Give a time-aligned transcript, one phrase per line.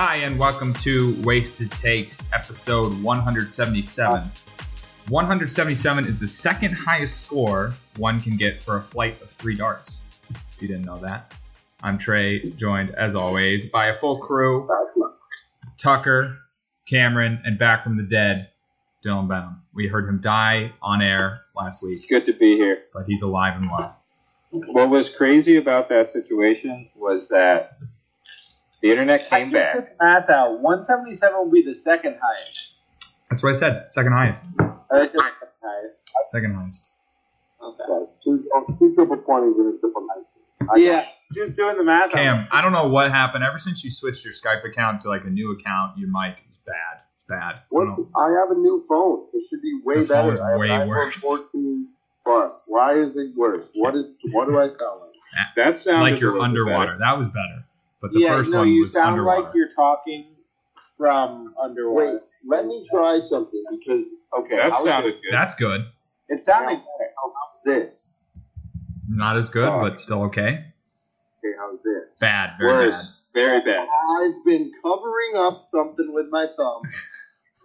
[0.00, 4.30] Hi, and welcome to Wasted Takes, episode 177.
[5.08, 10.06] 177 is the second highest score one can get for a flight of three darts.
[10.30, 11.34] If you didn't know that.
[11.82, 14.68] I'm Trey, joined as always by a full crew
[15.78, 16.38] Tucker,
[16.88, 18.50] Cameron, and back from the dead,
[19.04, 19.62] Dylan Benham.
[19.74, 22.84] We heard him die on air last week, It's good to be here.
[22.94, 24.00] but he's alive and well.
[24.68, 27.78] What was crazy about that situation was that
[28.82, 29.74] the internet I came just back.
[29.74, 30.60] did the math out.
[30.60, 32.76] 177 will be the second highest.
[33.30, 33.86] That's what I said.
[33.92, 34.46] Second highest.
[34.60, 36.10] Oh, or is it the second highest?
[36.30, 36.90] Second highest.
[37.62, 37.84] Okay.
[38.24, 40.68] Two, oh, two triple twenties and a triple nineteen.
[40.74, 42.06] I Yeah, just doing the math.
[42.06, 42.12] out.
[42.12, 43.44] Cam, I don't know what happened.
[43.44, 46.58] Ever since you switched your Skype account to like a new account, your mic is
[46.58, 47.02] bad.
[47.16, 47.56] It's bad.
[47.56, 47.84] I What?
[47.86, 48.08] don't.
[48.16, 49.26] I have a new phone.
[49.34, 50.28] It should be way The better.
[50.28, 51.20] phone's I have way an worse.
[51.20, 51.88] 14
[52.24, 52.62] plus.
[52.66, 53.68] Why is it worse?
[53.74, 54.16] What is?
[54.32, 55.10] What do I sound like?
[55.56, 56.86] That sounded Like you're underwater.
[56.92, 56.98] better.
[57.00, 57.64] That was better.
[58.00, 59.42] But the yeah, first no, one you was sound underwater.
[59.42, 60.26] like you're talking
[60.96, 62.12] from underwater.
[62.14, 64.04] Wait, let me try something because
[64.38, 65.32] okay, That I was sounded good.
[65.32, 65.86] That's good.
[66.28, 67.10] It sounded better.
[67.16, 68.12] how's this?
[69.08, 69.80] Not as good, Oh.
[69.80, 70.64] but still okay.
[71.38, 72.04] Okay, how's this?
[72.20, 72.50] Bad.
[72.60, 73.12] Very Worse.
[73.34, 73.86] Very bad.
[73.88, 76.82] I've been covering up something with my thumb.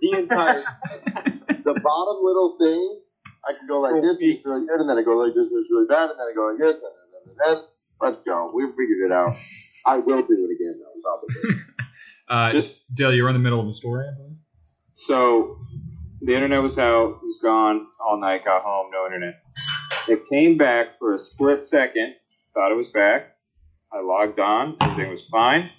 [0.01, 0.59] The entire
[1.63, 3.01] the bottom little thing,
[3.47, 5.47] I can go like this, and it's really good, and then I go like this,
[5.47, 7.63] and it's really bad, and then I go like this, and then, and then
[8.01, 8.51] let's go.
[8.53, 9.33] We've figured it out.
[9.85, 11.59] I will do it again though, probably.
[12.29, 14.37] Uh, Dill, you were in the middle of a story, I believe.
[14.93, 15.53] So
[16.21, 19.35] the internet was out, it was gone all night, got home, no internet.
[20.07, 22.15] It came back for a split second,
[22.53, 23.35] thought it was back.
[23.91, 25.69] I logged on, everything was fine.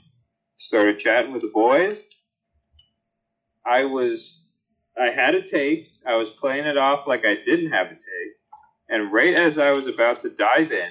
[0.59, 2.05] Started chatting with the boys.
[3.67, 4.43] I was
[5.01, 8.35] I had a take, I was playing it off like I didn't have a take,
[8.89, 10.91] and right as I was about to dive in,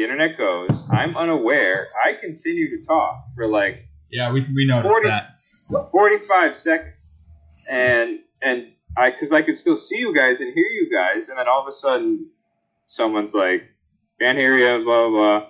[0.00, 1.88] the internet goes, I'm unaware.
[2.02, 3.80] I continue to talk for like
[4.10, 5.32] Yeah, we, we noticed 40 that.
[5.92, 6.94] 45 seconds
[7.70, 11.38] and and i because i could still see you guys and hear you guys and
[11.38, 12.26] then all of a sudden
[12.86, 13.62] someone's like
[14.20, 15.46] can't hear you blah blah blah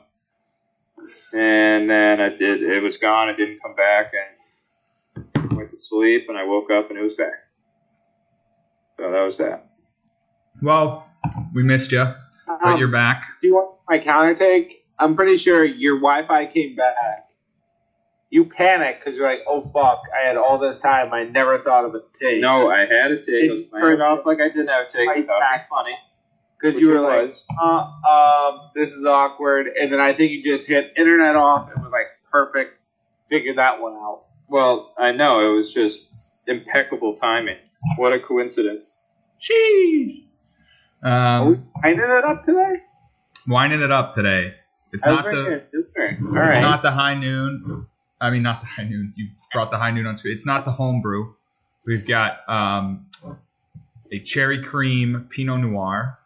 [1.33, 6.27] and then i did it was gone it didn't come back and went to sleep
[6.29, 7.47] and i woke up and it was back
[8.99, 9.71] so that was that
[10.61, 11.09] Well,
[11.55, 12.05] we missed you,
[12.47, 13.25] but Um, you're back.
[13.41, 14.87] do you want my counter take?
[14.99, 17.27] I'm pretty sure your Wi-Fi came back.
[18.31, 20.03] You panic because you're like, "Oh fuck!
[20.17, 21.13] I had all this time.
[21.13, 23.53] I never thought of a take." no i had a take i
[23.83, 25.69] was Did- off like i didn't have a take i Right thought back.
[25.69, 25.97] funny
[26.61, 29.67] because you it were like, uh, um, this is awkward.
[29.69, 32.79] And then I think you just hit internet off and was like, perfect.
[33.31, 34.25] Figured that one out.
[34.49, 36.09] well i know it was just
[36.47, 37.57] impeccable timing
[37.97, 38.93] what a coincidence
[39.41, 40.25] Sheesh.
[41.03, 42.83] Um, Winding it up today?
[43.51, 44.55] Winding it up today.
[44.93, 46.19] It's not right the there, sister.
[46.23, 46.61] All it's right.
[46.63, 47.87] not the high noon.
[48.21, 49.13] I mean, not the high noon.
[49.17, 50.35] You brought the high noon on screen.
[50.35, 51.33] It's not the homebrew.
[51.87, 53.07] We've got um,
[54.13, 56.19] a cherry cream Pinot Noir.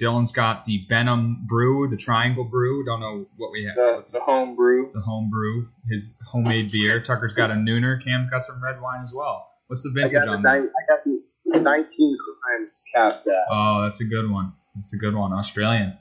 [0.00, 2.84] Dylan's got the Benham Brew, the Triangle Brew.
[2.84, 3.74] Don't know what we have.
[3.74, 4.92] the, the home brew.
[4.94, 7.02] the home brew, his homemade beer.
[7.02, 8.02] Tucker's got a nooner.
[8.02, 9.48] Cam's got some red wine as well.
[9.66, 10.50] What's the I vintage got, on that?
[10.50, 13.28] I got the 19 crimes cast.
[13.50, 14.52] Oh, that's a good one.
[14.76, 15.32] That's a good one.
[15.32, 15.98] Australian.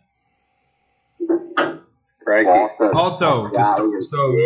[2.28, 2.94] Crikey.
[2.94, 4.38] Also, to Yeah, st- so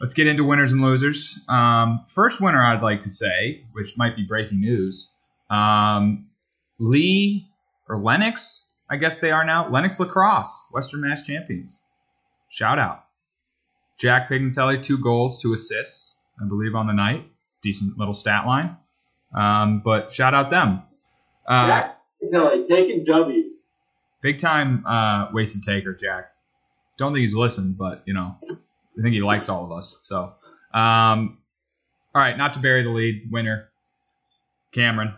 [0.00, 1.44] let's get into winners and losers.
[1.46, 5.14] Um, first winner I'd like to say, which might be breaking news,
[5.50, 6.28] um,
[6.78, 7.48] Lee
[7.86, 11.84] or Lenox, I guess they are now Lenox Lacrosse, Western Mass champions.
[12.48, 13.04] Shout out,
[13.98, 17.26] Jack Pignatelli, two goals, two assists, I believe on the night.
[17.62, 18.76] Decent little stat line,
[19.34, 20.82] um, but shout out them.
[21.46, 21.98] Uh, Jack,
[22.32, 23.70] Kelly, taking W's.
[24.22, 26.32] Big time uh, wasted taker, Jack.
[26.96, 29.98] Don't think he's listened, but you know, I think he likes all of us.
[30.02, 30.34] So,
[30.72, 31.38] um,
[32.14, 33.68] all right, not to bury the lead, winner,
[34.72, 35.14] Cameron.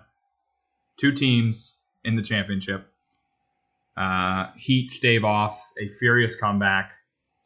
[0.97, 2.89] Two teams in the championship.
[3.97, 6.93] Uh, Heat stave off a furious comeback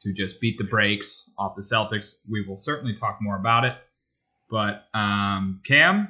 [0.00, 2.20] to just beat the brakes off the Celtics.
[2.28, 3.74] We will certainly talk more about it.
[4.50, 6.08] But um, Cam,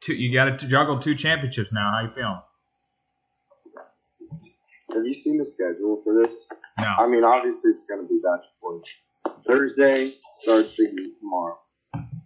[0.00, 1.90] two, you got to juggle two championships now.
[1.92, 2.40] How you feeling?
[4.96, 6.48] Have you seen the schedule for this?
[6.80, 6.86] No.
[6.98, 9.44] I mean, obviously it's going to be back and forth.
[9.46, 10.10] Thursday
[10.40, 11.58] starts Big East tomorrow.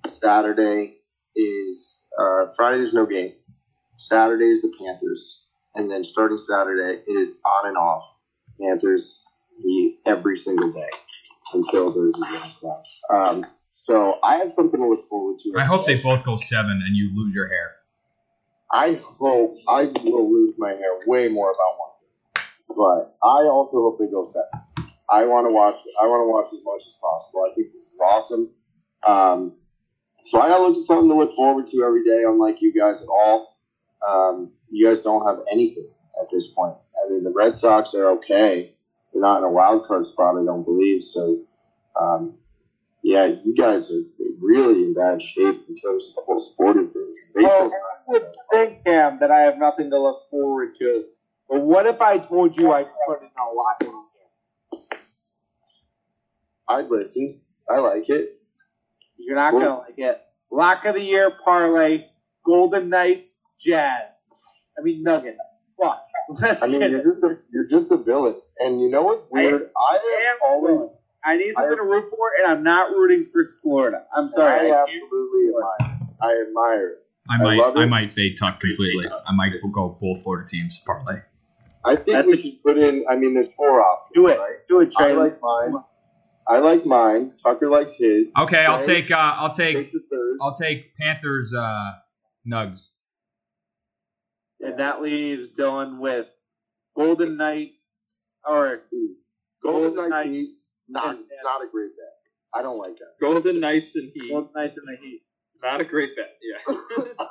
[0.06, 0.99] Saturday
[1.34, 2.78] is uh, Friday.
[2.78, 3.32] There's no game.
[3.96, 5.43] Saturday is the Panthers,
[5.75, 8.05] and then starting Saturday it is on and off
[8.61, 9.25] Panthers
[10.06, 10.90] every single day
[11.52, 12.73] until there's a game.
[13.11, 15.58] Um, so I have something to look forward to.
[15.58, 17.73] I hope they both go seven and you lose your hair.
[18.73, 21.89] I hope I will lose my hair way more about one
[22.76, 24.67] but I also hope they go seven.
[25.11, 25.76] I want to watch.
[26.00, 27.46] I want to watch as much as possible.
[27.50, 28.50] I think this is awesome.
[29.06, 29.56] Um,
[30.20, 32.22] so I got look at something to look forward to every day.
[32.26, 33.58] Unlike you guys at all,
[34.06, 35.88] um, you guys don't have anything
[36.20, 36.76] at this point.
[36.96, 38.75] I mean, the Red Sox are okay.
[39.12, 40.37] They're not in a wild card spot.
[40.40, 41.40] I don't believe so.
[42.00, 42.34] Um,
[43.02, 44.02] yeah, you guys are
[44.40, 47.19] really in bad shape in terms of the whole sporting things.
[47.34, 51.05] Well, I would think, Cam, that I have nothing to look forward to.
[51.50, 54.88] But what if I told you I put in a lot in here?
[56.69, 57.41] I'd listen.
[57.69, 58.41] I like it.
[59.19, 60.20] You're not gonna like it.
[60.52, 62.05] Lock of the year parlay,
[62.44, 64.02] Golden Knights, Jazz.
[64.79, 65.44] I mean Nuggets.
[65.82, 66.06] Fuck.
[66.41, 67.05] Let's I mean, get you're it.
[67.05, 68.35] just a, you're just a villain.
[68.61, 69.70] And you know what's weird?
[69.76, 70.94] I, I am always, willing.
[71.25, 74.05] I need something to root for, and I'm not rooting for Florida.
[74.17, 74.70] I'm sorry.
[74.70, 75.99] I I absolutely admire.
[76.23, 76.99] I admire it.
[77.29, 77.87] I I might love I, it.
[77.88, 79.06] might fade Tuck completely.
[79.26, 81.23] I might go both Florida teams parlay.
[81.85, 83.05] I think That's we a- should put in.
[83.09, 84.12] I mean, there's four options.
[84.15, 84.38] Do it.
[84.38, 84.56] Right?
[84.69, 85.75] Do it, I like mine.
[86.49, 87.32] I like mine.
[87.43, 88.32] Tucker likes his.
[88.38, 90.38] Okay, I'll take uh, I'll take Take the third.
[90.43, 91.93] I'll take Panthers uh,
[92.47, 92.91] Nugs.
[94.61, 96.27] and that leaves Dylan with
[96.97, 98.83] Golden Knights or
[99.62, 100.37] Golden Golden Knights.
[100.37, 100.56] Knights.
[100.88, 102.06] Not, and- not a great bet.
[102.53, 103.15] I don't like that.
[103.21, 104.31] Golden Knights and Heat.
[104.31, 105.23] Golden Knights and the Heat.
[105.62, 106.37] Not a great bet.
[106.43, 107.05] Yeah.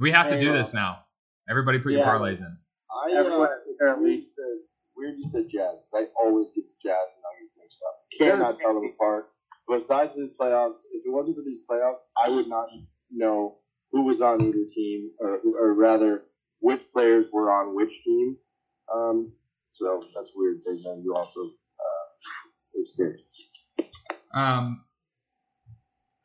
[0.00, 1.04] We have to do this now.
[1.48, 2.08] Everybody put your Yeah.
[2.08, 2.56] parlays in.
[2.92, 6.64] I, uh, is apparently- weird, you said, weird you said Jazz because I always get
[6.68, 7.94] the Jazz and Nuggets mixed up.
[8.18, 9.30] Cannot tell them apart.
[9.68, 12.68] Besides these playoffs, if it wasn't for these playoffs, I would not
[13.10, 13.58] know
[13.92, 16.24] who was on either team, or, or rather,
[16.60, 18.36] which players were on which team.
[18.92, 19.32] Um,
[19.70, 23.48] so that's a weird thing that you also uh, experience.
[24.34, 24.84] Um,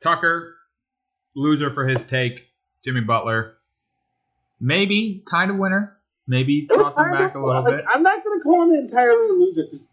[0.01, 0.55] Tucker,
[1.35, 2.47] loser for his take.
[2.83, 3.57] Jimmy Butler,
[4.59, 5.96] maybe kind of winner.
[6.27, 7.85] Maybe was talking back a little bit.
[7.88, 9.89] I'm not going to call him entirely a loser because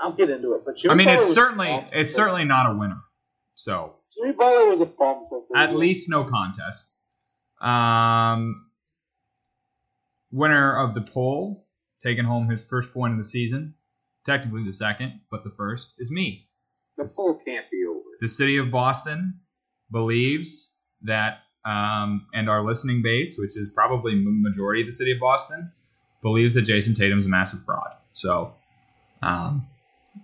[0.00, 0.62] I'll get into it.
[0.64, 3.02] But Jimmy I mean, Butler it's certainly it's certainly not a winner.
[3.54, 5.26] So Jimmy Butler was a bum.
[5.54, 6.94] at least no contest.
[7.60, 8.54] Um,
[10.30, 11.66] winner of the poll,
[12.00, 13.74] taking home his first point of the season.
[14.24, 16.48] Technically the second, but the first is me.
[16.96, 18.00] The poll can't be over.
[18.20, 19.40] The city of Boston
[19.90, 25.18] believes that, um, and our listening base, which is probably majority of the city of
[25.18, 25.72] Boston,
[26.22, 27.90] believes that Jayson Tatum's a massive fraud.
[28.12, 28.54] So,
[29.20, 29.66] um,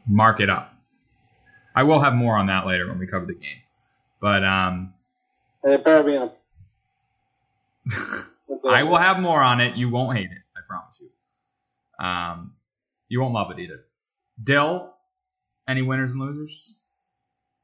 [0.07, 0.75] mark it up.
[1.75, 3.61] I will have more on that later when we cover the game.
[4.21, 4.95] But um,
[5.65, 6.33] it better be in a.
[8.69, 9.77] I will have more on it.
[9.77, 10.39] You won't hate it.
[10.57, 12.05] I promise you.
[12.05, 12.55] Um,
[13.09, 13.85] you won't love it either.
[14.43, 14.95] Dill,
[15.67, 16.79] any winners and losers?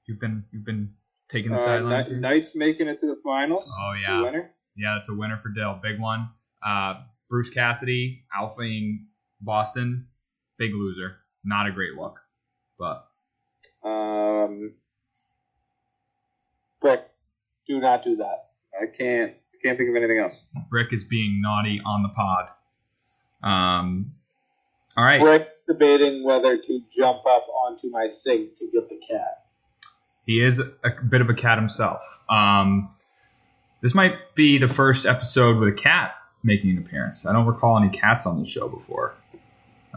[0.07, 0.95] You've been you've been
[1.29, 3.71] taking the Uh, sidelines Kni- Knights making it to the finals.
[3.79, 4.23] Oh, yeah.
[4.23, 4.51] winner.
[4.77, 5.79] Yeah, it's a winner for Dill.
[5.83, 6.31] Big one.
[6.63, 9.07] Uh, Bruce Cassidy, alphaing
[9.41, 10.09] Boston,
[10.57, 11.19] big loser.
[11.45, 12.19] Not a great look,
[12.79, 13.05] but
[13.85, 14.75] Um,
[16.81, 17.05] Brick,
[17.67, 18.51] do not do that.
[18.81, 19.35] I can't.
[19.65, 20.41] Can't think of anything else.
[20.71, 22.49] Brick is being naughty on the pod.
[23.43, 24.13] Um,
[24.97, 25.21] all right.
[25.21, 29.47] Brick debating whether to jump up onto my sink to get the cat.
[30.29, 32.23] He is a bit of a cat himself.
[32.29, 32.91] Um,
[33.81, 37.27] this might be the first episode with a cat making an appearance.
[37.27, 39.15] I don't recall any cats on the show before.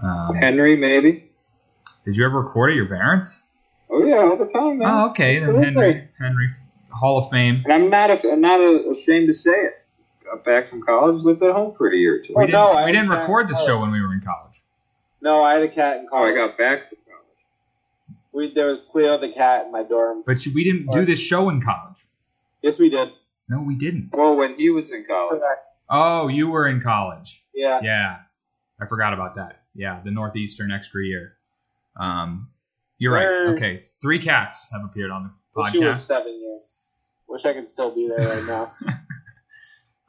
[0.01, 1.29] Um, Henry, maybe.
[2.05, 3.50] did you ever record at your parents?
[3.89, 4.88] Oh yeah, all the time, man.
[4.89, 5.39] Oh, okay.
[5.39, 6.47] Then Henry, Henry,
[6.91, 7.63] Hall of Fame.
[7.65, 8.09] And I'm not.
[8.09, 9.85] A, I'm not a, ashamed to say it.
[10.23, 12.33] Got back from college, lived at home for a year or two.
[12.38, 14.61] Oh, We didn't, no, I we didn't record the show when we were in college.
[15.21, 16.97] No, I had a cat in Oh, I got back college.
[18.33, 20.23] We, there was Cleo the cat in my dorm.
[20.25, 22.05] But we didn't do this show in college.
[22.61, 23.11] Yes, we did.
[23.50, 24.11] No, we didn't.
[24.13, 25.41] Well, when he was in college.
[25.89, 27.43] Oh, you were in college.
[27.53, 27.81] Yeah.
[27.83, 28.17] Yeah,
[28.79, 29.63] I forgot about that.
[29.75, 31.33] Yeah, the Northeastern extra year.
[32.00, 32.50] Um,
[32.97, 33.27] you're right.
[33.55, 35.23] Okay, three cats have appeared on
[35.55, 35.97] the She was podcast.
[36.05, 36.83] seven years.
[37.27, 38.71] Wish I could still be there right now.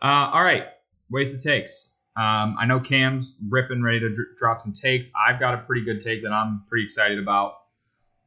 [0.02, 0.64] Uh, all right,
[1.10, 2.00] Wasted Takes.
[2.16, 5.12] Um, I know Cam's ripping, ready to dr- drop some takes.
[5.16, 7.54] I've got a pretty good take that I'm pretty excited about.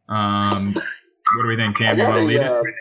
[0.07, 1.97] Um, what do we think, Cam?
[1.97, 2.75] You want to lead uh, it?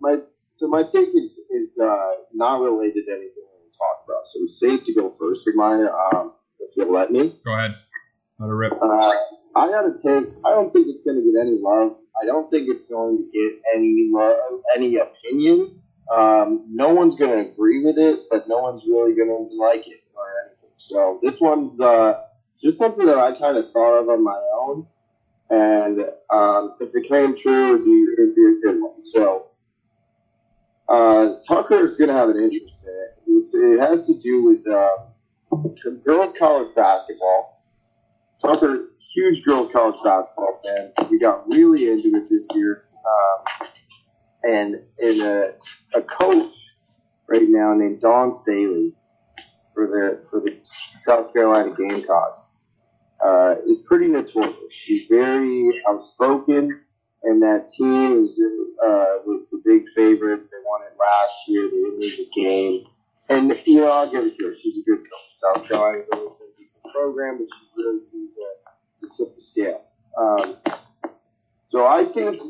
[0.00, 0.16] My
[0.48, 4.26] so my take is is uh, not related to anything we're going to talk about.
[4.26, 7.32] So it's safe to go first with mine, um, if you'll let me.
[7.44, 7.74] Go ahead.
[8.38, 8.72] Let her rip.
[8.72, 9.12] Uh,
[9.56, 10.24] I got to take.
[10.44, 11.96] I don't think it's going to get any love.
[12.20, 15.82] I don't think it's going to get any love, any opinion.
[16.14, 19.86] Um, no one's going to agree with it, but no one's really going to like
[19.86, 20.70] it or anything.
[20.78, 22.14] So this one's uh,
[22.62, 24.86] just something that I kind of thought of on my own,
[25.50, 26.00] and
[26.30, 29.02] um, if it came true, it'd be, it'd be a good one.
[29.14, 29.46] So
[30.88, 33.18] uh, Tucker is going to have an interest in it.
[33.28, 34.90] It's, it has to do with uh,
[36.04, 37.56] girls college basketball
[38.40, 40.92] Tucker, huge girls college basketball fan.
[41.10, 43.68] We got really into it this year, um,
[44.44, 45.50] and and a,
[45.94, 46.52] a coach
[47.28, 48.94] right now named Dawn Staley
[49.74, 50.58] for the for the
[50.96, 52.55] South Carolina Gamecocks
[53.24, 54.56] uh, is pretty notorious.
[54.70, 56.80] She's very outspoken,
[57.24, 58.40] and that team is
[58.84, 60.48] uh, was the big favorites.
[60.50, 61.62] They won it last year.
[61.62, 62.86] They didn't lose a game,
[63.28, 64.54] and you know I'll give it to her.
[64.54, 65.34] She's a good coach.
[65.34, 69.40] South Carolina's always been a decent program, but she really seems to, to tip the
[69.40, 69.84] scale.
[70.18, 70.56] Um,
[71.66, 72.40] so I think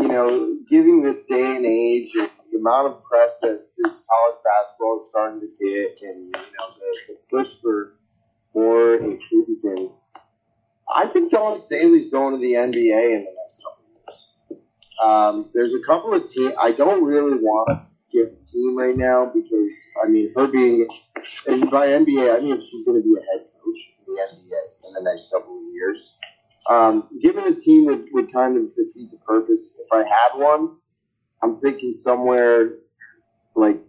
[0.00, 5.00] you know, giving this day and age, the amount of press that this college basketball
[5.00, 7.94] is starting to get, and you know the, the push for
[8.54, 9.90] more inclusion.
[10.92, 14.34] I think Dawn Staley's going to the NBA in the next couple of years.
[15.04, 16.54] Um, there's a couple of teams.
[16.58, 20.88] I don't really want to give a team right now because I mean her being
[21.46, 24.88] and by NBA I mean she's going to be a head coach in the NBA
[24.88, 26.18] in the next couple of years.
[26.70, 29.74] Um, given a team would, would kind of defeat the purpose.
[29.78, 30.76] If I had one,
[31.42, 32.74] I'm thinking somewhere
[33.54, 33.80] like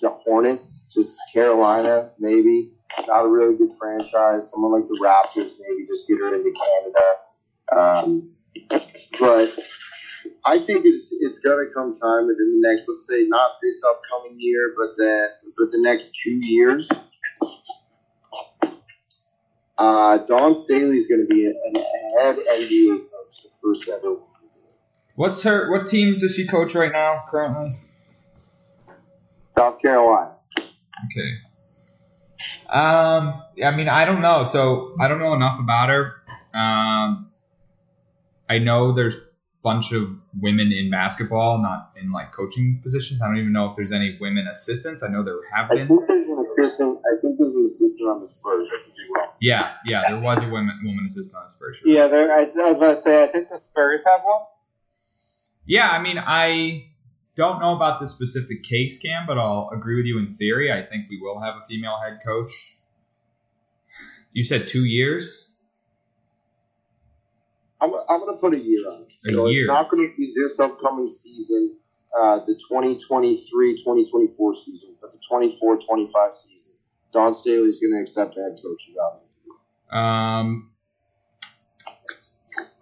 [0.00, 2.72] the Hornets, just Carolina, maybe.
[3.06, 4.50] Not a really good franchise.
[4.50, 7.06] Someone like the Raptors, maybe just get her into Canada.
[7.72, 8.30] Um,
[9.18, 9.58] but
[10.44, 14.36] I think it's it's gonna come time within the next, let's say, not this upcoming
[14.38, 16.88] year, but the but the next two years.
[19.78, 21.74] Uh, Dawn Staley's going to be an
[22.20, 24.16] head NBA coach, the first ever.
[25.16, 25.72] What's her?
[25.72, 27.24] What team does she coach right now?
[27.28, 27.72] Currently.
[29.58, 30.36] South Carolina.
[30.58, 31.38] Okay.
[32.72, 34.44] Um, I mean, I don't know.
[34.44, 36.14] So I don't know enough about her.
[36.54, 37.30] Um,
[38.48, 39.18] I know there's a
[39.62, 43.20] bunch of women in basketball, not in like coaching positions.
[43.20, 45.02] I don't even know if there's any women assistants.
[45.02, 45.82] I know there have been.
[45.82, 47.00] I think there's an assistant.
[47.04, 48.68] I think there's an assistant on the Spurs.
[48.72, 49.28] I could be wrong.
[49.40, 51.76] Yeah, yeah, there was a woman woman assistant on the Spurs.
[51.76, 51.88] shirt.
[51.88, 54.42] Yeah, there, I, I was about to say, I think the Spurs have one.
[55.66, 56.86] Yeah, I mean, I
[57.34, 60.70] don't know about the specific case, Cam, but I'll agree with you in theory.
[60.72, 62.76] I think we will have a female head coach.
[64.32, 65.50] You said two years.
[67.80, 69.08] I'm, I'm going to put a year on it.
[69.28, 69.60] A So year.
[69.62, 71.76] it's not going to be this upcoming season,
[72.18, 76.74] uh, the 2023-2024 season, but the 24-25 season.
[77.12, 79.20] Dawn Staley's going to accept a head coaching job.
[79.90, 80.70] Um,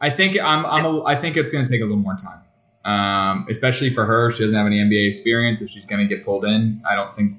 [0.01, 0.65] I think I'm.
[0.67, 0.85] I'm.
[0.85, 2.41] A, I think it's going to take a little more time,
[2.85, 4.31] um, especially for her.
[4.31, 5.63] She doesn't have any NBA experience.
[5.63, 7.37] If she's going to get pulled in, I don't think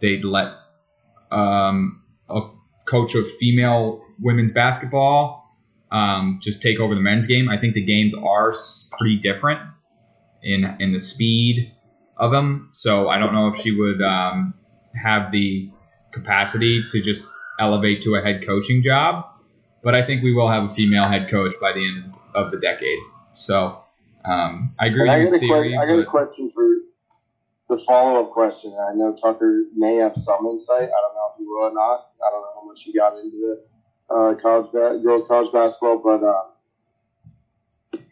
[0.00, 0.52] they'd let
[1.30, 2.42] um, a
[2.84, 5.42] coach of female women's basketball
[5.90, 7.48] um, just take over the men's game.
[7.48, 8.52] I think the games are
[8.98, 9.60] pretty different
[10.42, 11.72] in in the speed
[12.16, 12.68] of them.
[12.72, 14.54] So I don't know if she would um,
[14.94, 15.70] have the
[16.12, 17.26] capacity to just
[17.58, 19.26] elevate to a head coaching job.
[19.82, 22.58] But I think we will have a female head coach by the end of the
[22.58, 22.98] decade.
[23.34, 23.81] So
[24.24, 25.72] um, I agree And I with a theory.
[25.72, 26.68] que- I got a question for
[27.68, 28.74] the follow-up question.
[28.78, 30.82] I know Tucker may have some insight.
[30.82, 32.06] I don't know if he will or not.
[32.26, 33.36] I don't know how much he got into
[34.10, 36.42] the uh, college ba- girls college basketball, but uh,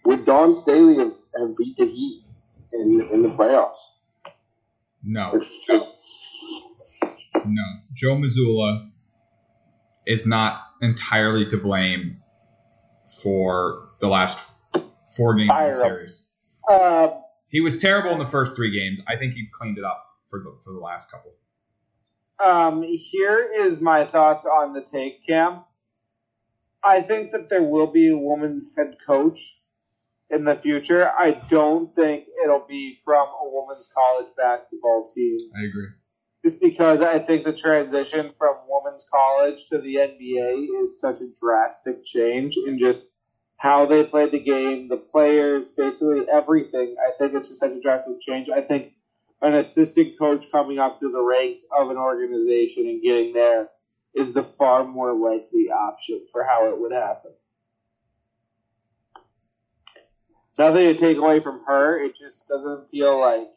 [0.05, 2.25] would Dawn Staley have, have beat the Heat
[2.73, 3.77] in in the playoffs?
[5.05, 5.33] no,
[7.47, 7.65] no.
[7.95, 8.91] Joe Mazzulla
[10.07, 12.23] is not entirely to blame
[13.23, 14.50] for the last
[15.17, 16.37] four games of the series.
[16.69, 17.09] Uh,
[17.49, 19.01] He was terrible in the first three games.
[19.09, 21.33] I think he cleaned it up for the for the last couple.
[22.45, 25.65] um, here is my thoughts on the take, Cam.
[26.83, 29.39] I think that there will be a woman head coach
[30.31, 31.11] in the future.
[31.19, 35.39] I don't think it'll be from a women's college basketball team.
[35.55, 35.89] I agree.
[36.43, 41.29] just because I think the transition from women's college to the NBA is such a
[41.39, 43.03] drastic change in just
[43.61, 46.97] how they play the game, the players, basically everything.
[46.99, 48.49] I think it's just such a drastic change.
[48.49, 48.95] I think
[49.43, 53.69] an assistant coach coming up through the ranks of an organization and getting there
[54.15, 57.33] is the far more likely option for how it would happen.
[60.59, 62.03] Nothing to take away from her.
[62.03, 63.51] It just doesn't feel like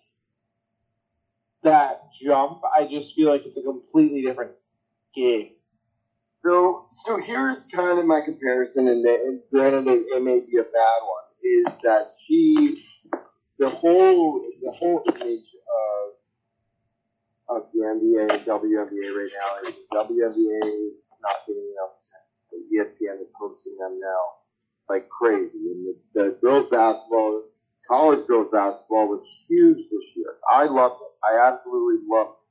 [1.61, 2.59] that jump.
[2.77, 4.51] I just feel like it's a completely different
[5.15, 5.51] game.
[6.45, 10.63] So, so here's kind of my comparison, and, and granted, it, it may be a
[10.63, 11.23] bad one.
[11.43, 12.83] Is that she,
[13.59, 16.13] the whole, the whole image of
[17.49, 20.59] of the NBA and WNBA right now is WNBA
[20.93, 22.69] is not getting enough attention.
[22.73, 24.21] ESPN is posting them now
[24.89, 27.43] like crazy, and the, the girls basketball,
[27.87, 30.35] college girls basketball was huge this year.
[30.51, 31.11] I loved it.
[31.25, 32.42] I absolutely loved it.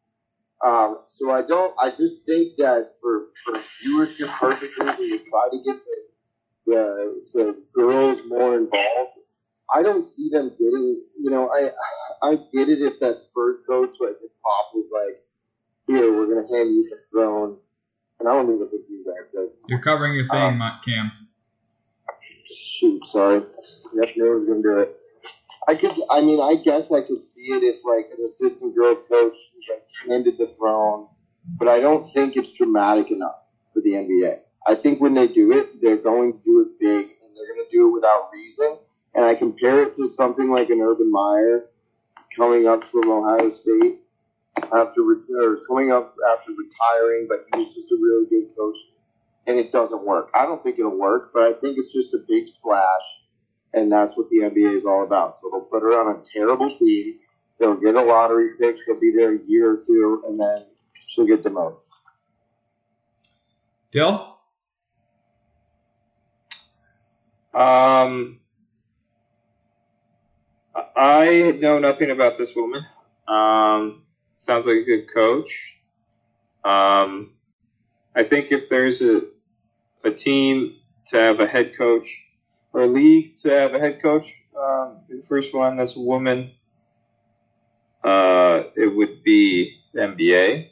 [0.66, 1.75] Um, so I don't.
[1.81, 3.54] I just think that for, for
[3.85, 5.97] viewership purposes, and to try to get the,
[6.66, 9.11] the the girls more involved,
[9.75, 11.02] I don't see them getting.
[11.21, 11.71] You know, I
[12.23, 15.19] I get it if that Spurs coach, like if Pop was like,
[15.88, 17.59] "Here, we're gonna hand you the throne,"
[18.21, 19.26] and I don't think they could do that.
[19.35, 21.12] But You're covering your thing, Ma- Cam.
[22.52, 23.42] shoot, sorry,
[23.95, 24.97] yep, no one's gonna do it.
[25.69, 25.92] I could.
[26.11, 29.37] I mean, I guess I could see it if like an assistant girls coach
[30.09, 31.09] handed the throne,
[31.59, 33.37] but I don't think it's dramatic enough
[33.73, 34.40] for the NBA.
[34.66, 37.66] I think when they do it, they're going to do it big, and they're going
[37.66, 38.78] to do it without reason.
[39.14, 41.69] And I compare it to something like an Urban Meyer
[42.37, 44.00] coming up from Ohio State
[44.73, 48.76] after or coming up after retiring, but he was just a really good coach,
[49.47, 50.31] and it doesn't work.
[50.35, 53.02] I don't think it'll work, but I think it's just a big splash,
[53.75, 55.35] and that's what the NBA is all about.
[55.40, 57.19] So they'll put her on a terrible team.
[57.62, 58.76] They'll get a lottery pick.
[58.85, 60.66] She'll be there a year or two, and then
[61.07, 61.78] she'll get demoted.
[63.92, 64.37] Dill?
[67.54, 68.40] Um,
[70.97, 72.85] I know nothing about this woman.
[73.28, 74.02] Um,
[74.38, 75.76] sounds like a good coach.
[76.64, 77.31] Um,
[78.16, 79.23] I think if there's a
[80.02, 80.78] a team
[81.12, 82.09] to have a head coach
[82.73, 84.26] or a league to have a head coach,
[84.59, 86.50] um, the first one that's a woman,
[88.04, 90.68] uh, it would be the NBA.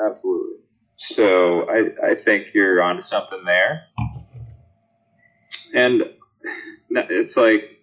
[0.00, 0.56] Absolutely.
[0.98, 3.84] So I, I think you're onto something there.
[5.74, 6.04] And
[6.90, 7.80] it's like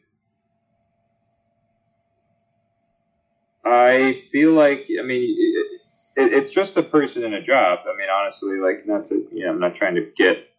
[3.66, 5.82] I feel like I mean it,
[6.22, 7.80] it, it's just a person in a job.
[7.86, 10.50] I mean honestly, like not to you know I'm not trying to get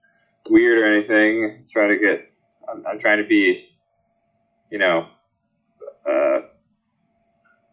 [0.51, 1.67] weird or anything.
[1.73, 2.31] Try to get
[2.69, 3.67] I'm, I'm trying to be
[4.71, 5.07] you know
[6.09, 6.41] uh,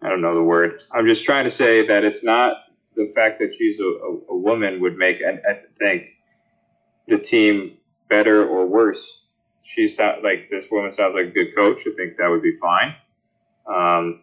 [0.01, 0.81] I don't know the word.
[0.91, 2.57] I'm just trying to say that it's not
[2.95, 6.09] the fact that she's a, a, a woman would make I, I think
[7.07, 7.77] the team
[8.09, 9.21] better or worse.
[9.63, 11.79] She sound like this woman sounds like a good coach.
[11.81, 12.95] I think that would be fine.
[13.65, 14.21] Um,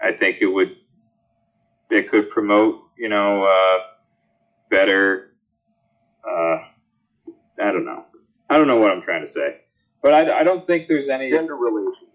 [0.00, 0.76] I think it would
[1.90, 3.80] it could promote you know uh,
[4.70, 5.30] better.
[6.26, 6.58] Uh,
[7.62, 8.04] I don't know.
[8.50, 9.60] I don't know what I'm trying to say,
[10.02, 11.30] but I, I don't think there's any.
[11.30, 12.08] Gender relation.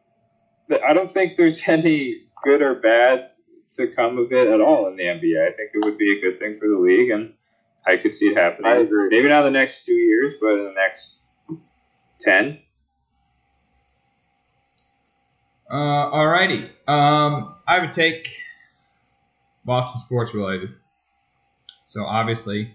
[0.87, 3.31] I don't think there's any good or bad
[3.77, 5.47] to come of it at all in the NBA.
[5.47, 7.33] I think it would be a good thing for the league, and
[7.85, 8.71] I could see it happening.
[8.71, 9.09] I agree.
[9.09, 11.15] Maybe not the next two years, but in the next
[12.21, 12.59] ten.
[15.69, 16.67] Uh, alrighty.
[16.87, 18.27] Um, I would take
[19.63, 20.71] Boston sports related.
[21.85, 22.73] So obviously,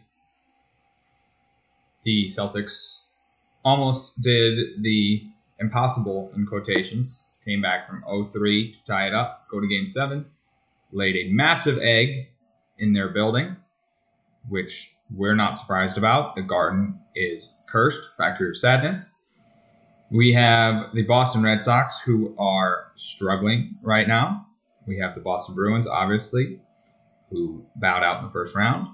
[2.05, 3.11] the Celtics
[3.64, 5.27] almost did the
[5.59, 7.33] impossible in quotations.
[7.46, 10.26] Came back from 0-3 to tie it up, go to game seven,
[10.92, 12.28] laid a massive egg
[12.78, 13.57] in their building,
[14.48, 16.37] which we're not surprised about.
[16.37, 19.20] The garden is cursed, factory of sadness.
[20.11, 24.46] We have the Boston Red Sox, who are struggling right now.
[24.87, 26.61] We have the Boston Bruins, obviously,
[27.30, 28.88] who bowed out in the first round.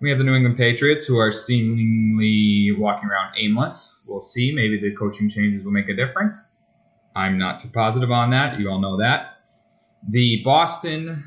[0.00, 4.04] We have the New England Patriots, who are seemingly walking around aimless.
[4.06, 4.52] We'll see.
[4.52, 6.53] Maybe the coaching changes will make a difference.
[7.14, 8.58] I'm not too positive on that.
[8.58, 9.38] You all know that.
[10.08, 11.22] The Boston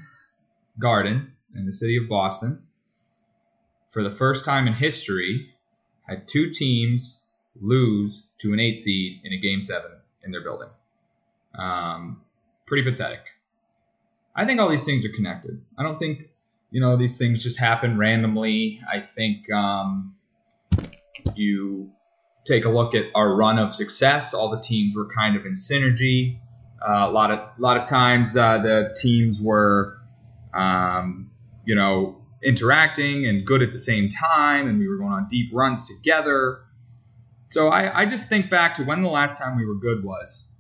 [0.80, 2.64] Garden in the city of Boston,
[3.90, 5.54] for the first time in history,
[6.08, 7.28] had two teams
[7.60, 9.92] lose to an eight seed in a game seven
[10.24, 10.70] in their building.
[11.58, 12.22] Um,
[12.66, 13.22] pretty pathetic.
[14.36, 15.62] I think all these things are connected.
[15.78, 16.22] I don't think
[16.70, 18.82] you know these things just happen randomly.
[18.92, 20.14] I think um,
[21.36, 21.92] you
[22.48, 24.34] take a look at our run of success.
[24.34, 26.40] All the teams were kind of in synergy.
[26.82, 29.98] Uh, a lot of a lot of times uh, the teams were,
[30.54, 31.32] um,
[31.66, 35.50] you know, interacting and good at the same time, and we were going on deep
[35.54, 36.62] runs together.
[37.48, 40.52] So I, I just think back to when the last time we were good was.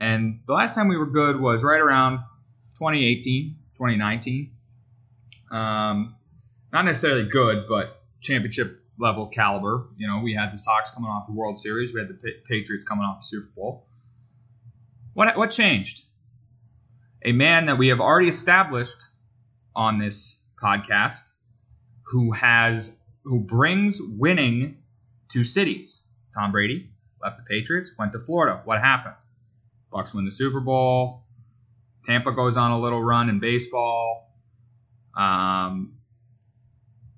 [0.00, 2.18] And the last time we were good was right around
[2.74, 4.52] 2018, 2019.
[5.50, 6.14] Um,
[6.72, 9.88] not necessarily good, but championship level caliber.
[9.96, 12.40] You know, we had the Sox coming off the World Series, we had the Pa-
[12.46, 13.86] Patriots coming off the Super Bowl.
[15.14, 16.04] What, what changed?
[17.24, 19.02] A man that we have already established
[19.74, 21.32] on this podcast
[22.04, 24.78] who has who brings winning
[25.30, 26.06] to cities.
[26.34, 26.90] Tom Brady
[27.22, 28.62] left the Patriots, went to Florida.
[28.64, 29.16] What happened?
[29.92, 31.24] Bucks win the Super Bowl.
[32.04, 34.32] Tampa goes on a little run in baseball.
[35.16, 35.94] Um,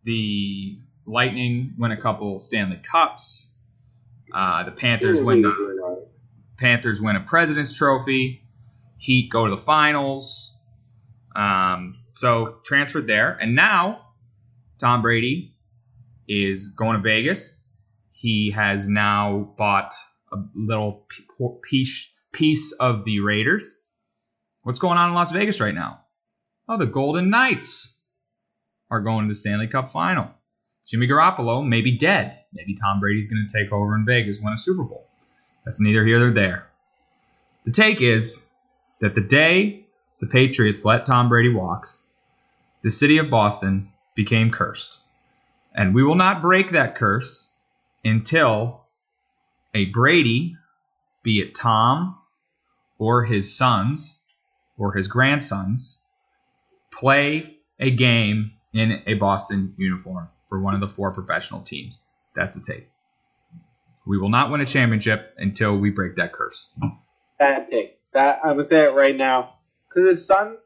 [0.04, 0.78] the
[1.10, 3.56] Lightning win a couple Stanley Cups.
[4.32, 6.06] Uh, the Panthers win the
[6.58, 8.42] Panthers win a President's Trophy.
[8.98, 10.56] Heat go to the finals.
[11.34, 14.00] Um, So transferred there, and now
[14.78, 15.54] Tom Brady
[16.28, 17.68] is going to Vegas.
[18.12, 19.92] He has now bought
[20.32, 21.06] a little
[21.62, 23.80] piece piece of the Raiders.
[24.62, 26.02] What's going on in Las Vegas right now?
[26.68, 28.04] Oh, the Golden Knights
[28.90, 30.28] are going to the Stanley Cup Final.
[30.90, 32.40] Jimmy Garoppolo may be dead.
[32.52, 35.06] Maybe Tom Brady's going to take over in Vegas, win a Super Bowl.
[35.64, 36.66] That's neither here nor there.
[37.64, 38.52] The take is
[39.00, 39.86] that the day
[40.18, 41.88] the Patriots let Tom Brady walk,
[42.82, 44.98] the city of Boston became cursed.
[45.72, 47.54] And we will not break that curse
[48.04, 48.86] until
[49.72, 50.56] a Brady,
[51.22, 52.18] be it Tom
[52.98, 54.22] or his sons
[54.76, 56.00] or his grandsons,
[56.90, 62.04] play a game in a Boston uniform for one of the four professional teams.
[62.36, 62.90] That's the take.
[64.06, 66.76] We will not win a championship until we break that curse.
[67.38, 67.98] Bad take.
[68.12, 69.54] That I'm gonna say it right now
[69.88, 70.58] because the sons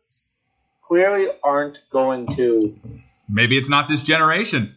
[0.83, 2.77] clearly aren't going to.
[3.29, 4.75] Maybe it's not this generation.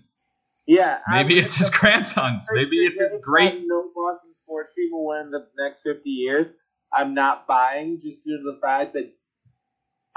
[0.66, 2.48] Yeah, Maybe I'm- it's his grandsons.
[2.54, 3.64] Maybe it's his great.
[3.66, 6.48] No Boston sports team will win the next 50 years.
[6.92, 9.14] I'm not buying just due to the fact that,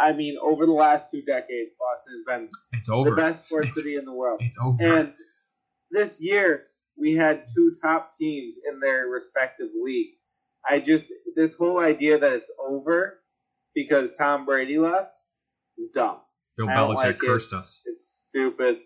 [0.01, 3.11] I mean, over the last two decades, Boston has been It's over.
[3.11, 4.41] the best sports It's- city in the world.
[4.43, 4.83] It's over.
[4.83, 5.15] And
[5.91, 10.15] this year, we had two top teams in their respective league.
[10.69, 13.21] I just this whole idea that it's over
[13.75, 15.13] because Tom Brady left
[15.79, 16.21] is dumb.
[16.57, 17.21] Bill I don't Belichick like it.
[17.21, 18.79] cursed us, It's stupid.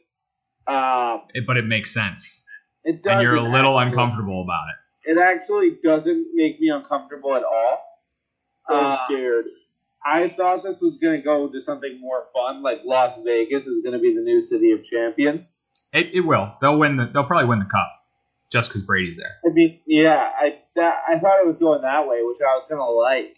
[0.67, 2.45] Um, It- but it makes sense,
[2.85, 5.11] it doesn't and you're a little actually- uncomfortable about it.
[5.13, 7.83] It actually doesn't make me uncomfortable at all.
[8.69, 9.47] I'm Uh, scared.
[10.05, 13.83] I thought this was going to go to something more fun, like Las Vegas is
[13.83, 15.63] going to be the new city of champions.
[15.93, 16.55] It, it will.
[16.61, 16.97] They'll win.
[16.97, 17.91] The, they'll probably win the cup,
[18.51, 19.37] just because Brady's there.
[19.47, 22.67] I mean, yeah, I that, I thought it was going that way, which I was
[22.67, 23.37] gonna like.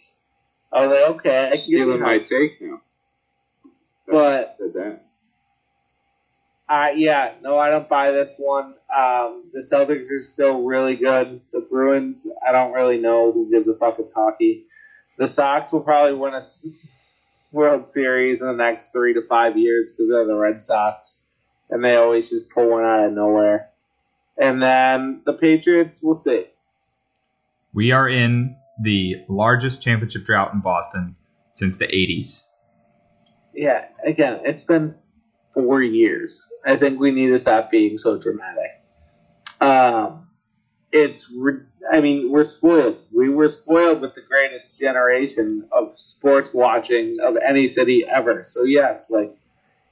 [0.73, 2.81] I was like, okay, I can get Stealing my take now.
[4.07, 5.05] But Said that.
[6.67, 8.75] uh, yeah, no, I don't buy this one.
[8.95, 11.41] Um, the Celtics are still really good.
[11.53, 13.99] The Bruins, I don't really know who gives a fuck.
[13.99, 14.63] It's hockey.
[15.17, 16.41] The Sox will probably win a
[17.51, 21.25] World Series in the next three to five years because they're the Red Sox,
[21.69, 23.69] and they always just pull one out of nowhere.
[24.37, 26.45] And then the Patriots, we'll see.
[27.73, 31.15] We are in the largest championship drought in Boston
[31.51, 32.43] since the 80s.
[33.53, 34.93] yeah, again, it's been
[35.53, 36.51] four years.
[36.65, 38.79] I think we need to stop being so dramatic.
[39.59, 40.26] Um,
[40.91, 41.33] it's,
[41.91, 42.97] I mean, we're spoiled.
[43.13, 48.43] We were spoiled with the greatest generation of sports watching of any city ever.
[48.43, 49.35] So yes, like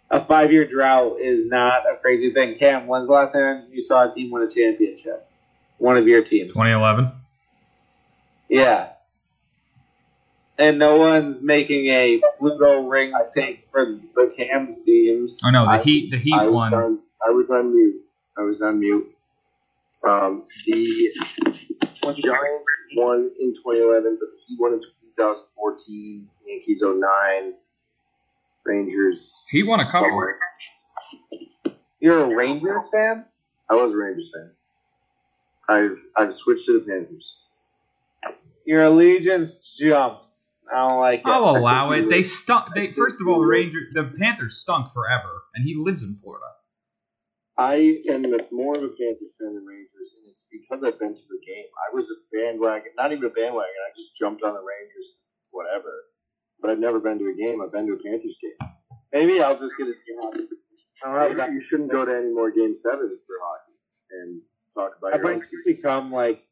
[0.09, 2.57] a five year drought is not a crazy thing.
[2.57, 5.27] Cam, when's the last time you saw a team win a championship?
[5.77, 6.49] One of your teams.
[6.49, 7.11] 2011.
[8.49, 8.89] Yeah.
[10.57, 15.41] And no one's making a Pluto rings take for the Cam teams.
[15.43, 16.11] Oh no, the I- Heat.
[16.11, 16.73] The Heat I won.
[16.73, 16.99] on.
[17.27, 18.01] I was on mute.
[18.37, 19.14] I was on mute.
[20.07, 21.11] Um, the
[22.03, 26.29] Giants won in 2011, but he won in 2014.
[26.47, 27.53] Yankees 09.
[28.65, 29.45] Rangers.
[29.49, 30.09] He won a couple.
[30.09, 30.39] somewhere.
[31.99, 33.25] You're a Rangers fan?
[33.69, 34.51] I was a Rangers fan.
[35.67, 37.33] I've I've switched to the Panthers.
[38.65, 40.63] Your allegiance jumps.
[40.71, 41.27] I don't like it.
[41.27, 42.09] I'll allow it.
[42.09, 42.73] They stunk.
[42.75, 46.45] They first of all, the Rangers, the Panthers stunk forever, and he lives in Florida.
[47.57, 49.94] I am more of a Panthers fan than Rangers, and it's
[50.61, 51.65] because I've been to the game.
[51.89, 53.73] I was a bandwagon, not even a bandwagon.
[53.85, 55.91] I just jumped on the Rangers, whatever.
[56.61, 57.61] But I've never been to a game.
[57.61, 58.69] I've been to a Panthers game.
[59.13, 60.47] Maybe I'll just get a team.
[61.03, 61.51] I Maybe that.
[61.51, 63.77] you shouldn't go to any more game sevens for hockey
[64.11, 64.41] and
[64.73, 65.75] talk about I your own might team.
[65.75, 66.43] become like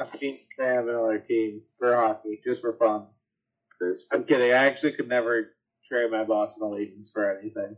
[0.00, 3.06] a Phoenix fan of another team for hockey, just for fun.
[3.80, 4.50] There's- I'm kidding.
[4.50, 5.54] I actually could never
[5.86, 7.76] trade my Boston allegiance for anything.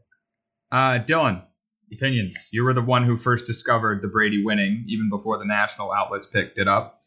[0.71, 1.45] Uh, Dylan,
[1.93, 2.51] opinions.
[2.53, 6.27] You were the one who first discovered the Brady winning, even before the national outlets
[6.27, 7.03] picked it up.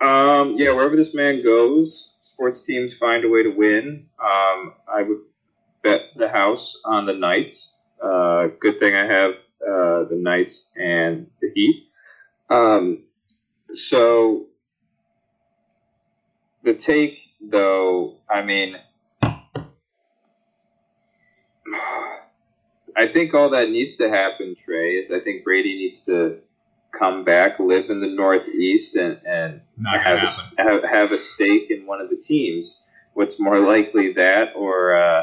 [0.00, 4.06] Um, yeah, wherever this man goes, sports teams find a way to win.
[4.18, 5.20] Um, I would
[5.82, 7.74] bet the house on the Knights.
[8.02, 11.88] Uh, good thing I have uh, the Knights and the Heat.
[12.48, 13.02] Um,
[13.74, 14.46] so
[16.62, 18.76] the take, though, I mean,
[23.00, 26.40] I think all that needs to happen, Trey, is I think Brady needs to
[26.98, 31.86] come back, live in the Northeast, and, and have a, have, have a stake in
[31.86, 32.78] one of the teams.
[33.14, 35.22] What's more likely, that or uh,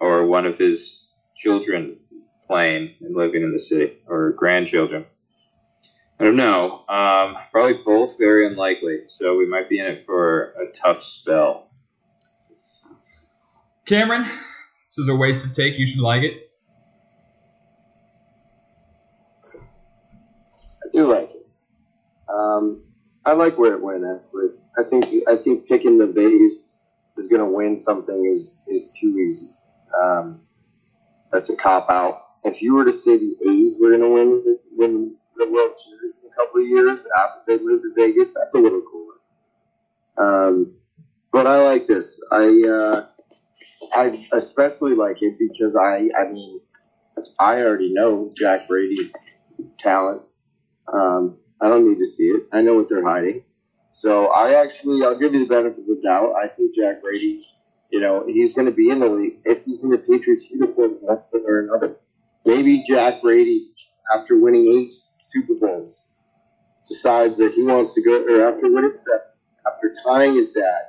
[0.00, 1.04] or one of his
[1.36, 1.98] children
[2.46, 5.04] playing and living in the city, or grandchildren?
[6.18, 6.84] I don't know.
[6.88, 9.02] Um, probably both very unlikely.
[9.08, 11.70] So we might be in it for a tough spell.
[13.84, 14.22] Cameron,
[14.88, 15.78] This is a wasted take.
[15.78, 16.50] You should like it.
[19.54, 21.46] I do like it.
[22.38, 22.84] Um,
[23.24, 26.78] I like where it went at, but I think I think picking the Vegas
[27.16, 29.50] is going to win something is is too easy.
[30.00, 30.42] Um,
[31.32, 32.22] that's a cop out.
[32.44, 36.14] If you were to say the A's were going to win win the World Series
[36.22, 39.16] in a couple of years after they moved to Vegas, that's a little cooler.
[40.16, 40.76] Um,
[41.32, 42.20] but I like this.
[42.30, 43.06] I uh,
[43.94, 46.60] I especially like it because I I mean
[47.40, 49.12] I already know Jack Brady's
[49.78, 50.22] talent.
[50.92, 52.48] Um, I don't need to see it.
[52.52, 53.42] I know what they're hiding.
[53.90, 56.34] So I actually, I'll give you the benefit of the doubt.
[56.36, 57.46] I think Jack Brady,
[57.90, 60.98] you know, he's going to be in the league if he's in the Patriots uniform
[61.00, 61.96] one way or another.
[62.44, 63.68] Maybe Jack Brady,
[64.14, 66.08] after winning eight Super Bowls,
[66.86, 68.96] decides that he wants to go, or after winning,
[69.66, 70.82] after tying his dad,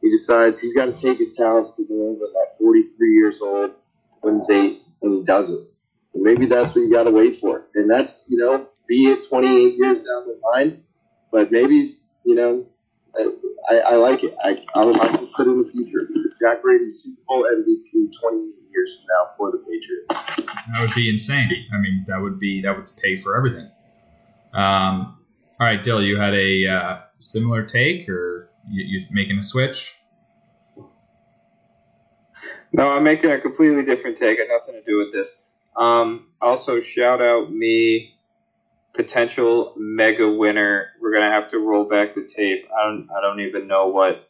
[0.00, 3.74] he decides he's got to take his talents to the world at 43 years old,
[4.22, 5.68] wins eight, and he does it.
[6.14, 7.66] Maybe that's what you got to wait for.
[7.74, 10.82] And that's, you know, be it 28 years down the line,
[11.30, 12.66] but maybe, you know,
[13.70, 14.34] I, I like it.
[14.42, 16.08] I, I'll, I'll put in the future.
[16.42, 20.08] Jack Brady, Super Bowl MVP 28 years from now for the Patriots.
[20.72, 21.50] That would be insane.
[21.72, 23.70] I mean, that would be that would pay for everything.
[24.52, 25.18] Um,
[25.60, 29.96] all right, Dill, you had a uh, similar take, or you, you making a switch?
[32.72, 34.38] No, I'm making a completely different take.
[34.38, 35.28] Got nothing to do with this.
[35.76, 38.14] Um, also, shout out me,
[38.94, 40.88] potential mega winner.
[41.00, 42.66] We're gonna have to roll back the tape.
[42.76, 43.08] I don't.
[43.16, 44.28] I don't even know what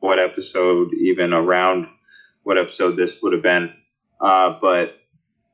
[0.00, 1.86] what episode, even around
[2.42, 3.72] what episode this would have been.
[4.20, 4.98] Uh, but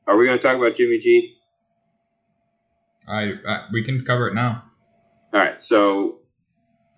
[0.05, 1.37] are we gonna talk about Jimmy G?
[3.07, 4.63] I, I we can cover it now.
[5.33, 5.59] All right.
[5.59, 6.19] So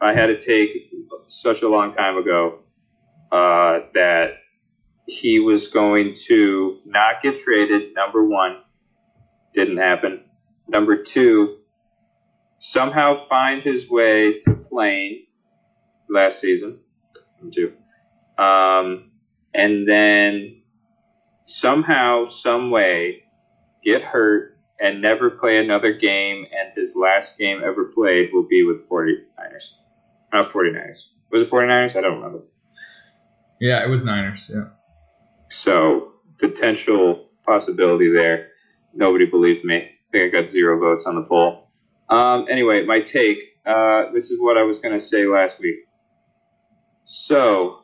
[0.02, 0.92] I had to take
[1.28, 2.60] such a long time ago
[3.32, 4.36] uh, that
[5.06, 7.94] he was going to not get traded.
[7.96, 8.62] Number one,
[9.54, 10.24] didn't happen.
[10.70, 11.58] Number two,
[12.60, 15.26] somehow find his way to playing
[16.10, 16.82] last season.
[17.52, 17.74] Two,
[18.38, 19.12] um,
[19.54, 20.62] and then
[21.48, 23.24] somehow, some way,
[23.84, 26.46] get hurt and never play another game.
[26.46, 29.72] And his last game ever played will be with 49ers.
[30.32, 31.00] Not 49ers.
[31.32, 31.96] Was it 49ers?
[31.96, 32.44] I don't remember.
[33.60, 34.50] Yeah, it was Niners.
[34.54, 34.66] Yeah.
[35.50, 38.50] So potential possibility there.
[38.94, 39.90] Nobody believed me.
[40.10, 41.70] I think I got zero votes on the poll.
[42.10, 43.58] Um, anyway, my take.
[43.66, 45.86] Uh, this is what I was going to say last week.
[47.06, 47.82] So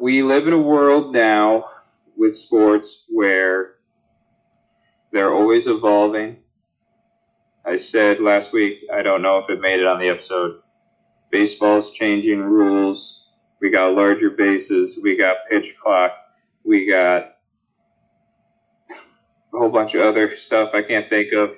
[0.00, 1.70] we live in a world now
[2.16, 3.74] with sports where
[5.12, 6.38] they're always evolving.
[7.64, 10.60] I said last week, I don't know if it made it on the episode.
[11.30, 13.26] Baseball's changing rules.
[13.60, 14.98] We got larger bases.
[15.00, 16.12] We got pitch clock.
[16.64, 17.36] We got
[19.54, 21.54] a whole bunch of other stuff I can't think of.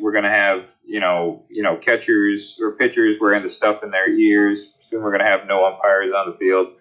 [0.00, 4.10] We're gonna have, you know, you know, catchers or pitchers wearing the stuff in their
[4.10, 4.74] ears.
[4.80, 6.72] Soon we're gonna have no umpires on the field.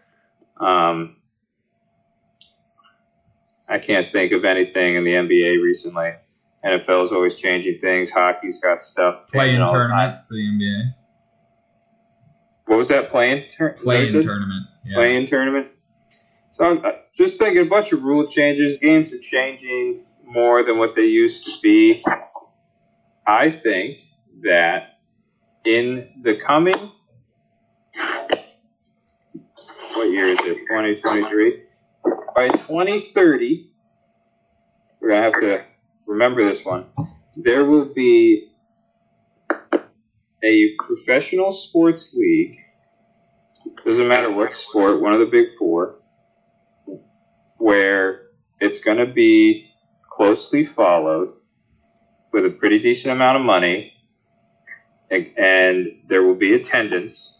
[0.59, 1.17] Um,
[3.67, 6.13] I can't think of anything in the NBA recently.
[6.65, 8.09] NFL is always changing things.
[8.09, 9.27] Hockey's got stuff.
[9.29, 10.93] Play in changing all the tournament for the NBA.
[12.65, 13.11] What was that?
[13.11, 14.27] Playing tur- Play in what is it?
[14.27, 14.65] tournament.
[14.85, 14.95] Yeah.
[14.95, 15.67] Playing tournament.
[16.53, 16.81] So I'm
[17.15, 18.79] just thinking a bunch of rule changes.
[18.79, 22.03] Games are changing more than what they used to be.
[23.25, 23.99] I think
[24.43, 24.99] that
[25.65, 26.75] in the coming
[29.95, 30.57] what year is it?
[30.67, 31.63] 2023.
[32.35, 33.71] By 2030,
[35.01, 35.63] we're gonna have to
[36.05, 36.85] remember this one.
[37.35, 38.51] There will be
[40.43, 42.57] a professional sports league.
[43.85, 45.95] Doesn't matter what sport, one of the big four,
[47.57, 48.27] where
[48.59, 49.66] it's going to be
[50.17, 51.33] closely followed
[52.33, 53.93] with a pretty decent amount of money,
[55.11, 57.39] and, there will be attendance.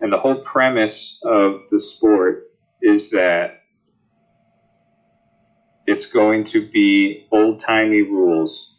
[0.00, 3.62] And the whole premise of the sport is that
[5.86, 8.76] it's going to be old timey rules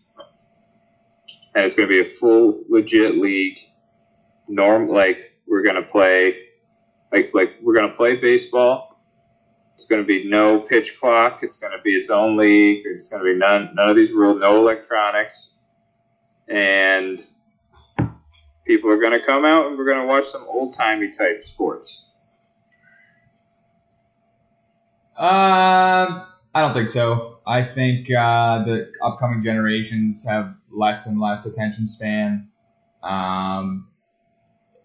[1.56, 3.58] and it's going to be a full legit league.
[4.48, 6.38] Norm, like we're going to play,
[7.12, 8.89] like like we're going to play baseball.
[9.90, 11.40] Going to be no pitch clock.
[11.42, 12.84] It's going to be its own league.
[12.86, 15.48] It's going to be none none of these rules, no electronics,
[16.48, 17.24] and
[18.66, 21.36] people are going to come out and we're going to watch some old timey type
[21.38, 22.06] sports.
[25.18, 26.24] Um,
[26.54, 27.40] I don't think so.
[27.48, 32.48] I think uh, the upcoming generations have less and less attention span.
[33.02, 33.88] Um,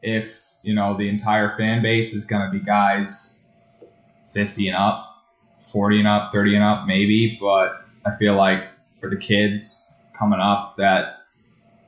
[0.01, 3.44] if you know the entire fan base is going to be guys
[4.35, 5.25] 50 and up,
[5.73, 7.39] 40 and up, 30 and up, maybe.
[7.41, 8.69] But I feel like
[9.01, 11.13] for the kids coming up, that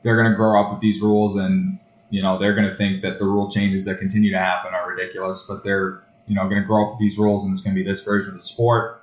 [0.03, 1.79] they're going to grow up with these rules and
[2.11, 4.89] you know they're going to think that the rule changes that continue to happen are
[4.91, 7.77] ridiculous but they're you know going to grow up with these rules and it's going
[7.77, 9.03] to be this version of the sport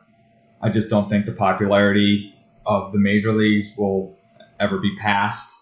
[0.61, 2.33] i just don't think the popularity
[2.65, 4.17] of the major leagues will
[4.59, 5.57] ever be passed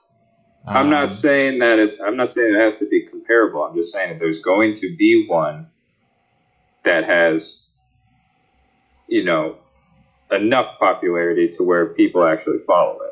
[0.68, 1.98] I'm not Um, saying that it.
[2.06, 3.64] I'm not saying it has to be comparable.
[3.64, 5.68] I'm just saying that there's going to be one
[6.84, 7.61] that has,
[9.12, 9.58] you know,
[10.32, 13.12] enough popularity to where people actually follow it.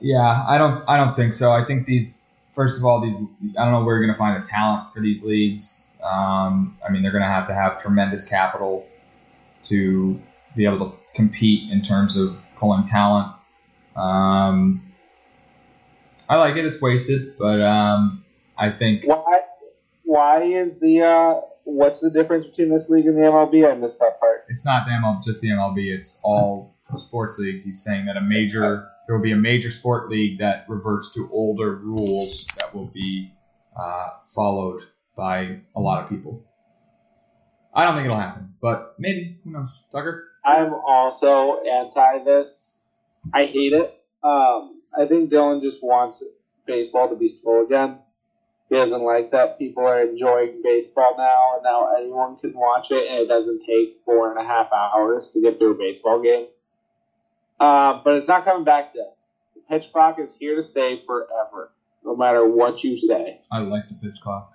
[0.00, 0.82] Yeah, I don't.
[0.88, 1.52] I don't think so.
[1.52, 2.24] I think these.
[2.52, 3.20] First of all, these.
[3.58, 5.90] I don't know where you're going to find the talent for these leagues.
[6.02, 8.86] Um, I mean, they're going to have to have tremendous capital
[9.64, 10.20] to
[10.56, 13.32] be able to compete in terms of pulling talent.
[13.96, 14.82] Um,
[16.28, 16.64] I like it.
[16.64, 18.24] It's wasted, but um,
[18.56, 19.40] I think Why?
[20.04, 21.40] Why is the uh?
[21.70, 23.70] What's the difference between this league and the MLB?
[23.70, 24.46] I missed that part.
[24.48, 25.94] it's not the ML, just the MLB.
[25.94, 27.62] It's all sports leagues.
[27.62, 31.28] He's saying that a major there will be a major sport league that reverts to
[31.30, 33.32] older rules that will be
[33.78, 34.82] uh, followed
[35.14, 36.42] by a lot of people.
[37.74, 39.84] I don't think it'll happen, but maybe who knows?
[39.92, 40.24] Tucker.
[40.44, 42.80] I'm also anti this.
[43.32, 43.94] I hate it.
[44.22, 46.24] Um, I think Dylan just wants
[46.66, 47.98] baseball to be slow again.
[48.68, 53.08] He doesn't like that people are enjoying baseball now, and now anyone can watch it,
[53.10, 56.46] and it doesn't take four and a half hours to get through a baseball game.
[57.58, 59.04] Uh, but it's not coming back to.
[59.54, 61.72] The pitch clock is here to stay forever,
[62.04, 63.40] no matter what you say.
[63.50, 64.52] I like the pitch clock.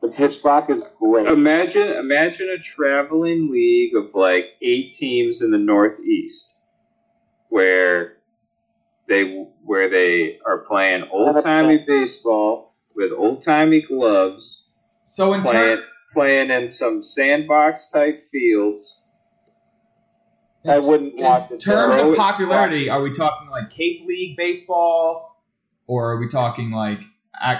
[0.00, 1.26] The pitch clock is great.
[1.26, 6.50] Imagine, imagine a traveling league of like eight teams in the Northeast,
[7.50, 8.16] where
[9.06, 14.62] they where they are playing old timey baseball with old timey gloves,
[15.04, 19.00] So in playing turn, playing in some sandbox type fields.
[20.66, 25.36] I wouldn't watch in terms of it- popularity, are we talking like Cape League baseball,
[25.86, 27.00] or are we talking like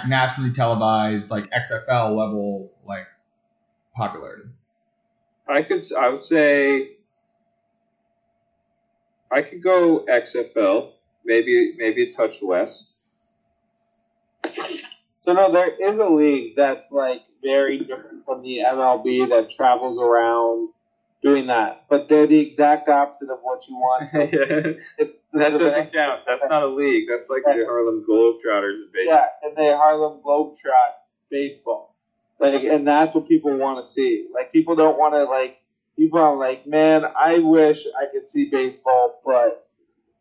[0.07, 3.05] nationally televised, like XFL level, like
[3.95, 4.49] popularity?
[5.47, 6.93] I could I would say
[9.31, 10.93] I could go XFL,
[11.23, 12.89] maybe maybe a touch less.
[15.25, 19.99] So no, there is a league that's like very different from the MLB that travels
[19.99, 20.69] around
[21.23, 24.11] doing that, but they're the exact opposite of what you want.
[24.13, 24.29] that
[24.99, 26.21] It, is doesn't count.
[26.27, 27.05] That's not a league.
[27.09, 29.15] That's like the Harlem Globetrotters in baseball.
[29.15, 30.93] yeah, and they Harlem Globetrot
[31.31, 31.95] baseball,
[32.39, 34.27] like, and that's what people want to see.
[34.31, 35.57] Like, people don't want to like.
[35.97, 39.67] People are like, man, I wish I could see baseball, but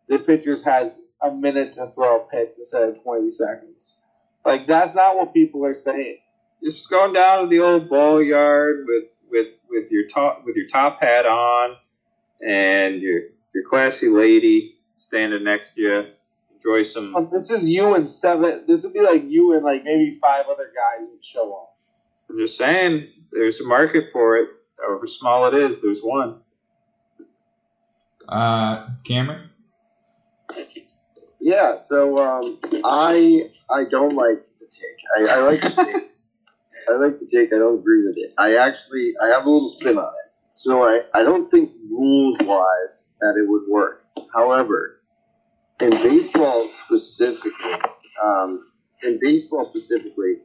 [0.09, 4.04] the pitchers has a minute to throw a pitch instead of twenty seconds.
[4.45, 6.19] Like, that's not what people are saying.
[6.63, 10.67] Just going down to the old ball yard with with with your top with your
[10.69, 11.77] top hat on
[12.47, 13.21] and your
[13.55, 16.07] your classy lady standing next to you.
[16.57, 17.15] Enjoy some.
[17.15, 18.65] Um, This is you and seven.
[18.67, 21.77] This would be like you and like maybe five other guys would show up.
[22.31, 24.49] I'm just saying, there's a market for it.
[24.81, 26.41] However small it is, there's one.
[28.27, 29.51] Uh, Cameron.
[31.45, 35.29] Yeah, so um, I I don't like the take.
[35.29, 36.11] I, I like the take.
[36.89, 37.53] I like the take.
[37.53, 38.33] I don't agree with it.
[38.39, 40.33] I actually I have a little spin on it.
[40.53, 44.07] So I, I don't think rules wise that it would work.
[44.33, 45.03] However,
[45.83, 47.53] in baseball specifically,
[48.25, 48.71] um,
[49.03, 50.37] in baseball specifically,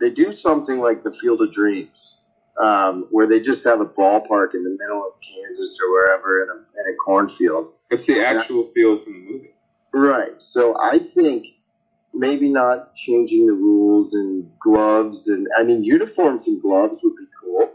[0.00, 2.18] they do something like the Field of Dreams,
[2.60, 6.48] um, where they just have a ballpark in the middle of Kansas or wherever in
[6.48, 7.74] a, in a cornfield.
[7.88, 9.54] It's the actual field from the movie.
[9.94, 10.40] Right.
[10.40, 11.46] So I think
[12.14, 17.26] maybe not changing the rules and gloves and I mean uniforms and gloves would be
[17.40, 17.74] cool.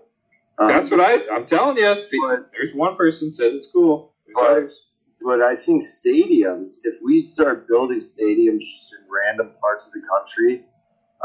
[0.57, 1.27] Um, That's what I.
[1.35, 1.95] I'm telling you.
[2.27, 4.13] But, There's one person says it's cool.
[4.25, 4.73] There's But- others.
[5.21, 10.07] But I think stadiums, if we start building stadiums just in random parts of the
[10.07, 10.65] country,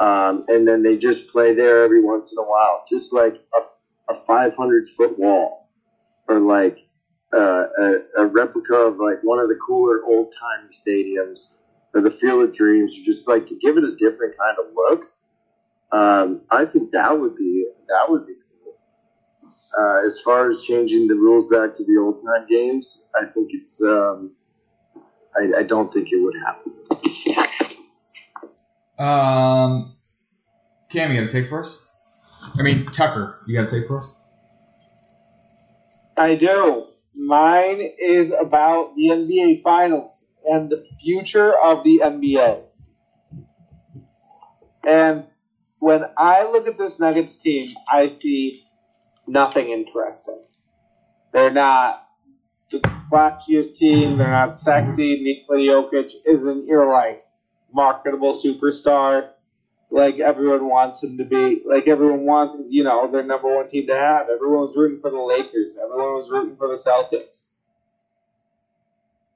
[0.00, 4.12] um, and then they just play there every once in a while, just like a,
[4.12, 5.68] a 500 foot wall,
[6.28, 6.78] or like
[7.32, 11.54] uh, a, a replica of like one of the cooler old time stadiums,
[11.94, 14.66] or the Field of Dreams, or just like to give it a different kind of
[14.74, 15.04] look.
[15.92, 18.76] Um, I think that would be that would be cool.
[19.78, 23.50] Uh, as far as changing the rules back to the old time games, I think
[23.52, 23.82] it's.
[23.82, 24.32] Um,
[25.36, 26.74] I, I don't think it would happen.
[28.98, 29.96] Um,
[30.90, 31.90] Cam, you got to take for us.
[32.58, 34.14] I mean, Tucker, you got to take for us.
[36.16, 36.89] I do.
[37.20, 42.62] Mine is about the NBA Finals and the future of the NBA.
[44.86, 45.26] And
[45.80, 48.64] when I look at this Nuggets team, I see
[49.26, 50.42] nothing interesting.
[51.32, 52.08] They're not
[52.70, 52.78] the
[53.12, 54.16] flashiest team.
[54.16, 55.22] They're not sexy.
[55.22, 57.22] Nikola Jokic isn't your like
[57.70, 59.30] marketable superstar
[59.90, 61.62] like everyone wants him to be.
[61.64, 64.28] Like everyone wants, you know, their number one team to have.
[64.28, 65.76] Everyone was rooting for the Lakers.
[65.76, 67.42] Everyone was rooting for the Celtics.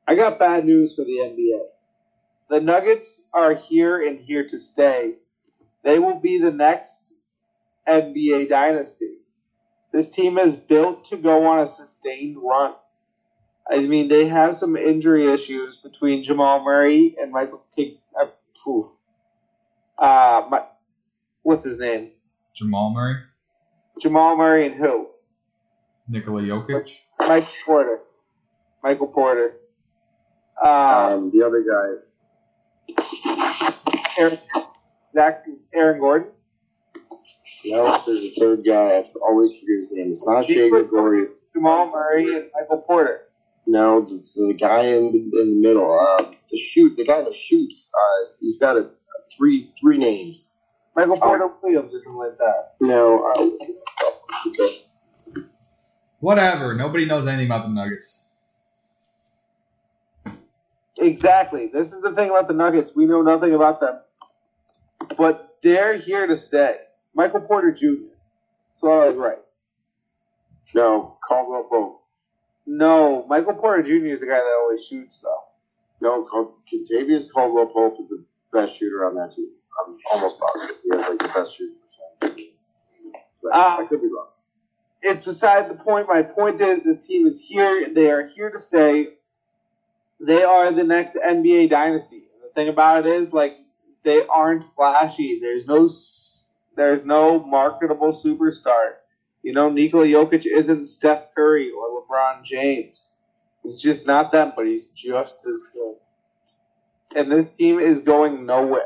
[0.07, 1.61] I got bad news for the NBA.
[2.51, 5.15] The Nuggets are here and here to stay.
[5.83, 7.15] They will be the next
[7.89, 9.17] NBA dynasty.
[9.93, 12.75] This team is built to go on a sustained run.
[13.71, 17.97] I mean, they have some injury issues between Jamal Murray and Michael King.
[18.21, 18.27] Uh.
[19.99, 20.63] Uh, my,
[21.43, 22.11] what's his name?
[22.55, 23.17] Jamal Murray,
[24.01, 25.09] Jamal Murray and who?
[26.09, 26.99] Nikola Jokic.
[27.21, 27.99] Mike Porter.
[28.83, 29.57] Michael Porter.
[30.63, 31.97] Uh, Um, the other guy,
[34.19, 34.39] Aaron,
[35.15, 36.29] Zach, Aaron Gordon.
[37.65, 38.99] no, there's a third guy.
[38.99, 40.13] I always forget his name.
[40.13, 41.27] It's not Shea Gregory.
[41.55, 43.23] Jamal Murray and Michael Porter.
[43.67, 45.99] No, the, the guy in the, in the middle.
[45.99, 47.89] Um, the shoot, the guy that shoots.
[47.95, 48.91] Uh, he's got a,
[49.37, 50.53] three three names.
[50.97, 52.75] Michael Porter Williams or something like that.
[52.81, 54.83] No, uh, okay.
[56.21, 56.75] Whatever.
[56.75, 58.33] Nobody knows anything about the Nuggets.
[60.99, 61.69] Exactly.
[61.69, 62.93] This is the thing about the Nuggets.
[62.95, 64.01] We know nothing about them.
[65.19, 66.77] But they're here to stay.
[67.15, 68.15] Michael Porter Jr.
[68.73, 69.39] So I was right.
[70.75, 72.03] No, Caldwell Pope.
[72.67, 74.07] No, Michael Porter Jr.
[74.07, 75.43] is the guy that always shoots, though.
[76.01, 78.25] No, Cal- Kentavious Caldwell Pope is the
[78.55, 79.51] best shooter on that team.
[79.87, 80.77] I'm almost positive.
[80.85, 82.47] He has like the best shooting percentage.
[83.43, 83.79] But Ah.
[83.81, 84.29] I could be wrong.
[85.03, 86.09] It's beside the point.
[86.09, 87.89] My point is this team is here.
[87.91, 89.09] They are here to stay.
[90.21, 92.25] They are the next NBA dynasty.
[92.43, 93.57] The thing about it is, like,
[94.05, 95.41] they aren't flashy.
[95.41, 95.89] There's no,
[96.77, 98.95] there's no marketable superstar.
[99.43, 103.15] You know, Nikola Jokic isn't Steph Curry or LeBron James.
[103.63, 105.97] He's just not them, but he's just as good.
[107.17, 108.81] And this team is going nowhere.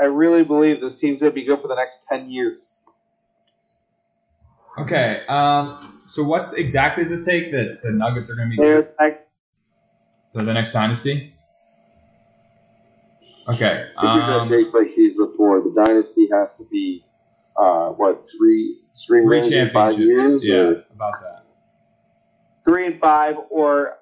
[0.00, 2.74] I really believe this team's going to be good for the next 10 years.
[4.78, 5.22] Okay.
[5.28, 6.00] Um.
[6.06, 8.94] So what's exactly does it take that the Nuggets are going to be They're the
[9.00, 9.28] next
[10.32, 11.34] for the next dynasty?
[13.48, 13.90] Okay.
[13.98, 15.60] I think that Um, takes like these before.
[15.60, 17.04] The dynasty has to be,
[17.56, 20.46] uh, what, three, three three rings in five years?
[20.46, 21.44] Yeah, Or, about that.
[22.64, 23.98] three and five, or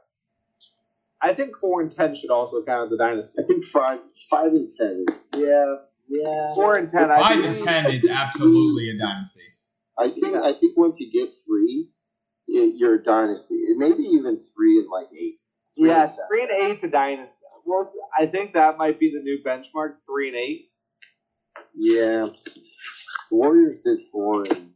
[1.20, 3.42] I think four and ten should also count as a dynasty.
[3.42, 3.98] I think five,
[4.30, 5.04] five and ten.
[5.34, 5.76] Yeah,
[6.08, 6.54] yeah.
[6.54, 7.56] Four and ten, I Five think.
[7.58, 9.42] and ten is absolutely a dynasty.
[9.98, 11.88] I think I think once you get three,
[12.46, 13.56] you're a dynasty.
[13.76, 15.34] Maybe even three and like eight.
[15.76, 17.34] Three Yeah, and three and eight's a dynasty.
[17.66, 19.96] Well, I think that might be the new benchmark.
[20.06, 20.70] Three and eight.
[21.74, 22.26] Yeah.
[23.30, 24.70] The Warriors did four and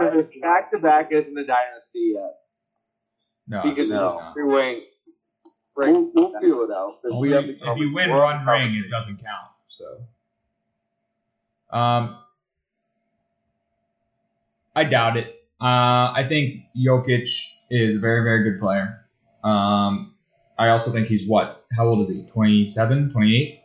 [0.00, 0.24] five.
[0.40, 2.34] Back to back isn't a dynasty yet.
[3.48, 4.18] No, Because absolutely no.
[4.20, 4.34] not.
[4.34, 4.44] three
[5.78, 5.94] wing.
[6.14, 6.98] We'll, we'll feel it out.
[7.04, 9.48] If Only we have the if you win one ring, it doesn't count.
[9.68, 10.02] So,
[11.70, 12.18] um,
[14.74, 15.26] I doubt it.
[15.60, 17.28] Uh, I think Jokic
[17.70, 19.04] is a very, very good player.
[19.42, 20.14] Um,
[20.56, 21.64] I also think he's what?
[21.76, 22.24] How old is he?
[22.24, 23.60] 27, 28?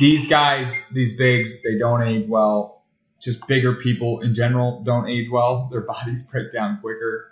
[0.00, 2.84] These guys, these bigs, they don't age well.
[3.20, 5.68] Just bigger people in general don't age well.
[5.70, 7.29] Their bodies break down quicker.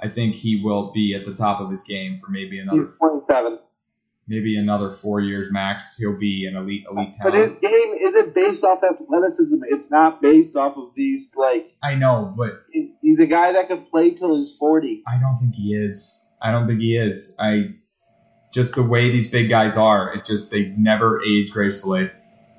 [0.00, 2.96] I think he will be at the top of his game for maybe another He's
[2.96, 3.58] twenty-seven.
[4.26, 5.96] maybe another four years max.
[5.96, 7.34] He'll be an elite elite talent.
[7.34, 9.56] But his game isn't based off athleticism.
[9.68, 11.72] It's not based off of these like.
[11.82, 12.64] I know, but
[13.00, 15.02] He's a guy that can play till he's forty.
[15.06, 16.30] I don't think he is.
[16.42, 17.34] I don't think he is.
[17.40, 17.70] I
[18.52, 22.10] just the way these big guys are, it just they never age gracefully.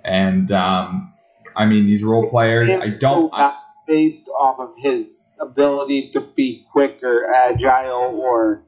[0.03, 1.13] And um,
[1.55, 3.29] I mean, these role players, I don't.
[3.33, 3.57] I,
[3.89, 8.63] based off of his ability to be quick or agile or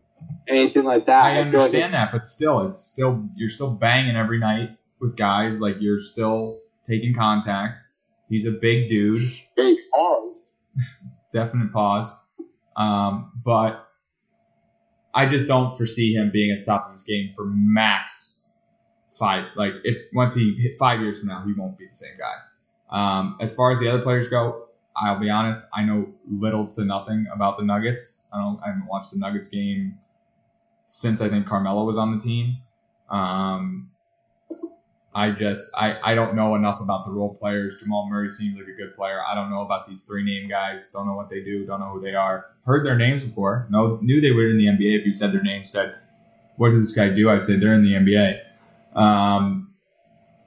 [0.48, 1.24] anything like that.
[1.24, 5.16] I like understand it's- that, but still, it's still you're still banging every night with
[5.16, 5.62] guys.
[5.62, 7.80] Like you're still taking contact.
[8.30, 9.22] He's a big dude.
[9.56, 10.44] Hey, pause.
[11.32, 12.12] definite pause.
[12.76, 13.88] Um, but
[15.14, 18.42] I just don't foresee him being at the top of his game for max
[19.14, 19.46] five.
[19.56, 22.34] Like if once he hit five years from now, he won't be the same guy.
[22.90, 25.70] Um, as far as the other players go, I'll be honest.
[25.74, 28.28] I know little to nothing about the Nuggets.
[28.34, 28.60] I don't.
[28.64, 29.98] I haven't watched the Nuggets game
[30.88, 32.58] since I think Carmelo was on the team.
[33.10, 33.90] Um,
[35.14, 37.78] I just I, I don't know enough about the role players.
[37.78, 39.22] Jamal Murray seems like a good player.
[39.28, 40.90] I don't know about these three name guys.
[40.92, 41.66] Don't know what they do.
[41.66, 42.48] Don't know who they are.
[42.66, 43.68] Heard their names before.
[43.70, 45.00] No, knew they were in the NBA.
[45.00, 45.96] If you said their name, said,
[46.58, 48.98] "What does this guy do?" I'd say they're in the NBA.
[48.98, 49.74] Um,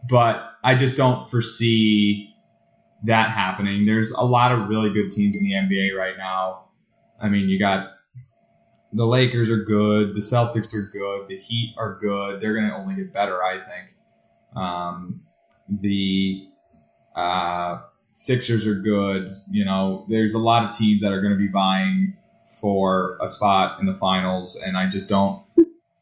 [0.08, 2.33] but I just don't foresee
[3.04, 3.86] that happening.
[3.86, 6.64] There's a lot of really good teams in the NBA right now.
[7.20, 7.92] I mean, you got
[8.92, 12.40] the Lakers are good, the Celtics are good, the Heat are good.
[12.40, 13.94] They're going to only get better, I think.
[14.54, 15.22] Um,
[15.68, 16.48] the
[17.14, 17.82] uh,
[18.12, 19.30] Sixers are good.
[19.50, 22.16] You know, there's a lot of teams that are going to be vying
[22.60, 25.42] for a spot in the finals, and I just don't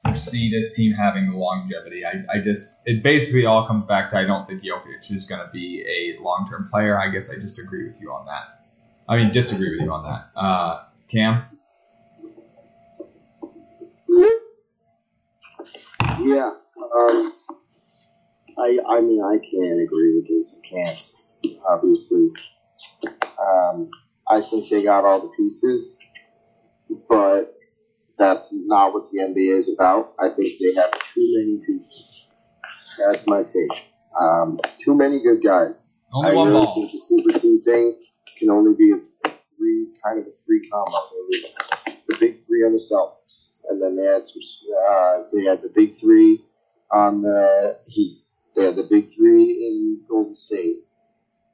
[0.04, 2.04] foresee this team having longevity.
[2.04, 5.44] I, I just, it basically all comes back to I don't think Jokic is going
[5.44, 6.98] to be a long term player.
[6.98, 8.66] I guess I just agree with you on that.
[9.08, 10.30] I mean, disagree with you on that.
[10.34, 11.44] Uh, Cam?
[16.20, 16.50] Yeah.
[16.76, 17.32] Um,
[18.58, 20.60] I I mean I can't agree with this.
[20.62, 21.14] I can't.
[21.68, 22.30] Obviously.
[23.04, 23.90] Um,
[24.28, 25.98] I think they got all the pieces,
[27.08, 27.54] but
[28.18, 30.14] that's not what the NBA is about.
[30.20, 32.26] I think they have too many pieces.
[32.98, 33.78] That's my take.
[34.20, 36.00] Um, too many good guys.
[36.12, 36.74] Only I one really ball.
[36.74, 37.96] think the super team thing
[38.38, 40.96] can only be a three, kind of a three combo.
[40.96, 41.56] It was
[42.06, 44.42] the big three on the Celtics, and then they had some.
[44.90, 46.44] Uh, they had the big three
[46.90, 48.18] on the Heat.
[48.54, 50.84] They had the big three in Golden State.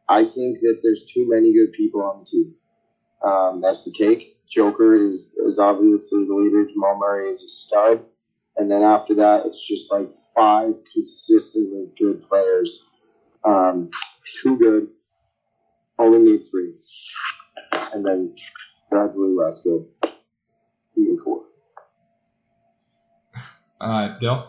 [0.08, 2.54] I think that there's too many good people on the team.
[3.22, 4.37] Um, that's the take.
[4.50, 6.66] Joker is, is obviously the leader.
[6.66, 8.04] Jamal Murray is a stud.
[8.56, 12.88] And then after that, it's just like five consistently good players.
[13.44, 13.90] Um,
[14.42, 14.88] too good.
[15.98, 16.74] Only need three.
[17.92, 18.34] And then
[18.90, 19.86] gradually less good.
[20.96, 21.44] Even four.
[23.80, 24.48] Uh, Dill?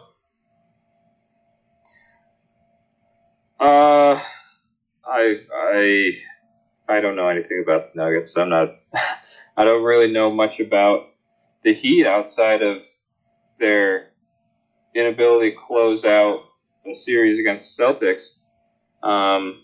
[3.59, 4.19] Uh,
[5.05, 6.11] I I
[6.87, 8.35] I don't know anything about the Nuggets.
[8.37, 8.69] I'm not.
[9.59, 11.01] I don't really know much about
[11.63, 12.79] the Heat outside of
[13.59, 14.05] their
[14.95, 16.41] inability to close out
[16.85, 18.31] a series against the Celtics.
[19.07, 19.57] Um,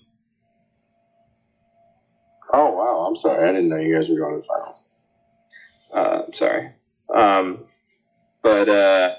[2.54, 3.08] Oh, wow.
[3.08, 3.48] I'm sorry.
[3.50, 4.86] I didn't know you guys were going to the finals.
[5.94, 6.72] uh, I'm sorry.
[7.14, 7.64] Um,
[8.44, 9.10] but uh,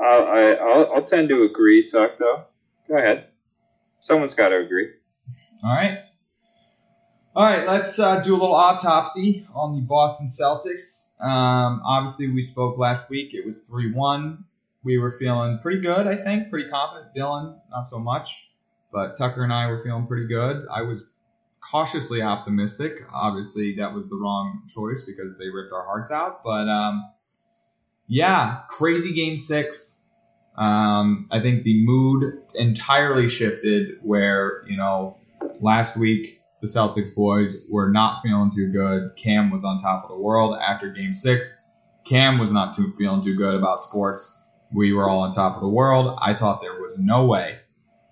[0.00, 2.12] I'll, I, I'll I'll tend to agree, Tuck.
[2.18, 2.42] Though,
[2.88, 3.24] go ahead.
[4.02, 4.88] Someone's got to agree.
[5.64, 5.98] All right.
[7.38, 11.14] All right, let's uh, do a little autopsy on the Boston Celtics.
[11.22, 13.32] Um, obviously, we spoke last week.
[13.32, 14.44] It was 3 1.
[14.82, 17.14] We were feeling pretty good, I think, pretty confident.
[17.14, 18.50] Dylan, not so much.
[18.92, 20.64] But Tucker and I were feeling pretty good.
[20.68, 21.06] I was
[21.60, 23.02] cautiously optimistic.
[23.14, 26.42] Obviously, that was the wrong choice because they ripped our hearts out.
[26.42, 27.08] But um,
[28.08, 30.06] yeah, crazy game six.
[30.56, 35.18] Um, I think the mood entirely shifted where, you know,
[35.60, 39.14] last week the Celtics boys were not feeling too good.
[39.16, 41.66] Cam was on top of the world after game six.
[42.04, 44.46] Cam was not too feeling too good about sports.
[44.72, 46.18] We were all on top of the world.
[46.20, 47.58] I thought there was no way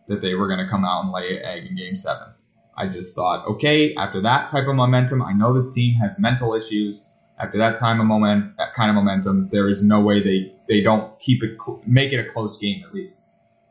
[0.07, 2.29] that they were going to come out and lay an egg in game seven.
[2.77, 6.55] I just thought, okay, after that type of momentum, I know this team has mental
[6.55, 7.09] issues.
[7.39, 10.83] After that time of moment, that kind of momentum, there is no way they they
[10.83, 13.27] don't keep it cl- make it a close game at least.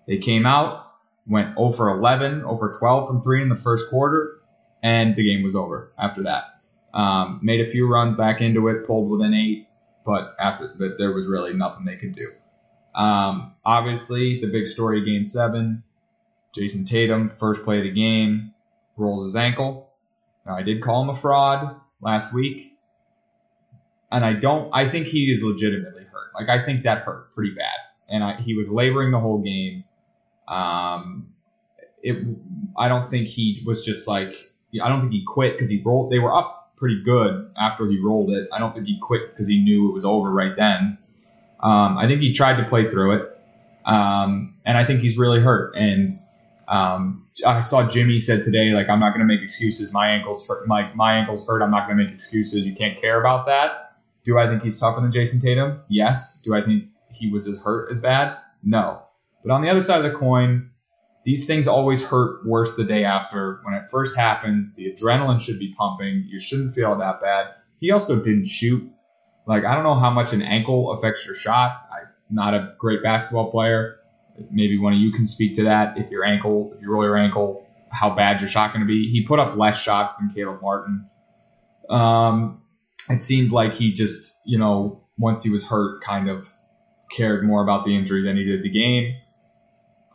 [0.07, 0.91] They came out,
[1.28, 4.39] went oh over 11, over 12 from three in the first quarter,
[4.86, 6.43] and the game was over after that.
[6.93, 9.67] Um, made a few runs back into it, pulled within eight,
[10.05, 12.31] but after but there was really nothing they could do.
[12.93, 15.83] Um, obviously, the big story game seven,
[16.55, 18.53] Jayson Tatum, first play of the game,
[18.95, 19.89] rolls his ankle.
[20.45, 22.77] Now, I did call him a fraud last week,
[24.11, 24.69] and I don't.
[24.71, 26.31] I think he is legitimately hurt.
[26.39, 29.83] Like I think that hurt pretty bad, and I, he was laboring the whole game.
[30.47, 31.33] Um,
[32.03, 32.23] it.
[32.77, 34.36] I don't think he was just like.
[34.84, 36.11] I don't think he quit because he rolled.
[36.11, 38.49] They were up pretty good after he rolled it.
[38.51, 40.97] I don't think he quit because he knew it was over right then.
[41.61, 43.39] Um, I think he tried to play through it,
[43.86, 45.76] um, and I think he's really hurt.
[45.76, 46.11] And
[46.68, 49.93] um, I saw Jimmy said today, like, I'm not going to make excuses.
[49.93, 50.68] My ankle's hurt.
[50.68, 51.61] My my ankle's hurt.
[51.61, 52.68] I'm not going to make excuses.
[52.68, 53.97] You can't care about that.
[54.24, 55.80] Do I think he's tougher than Jayson Tatum?
[55.88, 56.41] Yes.
[56.43, 58.38] Do I think he was as hurt as bad?
[58.63, 59.03] No.
[59.43, 60.72] But on the other side of the coin,
[61.26, 63.59] these things always hurt worse the day after.
[63.63, 66.26] When it first happens, the adrenaline should be pumping.
[66.28, 67.47] You shouldn't feel that bad.
[67.80, 68.89] He also didn't shoot.
[69.47, 71.88] Like, I don't know how much an ankle affects your shot.
[71.91, 73.97] I'm not a great basketball player.
[74.51, 75.97] Maybe one of you can speak to that.
[75.97, 79.09] If your ankle, if you roll your ankle, how bad your shot going to be.
[79.09, 81.09] He put up less shots than Caleb Martin.
[81.89, 82.61] Um,
[83.09, 86.47] it seemed like he just, you know, once he was hurt, kind of
[87.11, 89.15] cared more about the injury than he did the game.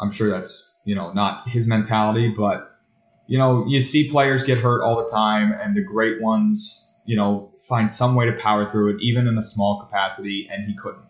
[0.00, 2.78] I'm sure that's, you know, not his mentality, but,
[3.26, 7.16] you know, you see players get hurt all the time, and the great ones, you
[7.16, 10.74] know, find some way to power through it, even in a small capacity, and he
[10.74, 11.04] couldn't.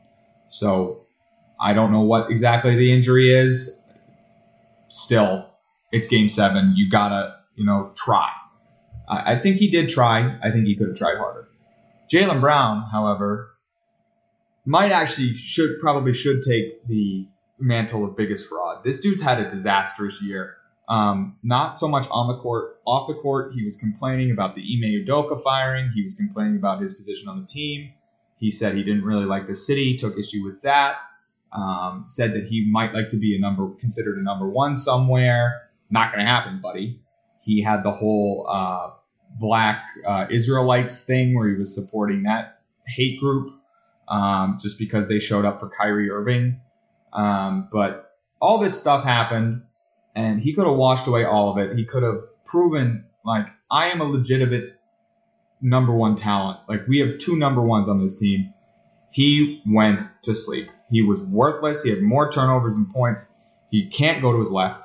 [0.47, 1.07] So
[1.61, 3.89] I don't know what exactly the injury is.
[4.89, 5.47] Still,
[5.93, 6.75] it's game seven.
[6.77, 8.31] You gotta, you know, try.
[9.09, 10.39] I, I think he did try.
[10.43, 11.49] I think he could have tried harder.
[12.13, 13.53] Jaylen Brown, however,
[14.67, 17.29] might actually should probably should take the
[17.61, 18.85] mantle of biggest fraud.
[18.85, 20.57] This dude's had a disastrous year.
[20.89, 23.53] Um, not so much on the court, off the court.
[23.55, 25.93] He was complaining about the Ime Udoka firing.
[25.95, 27.93] He was complaining about his position on the team.
[28.39, 30.97] He said he didn't really like the city, took issue with that.
[31.53, 35.69] Um, said that he might like to be a number, considered a number one somewhere.
[35.91, 37.01] Not going to happen, buddy.
[37.43, 38.91] He had the whole uh,
[39.39, 43.51] black uh, Israelites thing where he was supporting that hate group
[44.09, 46.61] um, just because they showed up for Kyrie Irving.
[47.13, 49.63] Um, but all this stuff happened,
[50.15, 51.77] and he could have washed away all of it.
[51.77, 54.77] He could have proven, like, I am a legitimate
[55.61, 56.59] number one talent.
[56.69, 58.53] Like, we have two number ones on this team.
[59.13, 60.69] He went to sleep.
[60.91, 61.83] He was worthless.
[61.83, 63.37] He had more turnovers and points.
[63.71, 64.85] He can't go to his left.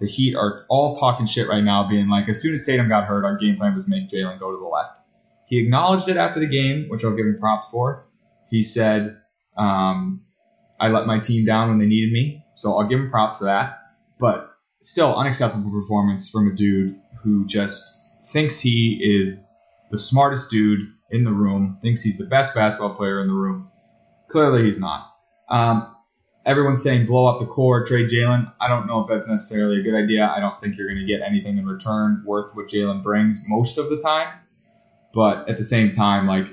[0.00, 3.04] The Heat are all talking shit right now, being like, as soon as Tatum got
[3.04, 4.98] hurt, our game plan was make Jaylen go to the left.
[5.46, 8.06] He acknowledged it after the game, which I'll give him props for.
[8.50, 9.18] He said,
[9.56, 10.22] um,
[10.82, 13.44] I let my team down when they needed me, so I'll give him props for
[13.44, 13.78] that.
[14.18, 19.48] But still, unacceptable performance from a dude who just thinks he is
[19.92, 23.70] the smartest dude in the room, thinks he's the best basketball player in the room.
[24.26, 25.08] Clearly, he's not.
[25.48, 25.94] Um,
[26.44, 28.52] everyone's saying blow up the core, trade Jaylen.
[28.60, 30.32] I don't know if that's necessarily a good idea.
[30.34, 33.78] I don't think you're going to get anything in return worth what Jaylen brings most
[33.78, 34.36] of the time.
[35.14, 36.48] But at the same time, like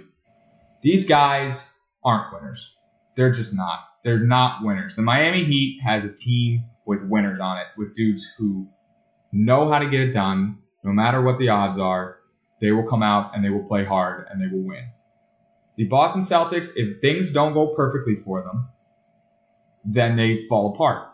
[0.83, 2.77] these guys aren't winners.
[3.15, 3.88] They're just not.
[4.03, 4.95] They're not winners.
[4.95, 8.67] The Miami Heat has a team with winners on it, with dudes who
[9.31, 12.17] know how to get it done, no matter what the odds are.
[12.61, 14.89] They will come out and they will play hard and they will win.
[15.77, 18.67] The Boston Celtics, if things don't go perfectly for them,
[19.85, 21.07] then they fall apart.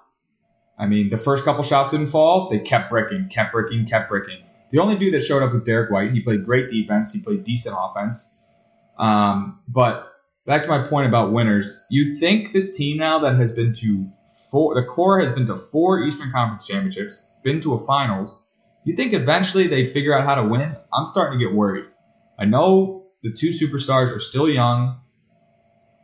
[0.78, 2.50] I mean, the first couple shots didn't fall.
[2.50, 4.40] They kept breaking, kept breaking, kept breaking.
[4.72, 6.12] The only dude that showed up was Derrick White.
[6.12, 7.14] He played great defense.
[7.14, 8.40] He played decent offense.
[8.98, 10.15] Um, but
[10.46, 14.10] back to my point about winners, you think this team now that has been to
[14.52, 18.42] four, the core has been to four Eastern Conference championships, been to a finals.
[18.84, 20.76] You think eventually they figure out how to win?
[20.94, 21.86] I'm starting to get worried.
[22.38, 25.00] I know the two superstars are still young.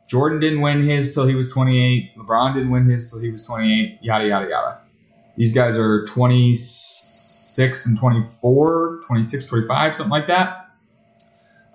[0.09, 2.17] Jordan didn't win his till he was 28.
[2.17, 3.99] LeBron didn't win his till he was 28.
[4.01, 4.81] Yada yada yada.
[5.37, 10.71] These guys are 26 and 24, 26, 25, something like that.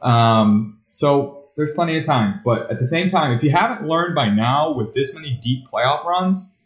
[0.03, 2.41] Um, so there's plenty of time.
[2.45, 5.67] But at the same time, if you haven't learned by now with this many deep
[5.69, 6.57] playoff runs,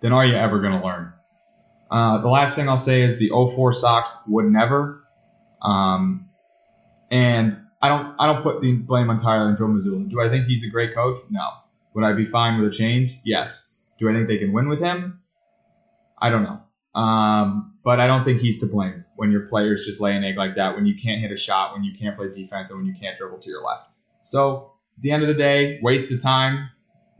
[0.00, 1.12] then are you ever going to learn?
[1.90, 5.04] Uh, the last thing I'll say is the 04 Sox would never.
[5.60, 6.28] Um,
[7.10, 7.52] and
[7.82, 10.08] I don't I don't put the blame on Joe Mazzulla.
[10.08, 11.18] Do I think he's a great coach?
[11.30, 11.50] No.
[11.94, 13.16] Would I be fine with a change?
[13.24, 13.78] Yes.
[13.98, 15.20] Do I think they can win with him?
[16.18, 16.62] I don't know.
[16.98, 20.36] Um, but I don't think he's to blame when your players just lay an egg
[20.36, 22.88] like that, when you can't hit a shot, when you can't play defense, and when
[22.88, 23.88] you can't dribble to your left.
[24.20, 26.70] So at the end of the day, waste of time.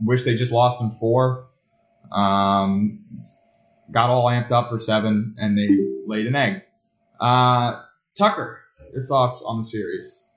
[0.03, 1.45] Wish they just lost in four.
[2.11, 3.05] Um,
[3.89, 5.69] got all amped up for seven, and they
[6.05, 6.63] laid an egg.
[7.21, 7.81] Uh,
[8.17, 8.59] Tucker,
[8.91, 10.29] your thoughts on the series?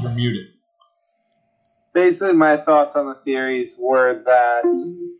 [0.00, 0.46] You're muted.
[1.92, 5.15] Basically, my thoughts on the series were that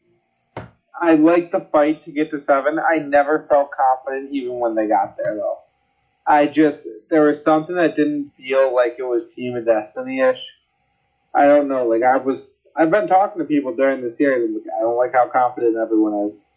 [1.01, 2.79] I liked the fight to get to seven.
[2.79, 5.59] I never felt confident even when they got there, though.
[6.27, 10.45] I just there was something that didn't feel like it was Team of Destiny ish.
[11.35, 11.87] I don't know.
[11.87, 14.51] Like I was, I've been talking to people during the series.
[14.53, 16.49] Like, I don't like how confident everyone is.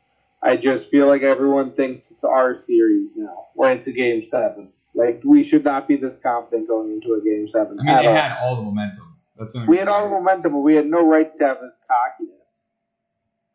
[0.42, 3.48] I just feel like everyone thinks it's our series now.
[3.56, 4.72] We're into Game Seven.
[4.96, 7.78] Like we should not be this confident going into a Game Seven.
[7.80, 8.14] I mean, they all.
[8.14, 9.18] had all the momentum.
[9.38, 12.69] That's We had all the momentum, but we had no right to have this cockiness.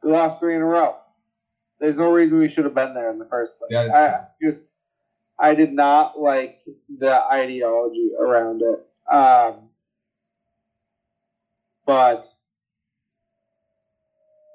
[0.05, 0.97] We lost three in a row.
[1.81, 3.71] There's no reason we should have been there in the first place.
[3.71, 4.73] That is I just,
[5.39, 6.61] I did not like
[6.99, 9.13] the ideology around it.
[9.13, 9.71] Um,
[11.87, 12.27] but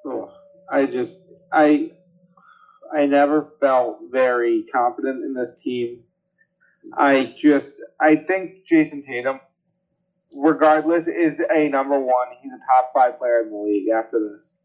[0.10, 0.30] ugh,
[0.72, 1.92] I just, I,
[2.96, 6.04] I never felt very confident in this team.
[6.94, 9.40] I just, I think Jayson Tatum
[10.36, 12.28] regardless, is a number one.
[12.42, 14.59] He's a top five player in the league after this.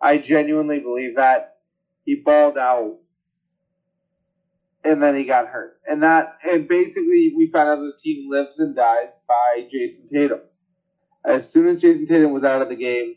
[0.00, 1.56] I genuinely believe that.
[2.04, 2.98] He balled out
[4.84, 5.78] and then he got hurt.
[5.86, 10.40] And that and basically we found out this team lives and dies by Jayson Tatum.
[11.24, 13.16] As soon as Jayson Tatum was out of the game,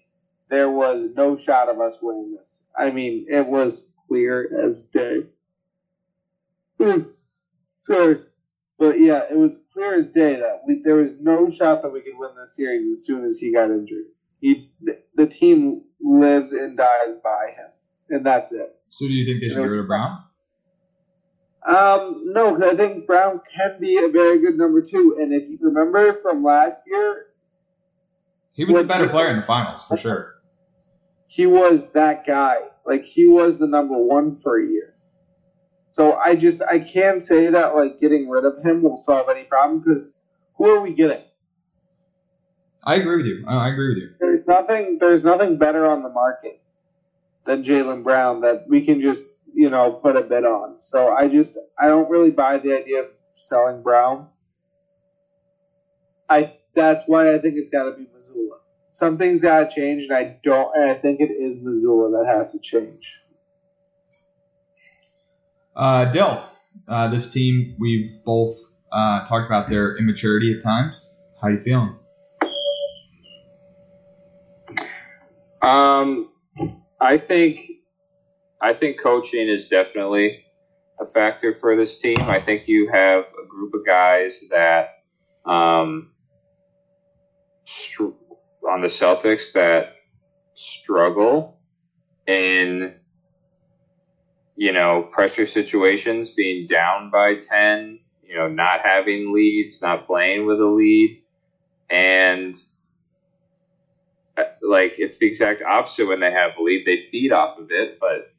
[0.50, 2.70] there was no shot of us winning this.
[2.78, 5.28] I mean, it was clear as day.
[6.80, 7.02] Hmm.
[7.84, 8.18] Sorry.
[8.78, 12.02] But yeah, it was clear as day that we, there was no shot that we
[12.02, 14.06] could win this series as soon as he got injured.
[14.42, 14.72] He,
[15.16, 17.70] the team lives and dies by him,
[18.10, 18.70] and that's it.
[18.90, 20.20] So do you think they should get rid of Brown?
[21.66, 25.18] Um, no, because I think Brown can be a very good number two.
[25.20, 27.28] And if you remember from last year,
[28.54, 30.36] He was the better player in the finals for sure.
[31.28, 32.58] he was that guy.
[32.86, 34.96] Like he was the number one for a year.
[35.92, 39.44] So I just I can't say that like getting rid of him will solve any
[39.44, 40.12] problem because
[40.56, 41.22] who are we getting?
[42.84, 43.46] I agree with you.
[43.48, 44.10] I agree with you.
[44.20, 44.98] There's nothing.
[45.00, 46.62] There's nothing better on the market
[47.46, 50.80] than Jaylen Brown that we can just you know put a bid on.
[50.80, 54.28] So I just I don't really buy the idea of selling Brown.
[56.30, 58.60] I that's why I think it's got to be Mazzulla.
[58.90, 60.76] Something's got to change, and I don't.
[60.76, 63.22] And I think it is Mazzulla that has to change.
[65.76, 66.44] Uh, Dill,
[66.88, 68.54] uh, this team we've both
[68.92, 71.16] uh, talked about their immaturity at times.
[71.42, 71.96] How you feeling?
[75.62, 76.30] Um,
[77.00, 77.60] I think
[78.62, 80.46] I think coaching is definitely
[81.00, 82.18] a factor for this team.
[82.22, 85.04] I think you have a group of guys that
[85.46, 86.12] um,
[88.00, 89.96] on the Celtics that
[90.54, 91.60] struggle
[92.28, 92.96] in
[94.56, 100.46] you know pressure situations, being down by ten, you know, not having leads, not playing
[100.46, 101.24] with a lead,
[101.90, 102.56] and
[104.62, 106.86] like it's the exact opposite when they have lead.
[106.86, 108.34] They feed off of it, but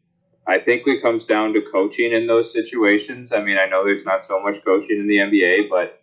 [0.47, 3.33] I think it comes down to coaching in those situations.
[3.33, 6.03] I mean, I know there's not so much coaching in the NBA, but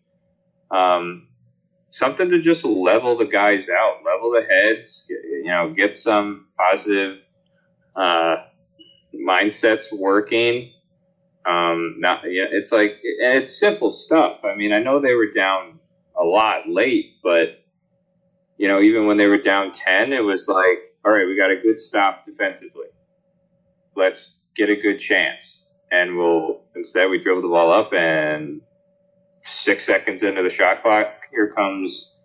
[0.75, 1.27] um,
[1.89, 7.19] something to just level the guys out, level the heads, you know, get some positive
[7.95, 8.37] uh,
[9.13, 10.71] mindsets working.
[11.45, 14.39] Um, not, yeah, it's like it's simple stuff.
[14.43, 15.79] I mean, I know they were down
[16.19, 17.58] a lot late, but
[18.59, 21.49] you know, even when they were down 10, it was like, all right, we got
[21.49, 22.87] a good stop defensively.
[23.95, 25.63] Let's get a good chance.
[25.91, 28.59] And we'll, instead, we dribble the ball up, and
[29.45, 32.15] six seconds into the shot clock, here comes,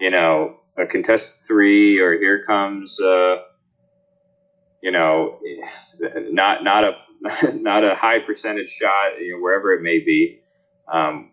[0.00, 3.42] you know, a contested three, or here comes, uh,
[4.82, 5.38] you know,
[6.30, 6.96] not, not a,
[7.52, 10.40] not a high percentage shot, you know, wherever it may be.
[10.90, 11.32] Um,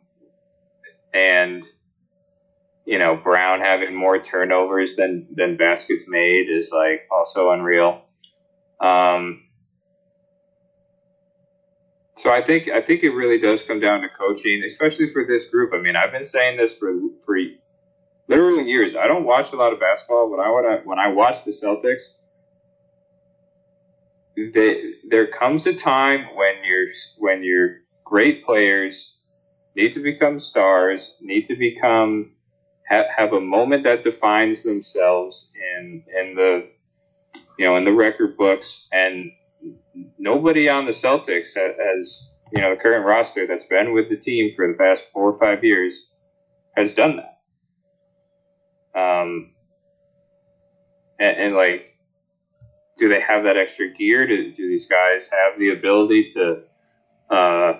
[1.14, 1.66] and,
[2.86, 8.04] you know, Brown having more turnovers than than baskets made is like also unreal.
[8.80, 9.44] Um,
[12.18, 15.50] so I think I think it really does come down to coaching, especially for this
[15.50, 15.74] group.
[15.74, 16.94] I mean, I've been saying this for
[17.26, 17.38] for
[18.28, 18.96] literally years.
[18.96, 20.30] I don't watch a lot of basketball.
[20.32, 22.02] When I when I when I watch the Celtics,
[24.36, 29.16] they, there comes a time when your when your great players
[29.76, 32.32] need to become stars, need to become
[32.92, 36.68] have, have a moment that defines themselves in in the
[37.58, 39.32] you know in the record books and
[40.20, 44.18] nobody on the Celtics ha- has you know the current roster that's been with the
[44.18, 45.94] team for the past four or five years
[46.76, 47.22] has done
[48.94, 49.00] that.
[49.00, 49.52] Um
[51.18, 51.96] and, and like
[52.98, 54.28] do they have that extra gear?
[54.28, 56.64] Do, do these guys have the ability to
[57.30, 57.80] uh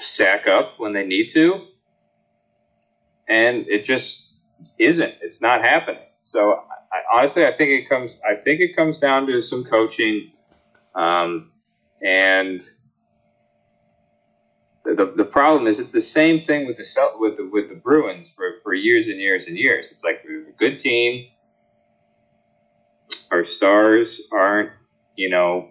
[0.00, 1.67] sack up when they need to
[3.28, 4.34] and it just
[4.78, 5.14] isn't.
[5.20, 6.02] It's not happening.
[6.22, 6.62] So
[6.92, 8.18] I, honestly, I think it comes.
[8.28, 10.32] I think it comes down to some coaching,
[10.94, 11.52] um,
[12.02, 12.62] and
[14.84, 18.32] the, the problem is it's the same thing with the with the with the Bruins
[18.36, 19.92] for, for years and years and years.
[19.92, 21.28] It's like we're a good team.
[23.30, 24.70] Our stars aren't,
[25.14, 25.70] you know,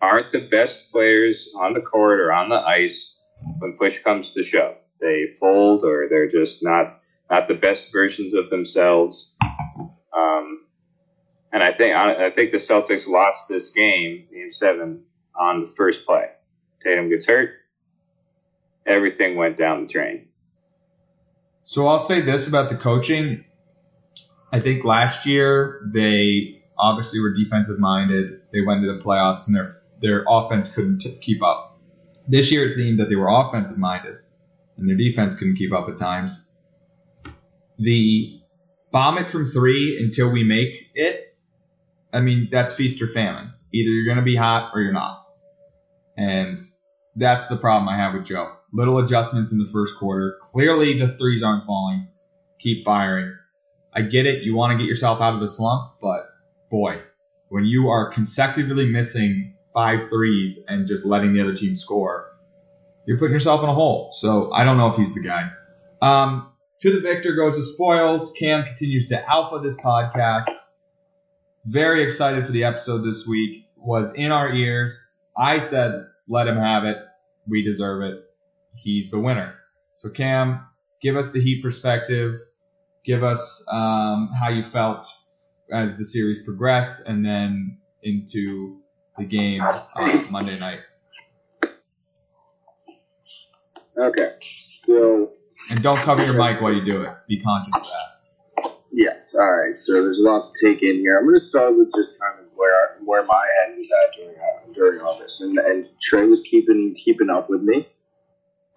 [0.00, 3.16] aren't the best players on the court or on the ice
[3.58, 8.34] when push comes to shove they fold or they're just not not the best versions
[8.34, 9.34] of themselves.
[10.16, 10.66] Um,
[11.52, 15.02] and I think I, think the Celtics lost this game, Game Seven,
[15.38, 16.26] on the first play.
[16.82, 17.50] Tatum gets hurt.
[18.86, 20.28] Everything went down the drain.
[21.62, 23.44] So I'll say this about the coaching.
[24.52, 28.40] I think last year they obviously were defensive minded.
[28.52, 29.66] They went to the playoffs and their
[30.00, 31.78] their offense couldn't t- keep up.
[32.26, 34.16] This year it seemed that they were offensive minded
[34.80, 36.56] and their defense couldn't keep up at times.
[37.78, 38.40] The
[38.90, 41.36] bomb it from three until we make it.
[42.12, 43.52] I mean, that's feast or famine.
[43.72, 45.24] Either you're going to be hot or you're not.
[46.16, 46.58] And
[47.14, 48.52] that's the problem I have with Joe.
[48.72, 50.38] Little adjustments in the first quarter.
[50.42, 52.08] Clearly, the threes aren't falling.
[52.58, 53.34] Keep firing.
[53.92, 54.42] I get it.
[54.42, 56.26] You want to get yourself out of the slump, but
[56.70, 57.00] boy,
[57.48, 62.29] when you are consecutively missing five threes and just letting the other team score,
[63.06, 64.10] you're putting yourself in a hole.
[64.12, 65.50] So I don't know if he's the guy.
[66.02, 68.32] Um, to the victor goes the spoils.
[68.38, 70.50] Cam continues to alpha this podcast.
[71.64, 73.66] very excited for the episode this week.
[73.76, 75.14] Was in our ears.
[75.36, 76.98] I said, let him have it.
[77.48, 78.22] We deserve it.
[78.74, 79.54] He's the winner.
[79.94, 80.66] So Cam,
[81.02, 82.34] give us the Heat perspective.
[83.04, 85.06] Give us um, how you felt
[85.72, 88.80] as the series progressed, and then into
[89.16, 90.80] the game uh, Monday night.
[94.00, 94.32] Okay,
[94.84, 95.32] so
[95.68, 97.10] And don't cover your mic while you do it.
[97.28, 98.72] Be conscious of that.
[98.92, 99.78] yes, all right.
[99.78, 101.18] So there's a lot to take in here.
[101.18, 104.36] I'm going to start with just kind of where where my head was at during
[104.36, 107.88] uh, during all this, and and Trey was keeping keeping up with me,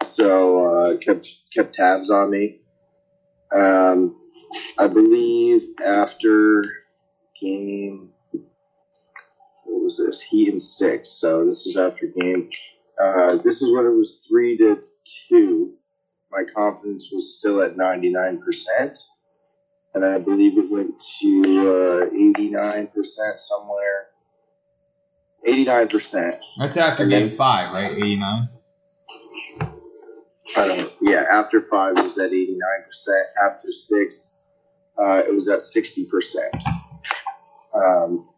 [0.03, 2.59] so uh, kept kept tabs on me.
[3.55, 4.17] Um,
[4.77, 6.63] I believe after
[7.39, 8.11] game,
[9.63, 10.21] what was this?
[10.21, 11.09] Heat and six.
[11.09, 12.49] So this is after game.
[13.01, 14.83] Uh, this is when it was three to
[15.29, 15.73] two.
[16.31, 18.97] My confidence was still at ninety nine percent
[19.93, 22.09] and I believe it went to
[22.49, 24.07] nine percent somewhere.
[25.45, 26.35] Eighty nine percent.
[26.59, 27.91] That's after And game then- five, right?
[27.91, 28.49] 89.
[30.55, 30.91] I don't.
[31.01, 33.25] Yeah, after five it was at eighty nine percent.
[33.49, 34.39] After six,
[35.01, 36.55] uh, it was at sixty percent.
[37.73, 38.29] Um,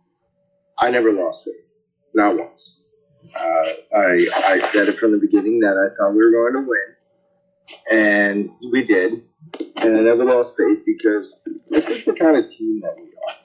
[0.77, 1.69] I never lost faith,
[2.13, 2.84] not once.
[3.35, 6.69] Uh, I I said it from the beginning that I thought we were going to
[6.69, 7.07] win,
[7.91, 9.13] and we did.
[9.77, 13.35] And I never lost faith because this is the kind of team that we are.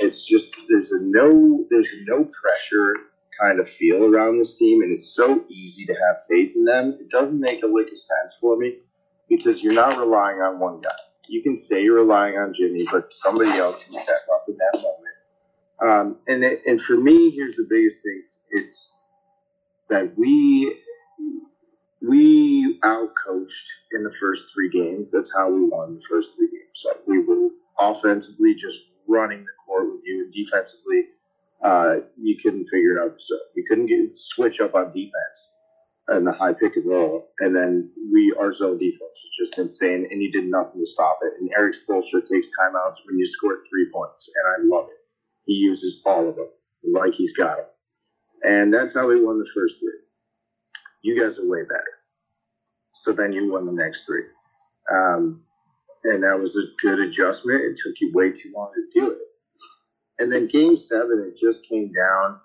[0.00, 2.94] It's just there's a no there's no pressure
[3.40, 6.96] kind of feel around this team, and it's so easy to have faith in them.
[7.00, 8.78] It doesn't make a lick of sense for me
[9.28, 10.90] because you're not relying on one guy.
[11.28, 14.82] You can say you're relying on Jimmy, but somebody else can step up in that
[14.82, 14.96] moment.
[15.80, 18.96] Um, and it, and for me, here's the biggest thing: it's
[19.88, 20.76] that we
[22.02, 25.10] we outcoached in the first three games.
[25.10, 26.86] That's how we won the first three games.
[27.06, 31.08] We were offensively just running the court with you, and defensively,
[31.62, 33.14] uh, you couldn't figure it out.
[33.54, 35.56] You couldn't get switch up on defense
[36.08, 40.08] and the high pick and roll, and then we our zone defense was just insane,
[40.10, 41.34] and you did nothing to stop it.
[41.40, 44.98] And Erik Spoelstra takes timeouts when you score three points, and I love it.
[45.46, 46.48] He uses all of them
[46.92, 47.66] like he's got them,
[48.44, 50.00] and that's how we won the first three.
[51.02, 51.84] You guys are way better.
[52.94, 54.24] So then you won the next three.
[54.92, 55.42] Um,
[56.04, 57.62] and that was a good adjustment.
[57.62, 59.18] It took you way too long to do it.
[60.18, 62.38] And then game seven, it just came down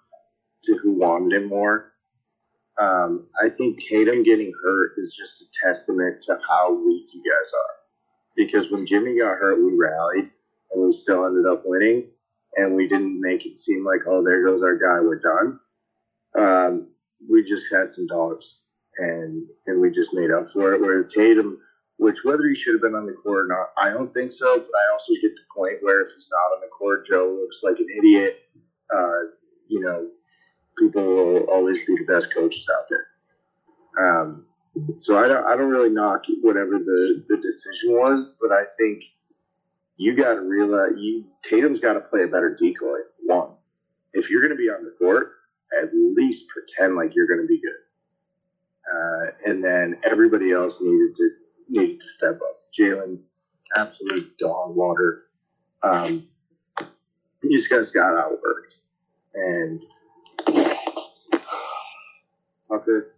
[0.64, 1.92] to who wanted it more.
[2.80, 7.52] Um, I think Tatum getting hurt is just a testament to how weak you guys
[7.54, 7.76] are.
[8.36, 10.32] Because when Jimmy got hurt, we rallied
[10.72, 12.10] and we still ended up winning.
[12.58, 15.60] And we didn't make it seem like, oh, there goes our guy, we're done.
[16.38, 16.88] Um,
[17.30, 18.66] we just had some dollars
[18.98, 20.82] and and we just made up for it.
[20.82, 21.60] Where Tatum,
[21.98, 24.46] which whether he should have been on the court or not, I don't think so.
[24.58, 27.62] But I also get the point where if he's not on the court, Joe looks
[27.64, 28.42] like an idiot.
[28.96, 29.32] Uh,
[29.68, 30.08] you know,
[30.78, 33.08] people will always be the best coaches out there.
[34.08, 34.46] Um,
[35.00, 39.04] so I don't I don't really knock whatever the the decision was, but I think
[39.98, 43.00] you got to realize you Tatum's got to play a better decoy.
[43.24, 43.52] One,
[44.14, 45.32] if you're going to be on the court,
[45.82, 47.74] at least pretend like you're going to be good.
[48.92, 51.30] Uh, and then everybody else needed to
[51.70, 52.62] needed to step up.
[52.78, 53.20] Jaylen,
[53.76, 55.24] absolute dog water.
[55.82, 56.28] Um,
[57.42, 58.76] these guys got outworked,
[59.34, 59.82] and
[62.68, 63.16] Tucker,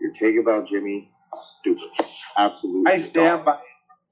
[0.00, 1.90] your take about Jimmy, stupid,
[2.36, 2.92] absolutely.
[2.92, 3.58] I stand by.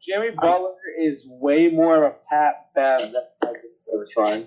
[0.03, 4.47] Jimmy Butler is way more of a Pat Bev than I think That's fine.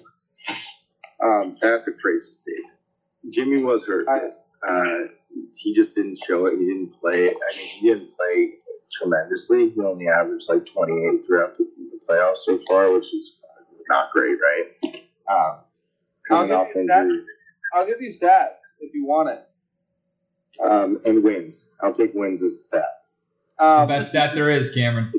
[1.23, 2.74] Um, that's a crazy statement.
[3.29, 4.07] Jimmy was hurt.
[4.07, 4.31] I-
[4.67, 5.07] Uh,
[5.53, 6.57] he just didn't show it.
[6.57, 7.27] He didn't play.
[7.29, 8.53] I mean, he didn't play
[8.91, 9.69] tremendously.
[9.69, 13.41] He only averaged like 28 throughout the, the playoffs so far, which is
[13.89, 15.03] not great, right?
[15.29, 15.59] Um,
[16.27, 17.01] coming I'll off give you that.
[17.03, 17.23] injury.
[17.73, 19.45] I'll give you stats if you want it.
[20.63, 21.75] Um, and wins.
[21.81, 22.83] I'll take wins as a stat.
[23.59, 25.11] Um, Best stat there is, Cameron.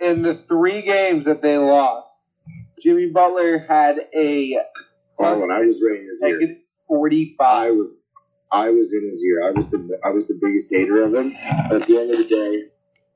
[0.00, 2.06] in the three games that they lost,
[2.80, 4.60] Jimmy Butler had a
[5.18, 7.74] Oh, when I was rating his ear, negative I 45.
[8.50, 9.48] I was in his ear.
[9.48, 11.34] I was the I was the biggest hater of him.
[11.68, 12.62] But at the end of the day,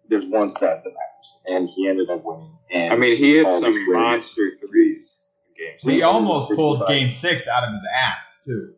[0.09, 2.51] there's one stat that matters, and he ended up winning.
[2.71, 5.17] And I mean, he had some these monster threes
[5.49, 5.81] in games.
[5.83, 6.89] He Yeah, almost pulled 65.
[6.89, 8.75] game six out of his ass, too.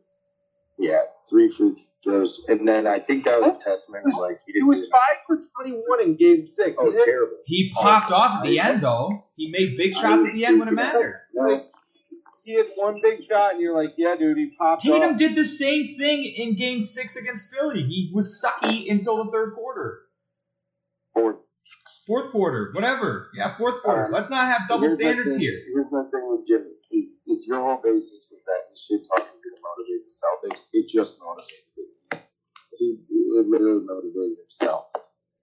[0.78, 4.04] Yeah, three free throws, and then I think that was a testament.
[4.12, 4.68] to, Like he He didn't.
[4.68, 6.76] was five for 21 in game six.
[6.80, 7.36] Oh, He terrible.
[7.46, 9.24] He popped off at the end, though.
[9.36, 11.20] He made big shots at the end when it mattered.
[11.34, 11.66] Like,
[12.44, 15.44] he had one big shot, and you're like, yeah, dude, he popped Tatum did the
[15.44, 17.82] same thing in game six against Philly.
[17.82, 20.02] He was sucky until the third quarter.
[21.14, 21.38] Fourth,
[22.06, 23.30] fourth quarter, whatever.
[23.34, 24.10] Yeah, fourth quarter.
[24.12, 25.58] Let's not have double standards here.
[25.72, 26.70] Here's my thing with Jimmy.
[26.90, 30.66] Is, is your whole basis was that he shit talking to motivate the Celtics.
[30.72, 31.64] It just motivated
[32.12, 32.20] him.
[32.78, 34.86] He it literally motivated himself.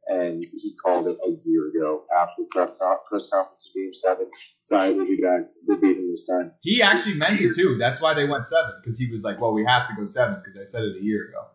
[0.08, 2.72] And he called it a year ago after press,
[3.10, 4.30] press conference of game seven.
[4.72, 5.42] Sorry, we'll be back.
[5.68, 6.54] We'll beat him this time.
[6.62, 7.78] He actually meant it too.
[7.78, 10.36] That's why they went seven because he was like, "Well, we have to go seven
[10.36, 11.48] because I said it a year ago."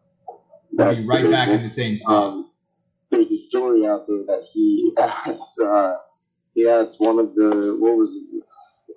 [0.73, 2.25] We'll be right back in the same spot.
[2.25, 2.51] Um,
[3.11, 5.59] there's a story out there that he asked.
[5.59, 5.95] Uh,
[6.55, 8.19] he asked one of the what was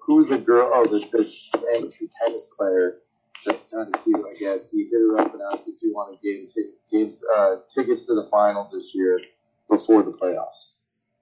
[0.06, 0.70] who was the girl?
[0.74, 2.98] Oh, the, the amateur tennis player.
[3.46, 4.70] That's kind of cute, I guess.
[4.70, 8.16] He hit her up and asked if he wanted game t- games uh, tickets to
[8.16, 9.22] the finals this year
[9.70, 10.74] before the playoffs.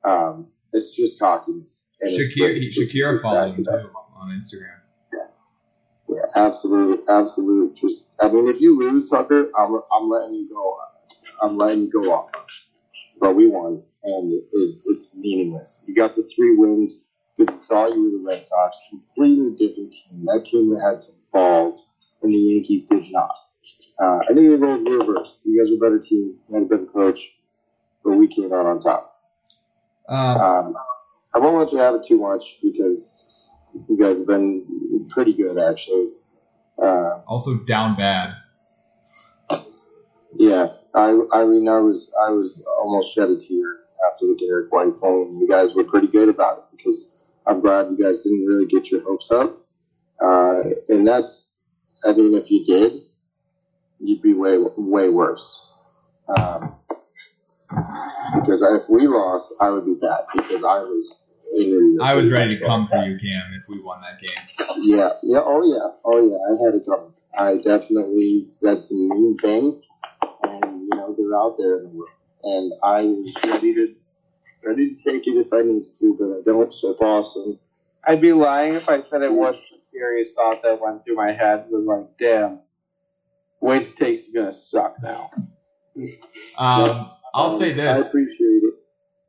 [0.08, 1.92] Um, it's just cockiness.
[2.02, 2.62] And it's Shakira, great.
[2.62, 3.82] he, Just Shakira get followed back him to that.
[3.84, 4.80] too on Instagram.
[6.10, 7.76] Yeah, absolute, absolute.
[7.76, 10.78] Just, I mean, if you lose, Tucker, I'm, I'm letting you go.
[11.42, 12.32] I'm letting you go off.
[13.20, 14.44] But we won, and it,
[14.86, 15.84] it's meaningless.
[15.88, 17.10] You got the three wins.
[17.38, 20.26] You thought you were the Red Sox, completely different team.
[20.26, 21.90] That team had some balls,
[22.24, 23.36] and the Yankees did not.
[24.02, 25.42] Uh, I think the roles were reversed.
[25.46, 27.20] You guys are a better team, you had a better coach,
[28.04, 29.17] but we came out on top.
[30.08, 30.76] Um, Um,
[31.36, 33.48] I won't let you have it too much because
[33.90, 36.14] you guys have been pretty good, actually.
[36.82, 38.34] Uh, also down bad.
[40.36, 43.80] Yeah, I, I mean, I was, I was almost shed a tear
[44.12, 45.40] after the Derrick White thing.
[45.42, 48.92] You guys were pretty good about it because I'm glad you guys didn't really get
[48.92, 49.58] your hopes up.
[50.22, 51.58] Uh, and that's,
[52.08, 52.94] I mean, if you did,
[54.00, 55.72] you'd be way, way worse.
[56.38, 56.76] Um,
[57.70, 61.20] because if we lost, I would be bad because I was
[61.56, 61.98] angry.
[62.02, 64.68] I was ready to come for you, Cam, if we won that game.
[64.80, 67.14] Yeah, yeah, oh yeah, oh yeah, I had it coming.
[67.38, 69.88] I definitely said some mean things,
[70.44, 72.10] and you know they're out there in the world,
[72.44, 73.96] and I was ready to
[74.64, 76.74] ready to take it if I needed to, but I don't.
[76.74, 77.60] So Boston,
[78.06, 81.32] I'd be lying if I said it wasn't a serious thought that went through my
[81.34, 81.66] head.
[81.70, 82.60] It was like, damn,
[83.62, 85.30] Wasted Takes is gonna suck now.
[86.58, 87.98] Um, I'll say this.
[87.98, 88.74] I appreciate it.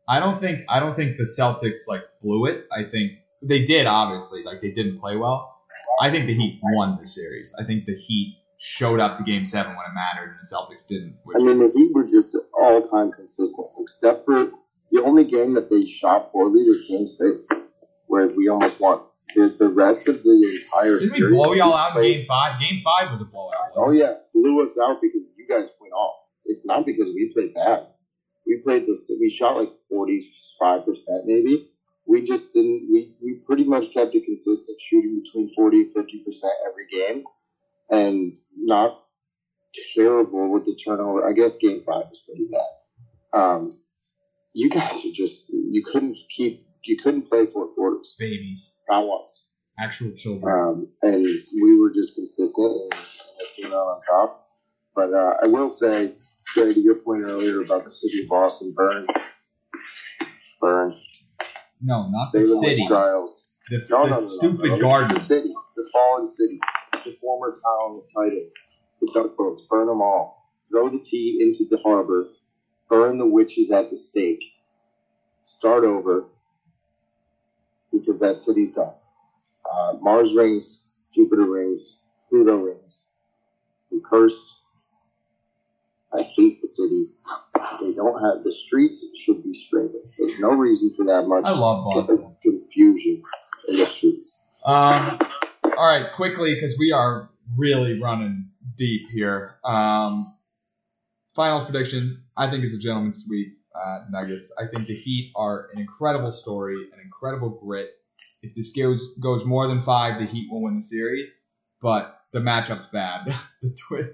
[0.09, 2.65] I don't think I don't think the Celtics like blew it.
[2.73, 3.87] I think they did.
[3.87, 5.55] Obviously, like they didn't play well.
[6.01, 7.55] I think the Heat won the series.
[7.61, 10.89] I think the Heat showed up to Game Seven when it mattered, and the Celtics
[10.89, 11.19] didn't.
[11.29, 14.51] I mean, the Heat were just all time consistent, except for
[14.91, 17.47] the only game that they shot poorly was Game Six,
[18.07, 19.03] where we almost won.
[19.37, 22.59] The, the rest of the entire didn't we blow y'all out in Game Five?
[22.61, 23.73] Game Five was a blowout.
[23.77, 26.15] Oh yeah, blew us out because you guys went off.
[26.47, 27.89] It's not because we played bad.
[28.49, 29.11] We played this.
[29.21, 30.23] We shot like forty
[30.59, 31.67] five percent maybe.
[32.07, 32.89] We just didn't.
[32.93, 37.23] We we pretty much kept it consistent, shooting between forty and fifty percent every game,
[37.91, 38.95] and not
[39.97, 41.29] terrible with the turnover.
[41.29, 43.41] I guess game five was pretty bad.
[43.41, 43.71] Um,
[44.55, 45.51] you guys are just.
[45.51, 46.61] You couldn't keep.
[46.85, 48.17] You couldn't play four quarters.
[48.19, 49.49] babies, Not once.
[49.79, 50.53] actual children.
[50.55, 51.27] Um, and
[51.63, 54.41] we were just consistent and, and came out on top.
[54.95, 56.13] But uh, I will say,
[56.55, 59.07] Jay, to your point earlier about the city of Boston, burn,
[60.61, 60.95] burn,
[61.81, 62.87] No, not the city.
[62.87, 63.49] Trials.
[63.71, 65.15] The, No, the no, no, stupid garden.
[65.15, 66.59] The city, the fallen city,
[67.05, 68.55] the former town of Titans,
[69.01, 70.35] the duck boats, burn them all.
[70.71, 72.27] Throw the tea into the harbor.
[72.89, 74.43] Burn the witches at the stake.
[75.43, 76.27] Start over
[77.93, 78.93] because that city's done.
[79.71, 83.11] Uh, Mars rings, Jupiter rings, Pluto rings.
[83.91, 84.58] The curse.
[86.13, 87.11] I hate the city.
[87.81, 90.11] They don't have the streets should be straightened.
[90.19, 92.35] There's no reason for that much I love Boston.
[92.43, 93.23] confusion
[93.69, 94.47] in the streets.
[94.65, 95.19] Um,
[95.77, 99.57] all right, quickly because we are really running deep here.
[99.65, 100.25] Um,
[101.35, 103.55] finals prediction: I think it's a gentleman's sweep.
[103.75, 104.53] Uh, Nuggets.
[104.61, 107.91] I think the Heat are an incredible story, an incredible grit.
[108.43, 111.47] If this goes goes more than five, the Heat will win the series.
[111.81, 113.27] But the matchup's bad.
[113.63, 114.11] the twi-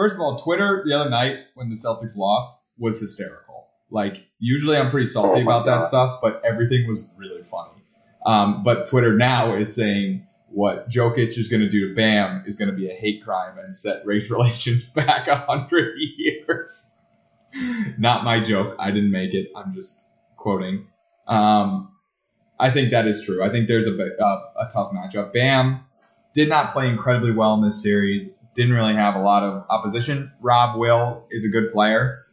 [0.00, 3.68] First of all, Twitter the other night when the Celtics lost was hysterical.
[3.90, 7.82] Like usually I'm pretty salty Oh about that stuff, but everything was really funny.
[8.24, 12.56] Um, but Twitter now is saying what Jokic is going to do to Bam is
[12.56, 17.04] going to be a hate crime and set race relations back a hundred years.
[17.98, 18.76] Not my joke.
[18.78, 19.48] I didn't make it.
[19.54, 20.02] I'm just
[20.38, 20.86] quoting.
[21.26, 21.92] Um,
[22.58, 23.44] I think that is true.
[23.44, 25.34] I think there's a, bit- uh, a tough matchup.
[25.34, 25.84] Bam
[26.32, 28.38] did not play incredibly well in this series.
[28.54, 30.32] Didn't really have a lot of opposition.
[30.40, 32.26] Rob Will is a good player.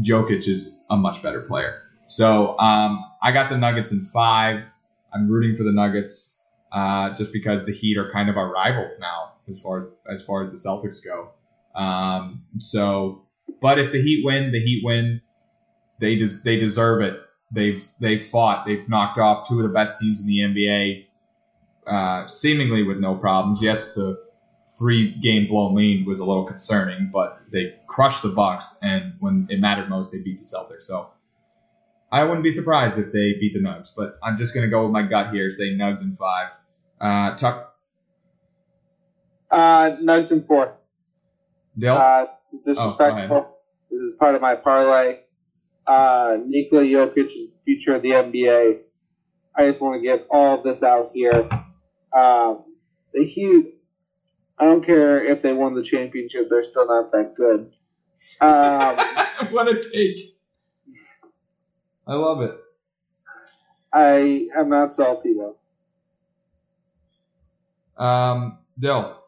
[0.00, 1.82] Jokic is a much better player.
[2.04, 4.64] So um, I got the Nuggets in five.
[5.12, 8.98] I'm rooting for the Nuggets uh, just because the Heat are kind of our rivals
[9.00, 11.30] now as far as far as the Celtics go.
[11.80, 13.26] Um, so,
[13.60, 15.20] but if the Heat win, the Heat win.
[15.98, 17.18] They des- they deserve it.
[17.50, 18.66] They've they've fought.
[18.66, 21.06] They've knocked off two of the best teams in the NBA,
[21.86, 23.62] uh, seemingly with no problems.
[23.62, 24.18] Yes, the
[24.78, 29.46] three game blown lead was a little concerning, but they crushed the Bucks, and when
[29.50, 30.82] it mattered most, they beat the Celtics.
[30.82, 31.10] So
[32.12, 34.92] I wouldn't be surprised if they beat the Nugs, but I'm just gonna go with
[34.92, 36.52] my gut here, say Nugs in five.
[37.00, 37.74] Uh, Tuck
[39.50, 40.76] Uh, Nugs in four.
[41.78, 41.94] Dill.
[41.96, 43.56] Uh, this is Oh, disrespectful.
[43.90, 45.20] this is part of my parlay.
[45.86, 48.80] Uh, Nikola Jokic is the future of the NBA.
[49.54, 51.48] I just want to get all of this out here.
[52.12, 52.64] Um,
[53.12, 53.75] the Heat,
[54.58, 57.72] I don't care if they won the championship, they're still not that good.
[58.40, 60.36] Um, what a take!
[62.06, 62.56] I love it.
[63.92, 65.56] I am not salty though.
[68.02, 69.22] Um, Dill.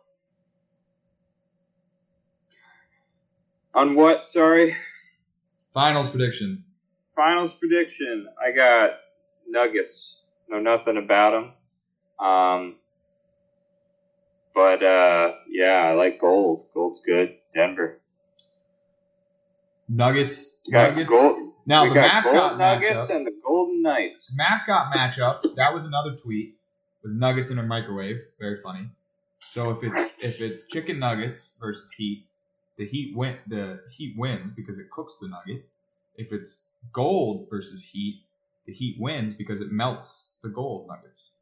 [3.74, 4.28] On what?
[4.28, 4.76] Sorry.
[5.72, 6.64] Finals prediction.
[7.14, 8.28] Finals prediction.
[8.44, 8.92] I got
[9.48, 10.22] Nuggets.
[10.48, 12.26] Know nothing about them.
[12.26, 12.76] Um,
[14.58, 16.66] but uh, yeah, I like gold.
[16.74, 17.36] Gold's good.
[17.54, 18.00] Denver.
[19.88, 20.64] Nuggets.
[20.68, 21.08] Nuggets.
[21.08, 21.52] gold.
[21.64, 23.14] Now the mascot Nuggets matchup.
[23.14, 24.32] and the Golden Knights.
[24.34, 25.54] Mascot matchup.
[25.54, 26.56] That was another tweet.
[27.04, 28.18] Was Nuggets in a microwave?
[28.40, 28.88] Very funny.
[29.38, 32.26] So if it's if it's chicken nuggets versus Heat,
[32.76, 33.36] the Heat win.
[33.46, 35.68] The Heat wins because it cooks the nugget.
[36.16, 38.22] If it's gold versus Heat,
[38.64, 41.34] the Heat wins because it melts the gold nuggets.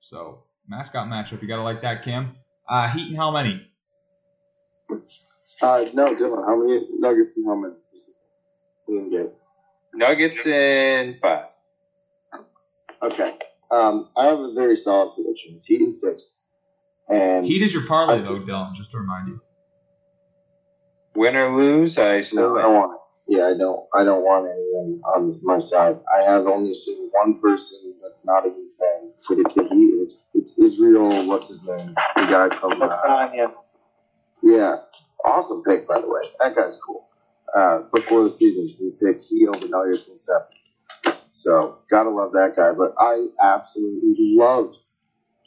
[0.00, 1.40] So mascot matchup.
[1.40, 2.36] You gotta like that, Cam.
[2.68, 3.66] Uh, Heat and how many?
[5.60, 7.74] Uh, no, Dylan, how many nuggets and how many?
[8.86, 9.34] We didn't get.
[9.94, 11.46] Nuggets in five.
[13.02, 13.38] Okay.
[13.70, 15.54] Um, I have a very solid prediction.
[15.56, 16.44] It's Heat in six.
[17.08, 18.74] And Heat is your parlay though, Dylan.
[18.74, 19.40] Just to remind you.
[21.14, 23.36] Win or lose, I still no, I don't want it.
[23.36, 23.86] Yeah, I don't.
[23.94, 25.98] I don't want anyone on my side.
[26.16, 30.00] I have only seen one person that's not a Heat fan predict the Heat.
[30.02, 31.26] It's, it's Israel.
[31.28, 31.94] What's his name?
[32.16, 32.82] The guy from.
[32.82, 33.28] Uh,
[34.42, 34.76] yeah,
[35.26, 36.22] awesome pick by the way.
[36.40, 37.08] That guy's cool.
[37.54, 40.58] Uh, before the season, he picked Heat over Nuggets and seven.
[41.30, 42.72] So gotta love that guy.
[42.76, 44.74] But I absolutely love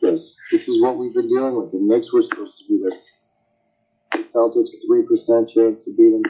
[0.01, 0.37] this.
[0.51, 1.71] This is what we've been dealing with.
[1.71, 3.17] The Knicks were supposed to be this.
[4.13, 6.23] The Celtics three percent chance to beat them.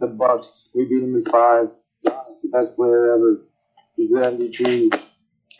[0.00, 1.68] The Bucks, we beat them in five.
[2.04, 3.42] Giannis, the best player ever.
[3.96, 4.94] He's the MVP.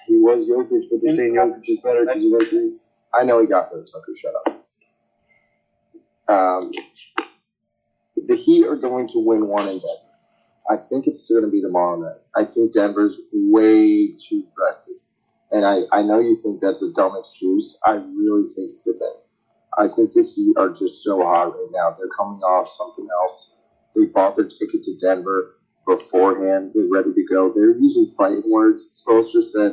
[0.07, 2.80] He was Jokic, but they're saying Jokic is better because he went.
[3.14, 4.66] I know he got there, Tucker, shut up.
[6.28, 6.72] Um,
[8.16, 10.11] the Heat are going to win one in Denver.
[10.70, 12.20] I think it's going to be tomorrow night.
[12.36, 14.97] I think Denver's way too rested.
[15.51, 17.76] And I, I know you think that's a dumb excuse.
[17.84, 19.20] I really think thing.
[19.78, 21.91] I think the Heat are just so hot right now.
[21.99, 23.57] They're coming off something else.
[23.97, 25.57] They bought their ticket to Denver
[25.87, 26.72] beforehand.
[26.74, 27.53] They're ready to go.
[27.55, 29.05] They're using fighting words.
[29.07, 29.72] Spoelstra said,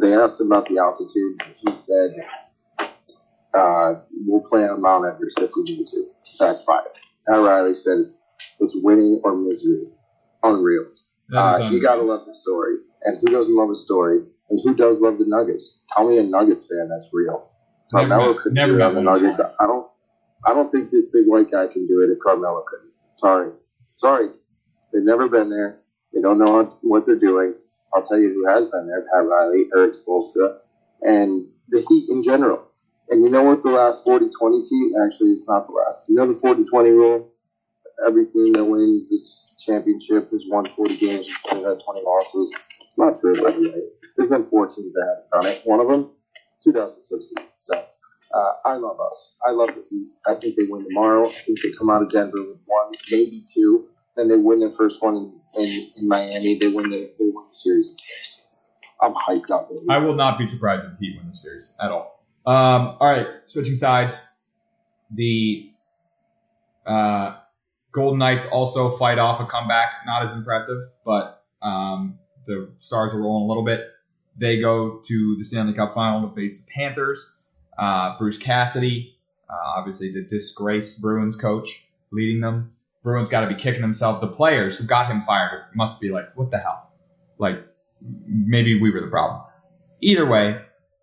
[0.00, 1.40] they asked him about the altitude.
[1.56, 2.90] He said,
[3.54, 3.94] uh,
[4.26, 6.04] we'll play on Mount Everest if we need to.
[6.38, 6.84] That's fine.
[7.28, 7.98] Pat Riley said,
[8.60, 9.86] it's winning or misery.
[10.42, 10.86] Unreal.
[11.34, 12.76] Uh, you gotta love the story.
[13.02, 14.18] And who doesn't love a story?
[14.50, 15.82] And who does love the Nuggets?
[15.90, 17.50] Tell me a Nuggets fan that's real.
[17.92, 19.02] Never Carmelo couldn't never do it on the.
[19.02, 19.40] Nuggets.
[19.58, 19.86] I don't.
[20.44, 22.92] I don't think this big white guy can do it if Carmelo couldn't.
[23.16, 23.52] Sorry,
[23.86, 24.28] sorry.
[24.92, 25.80] They've never been there.
[26.12, 27.54] They don't know what, they're doing.
[27.94, 30.58] I'll tell you who has been there: Pat Riley, Erik Spoelstra,
[31.02, 32.68] and the Heat in general.
[33.08, 34.92] And you know what the last 40-20 team?
[35.04, 36.08] Actually, it's not the last.
[36.08, 37.32] You know the 40-20 rule?
[38.06, 42.52] Every team that wins this championship has won 40 games and had 20 losses.
[42.82, 43.82] It's not true, by the way.
[44.16, 45.62] There's been four teams that have done it.
[45.64, 46.10] One of them,
[46.64, 47.44] 2016.
[47.58, 49.36] So uh, I love us.
[49.46, 50.12] I love the Heat.
[50.26, 51.28] I think they win tomorrow.
[51.28, 53.88] I think they come out of Denver with one, maybe two.
[54.16, 56.58] Then they win their first one in, in, Miami.
[56.58, 58.42] They win the they win the series.
[59.02, 59.84] I'm hyped up, baby.
[59.90, 62.24] I will not be surprised if the Heat win the series at all.
[62.46, 64.40] Um, all right, switching sides.
[65.10, 65.70] The
[66.86, 67.36] uh,
[67.92, 69.90] Golden Knights also fight off a comeback.
[70.06, 73.88] Not as impressive, but um, the Stars are rolling a little bit.
[74.38, 77.38] They go to the Stanley Cup final to face the Panthers.
[77.78, 79.16] Uh, Bruce Cassidy,
[79.50, 82.75] uh, obviously the disgraced Bruins coach, leading them.
[83.06, 84.20] Bruins got to be kicking themselves.
[84.20, 86.90] The players who got him fired must be like, what the hell?
[87.38, 87.64] Like,
[88.26, 89.42] maybe we were the problem.
[90.00, 90.56] Either way,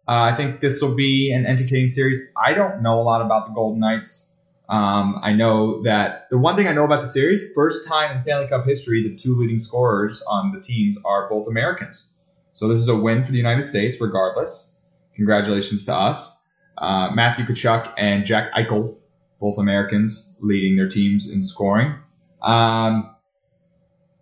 [0.06, 2.20] uh, I think this will be an entertaining series.
[2.36, 4.38] I don't know a lot about the Golden Knights.
[4.68, 8.18] Um, I know that the one thing I know about the series, first time in
[8.18, 12.14] Stanley Cup history, the two leading scorers on the teams are both Americans.
[12.52, 14.78] So this is a win for the United States, regardless.
[15.16, 16.46] Congratulations to us.
[16.78, 18.98] Uh, Matthew Tkachuk and Jack Eichel,
[19.40, 21.96] both Americans, leading their teams in scoring.
[22.42, 23.14] Um,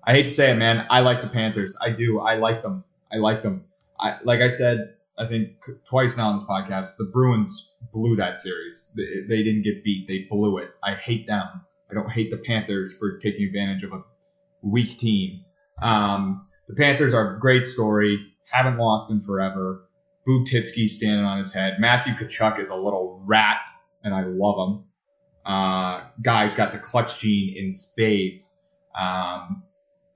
[0.03, 0.85] I hate to say it, man.
[0.89, 1.77] I like the Panthers.
[1.81, 2.19] I do.
[2.19, 2.83] I like them.
[3.13, 3.65] I like them.
[3.99, 4.95] I like I said.
[5.17, 5.49] I think
[5.85, 6.97] twice now on this podcast.
[6.97, 8.93] The Bruins blew that series.
[8.97, 10.07] They, they didn't get beat.
[10.07, 10.71] They blew it.
[10.83, 11.47] I hate them.
[11.89, 14.01] I don't hate the Panthers for taking advantage of a
[14.61, 15.43] weak team.
[15.81, 18.17] Um, the Panthers are a great story.
[18.49, 19.87] Haven't lost in forever.
[20.27, 21.77] Butitsky standing on his head.
[21.79, 23.57] Matthew Tkachuk is a little rat,
[24.03, 24.83] and I love him.
[25.45, 28.63] Uh, guy's got the clutch gene in spades.
[28.95, 29.63] Um,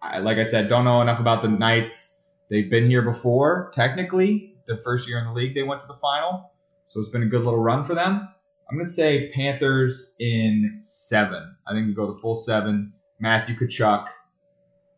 [0.01, 2.29] I, like I said, don't know enough about the Knights.
[2.49, 4.53] They've been here before, technically.
[4.67, 6.51] The first year in the league, they went to the final.
[6.85, 8.27] So it's been a good little run for them.
[8.69, 11.55] I'm going to say Panthers in seven.
[11.67, 12.93] I think we go the full seven.
[13.19, 14.07] Matthew Tkachuk,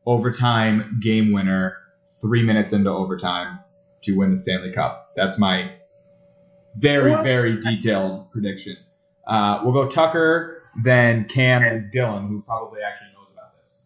[0.05, 1.77] overtime game winner,
[2.21, 3.59] three minutes into overtime
[4.03, 5.11] to win the Stanley Cup.
[5.15, 5.71] That's my
[6.77, 8.75] very, very detailed prediction.
[9.27, 13.83] Uh, we'll go Tucker, then Cam, and Dylan, who probably actually knows about this.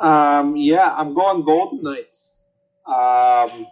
[0.00, 2.40] Um, yeah, I'm going Golden Knights.
[2.84, 3.66] Um,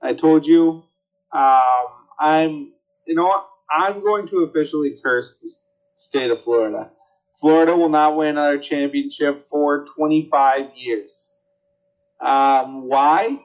[0.00, 0.84] I told you,
[1.30, 1.86] um,
[2.18, 2.72] I'm,
[3.06, 3.48] you know what?
[3.70, 5.50] I'm going to officially curse the
[5.96, 6.90] state of Florida.
[7.40, 11.36] Florida will not win another championship for 25 years.
[12.20, 13.43] Um, why?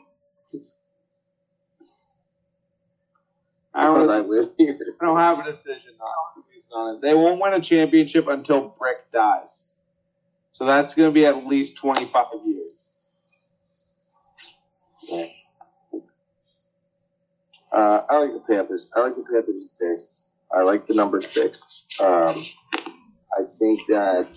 [3.79, 4.95] Because don't, I live here.
[5.01, 6.29] I don't have a decision on
[6.73, 7.01] on it.
[7.01, 9.71] They won't win a championship until Brick dies.
[10.51, 12.93] So that's going to be at least 25 years.
[17.71, 18.91] Uh, I like the Panthers.
[18.95, 20.23] I like the Panthers at six.
[20.51, 21.83] I like the number six.
[21.99, 22.45] Um,
[23.31, 24.27] I think that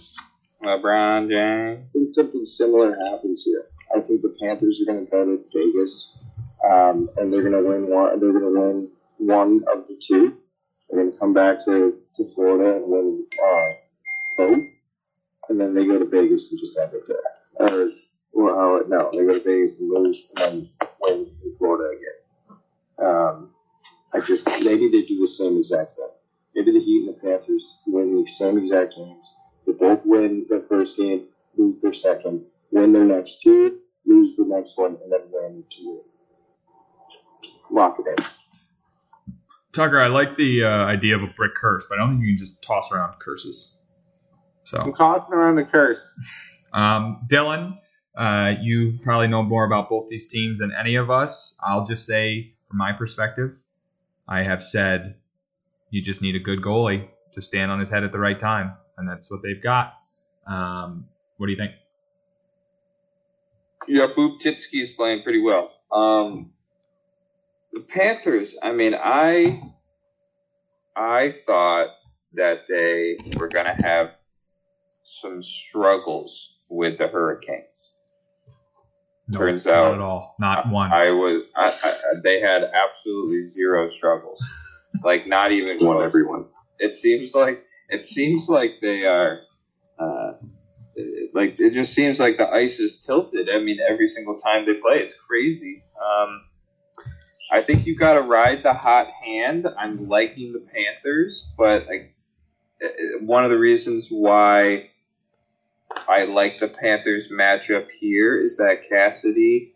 [0.63, 1.89] LeBron James.
[1.89, 3.67] I think something similar happens here.
[3.95, 6.19] I think the Panthers are going to go to Vegas,
[6.65, 8.21] um, and they're going to win one.
[8.21, 8.89] They're going to win
[9.27, 10.39] one of the two.
[10.91, 13.71] and then come back to, to Florida and win uh,
[14.37, 14.65] both,
[15.49, 17.69] and then they go to Vegas and just end it there.
[18.35, 20.71] Or, or uh, no, they go to Vegas and lose, and then
[21.01, 23.09] win in Florida again.
[23.09, 23.55] Um,
[24.15, 26.11] I just maybe they do the same exact thing.
[26.55, 29.37] Maybe the Heat and the Panthers win the same exact games.
[29.67, 31.27] They both win their first game,
[31.57, 36.03] lose their second, win their next two, lose the next one, and then win two.
[37.71, 38.42] Lock it in.
[39.73, 42.29] Tucker, I like the uh, idea of a brick curse, but I don't think you
[42.29, 43.79] can just toss around curses.
[44.65, 46.65] So I'm tossing around the curse.
[46.73, 47.79] um, Dylan,
[48.15, 51.59] uh, you probably know more about both these teams than any of us.
[51.67, 53.65] I'll just say, from my perspective,
[54.29, 55.17] I have said
[55.91, 58.75] you just need a good goalie to stand on his head at the right time,
[58.99, 59.95] and that's what they've got.
[60.47, 61.07] Um,
[61.39, 61.73] what do you think?
[63.89, 65.73] Yeah, Boop Titsky is playing pretty well.
[65.91, 66.53] Um,
[67.73, 68.57] the Panthers.
[68.63, 69.63] I mean, I
[70.97, 71.89] I thought
[72.35, 74.11] that they were going to have
[75.21, 77.67] some struggles with the Hurricanes.
[79.29, 80.93] No, Turns not out- at all, not one.
[80.93, 81.47] I was.
[81.57, 81.93] I, I,
[82.23, 84.41] they had absolutely zero struggles.
[85.05, 85.97] like not even one.
[85.97, 86.05] close.
[86.05, 86.47] everyone.
[86.79, 89.41] it seems like it seems like they are
[89.99, 90.33] uh,
[91.33, 93.49] like it just seems like the ice is tilted.
[93.49, 95.83] I mean, every single time they play, it's crazy.
[95.97, 96.43] Um,
[97.51, 99.67] I think you got to ride the hot hand.
[99.77, 102.15] I'm liking the Panthers, but like
[102.83, 102.89] uh,
[103.21, 104.91] one of the reasons why
[106.09, 109.75] I like the Panthers matchup here is that Cassidy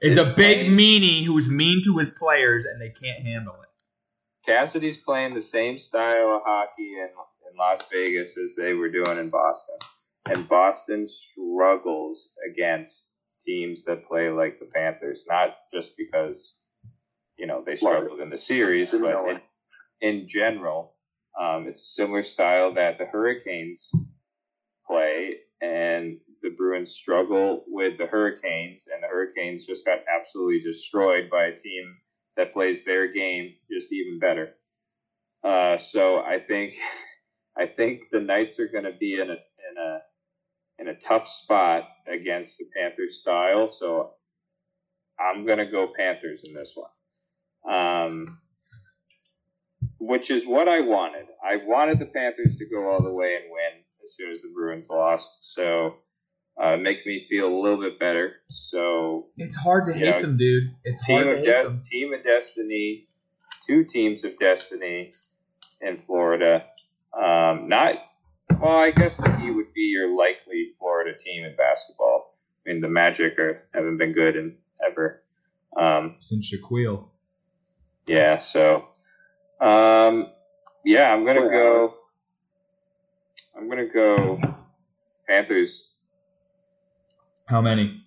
[0.00, 3.68] is a big playing- meanie who's mean to his players, and they can't handle it.
[4.46, 7.08] Cassidy's playing the same style of hockey in,
[7.50, 9.76] in Las Vegas as they were doing in Boston.
[10.26, 13.04] And Boston struggles against
[13.44, 16.54] teams that play like the Panthers, not just because,
[17.38, 19.40] you know, they struggled in the series, but in,
[20.00, 20.94] in general.
[21.40, 23.90] Um, it's a similar style that the Hurricanes
[24.86, 31.30] play, and the Bruins struggle with the Hurricanes, and the Hurricanes just got absolutely destroyed
[31.30, 31.96] by a team
[32.36, 34.54] that plays their game just even better.
[35.44, 36.74] Uh, so I think
[37.56, 39.98] I think the Knights are going to be in a in a
[40.78, 43.70] in a tough spot against the Panthers style.
[43.70, 44.12] So
[45.20, 46.90] I'm going to go Panthers in this one.
[47.64, 48.38] Um,
[49.98, 51.26] which is what I wanted.
[51.44, 54.48] I wanted the Panthers to go all the way and win as soon as the
[54.54, 55.52] Bruins lost.
[55.54, 55.96] So
[56.60, 58.36] uh, make me feel a little bit better.
[58.48, 60.20] So It's hard to hate Yeah.
[60.20, 60.70] them, dude.
[60.84, 61.82] It's hard to hate de- them.
[61.90, 63.08] team of destiny,
[63.66, 65.12] two teams of destiny
[65.80, 66.64] in Florida.
[67.12, 67.96] Um, not
[68.60, 72.34] well, I guess the Heat would be your likely Florida team in basketball.
[72.66, 75.22] I mean, the Magic are, haven't been good in ever.
[75.76, 77.08] Um, Since Shaquille.
[78.08, 78.88] Yeah, so
[79.60, 80.32] um,
[80.82, 81.94] yeah, I'm gonna go.
[83.54, 84.40] I'm gonna go
[85.28, 85.90] Panthers.
[87.46, 88.02] How many?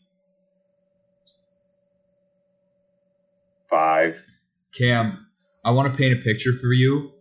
[3.69, 4.15] Five.
[4.73, 5.27] Cam,
[5.63, 7.11] I want to paint a picture for you.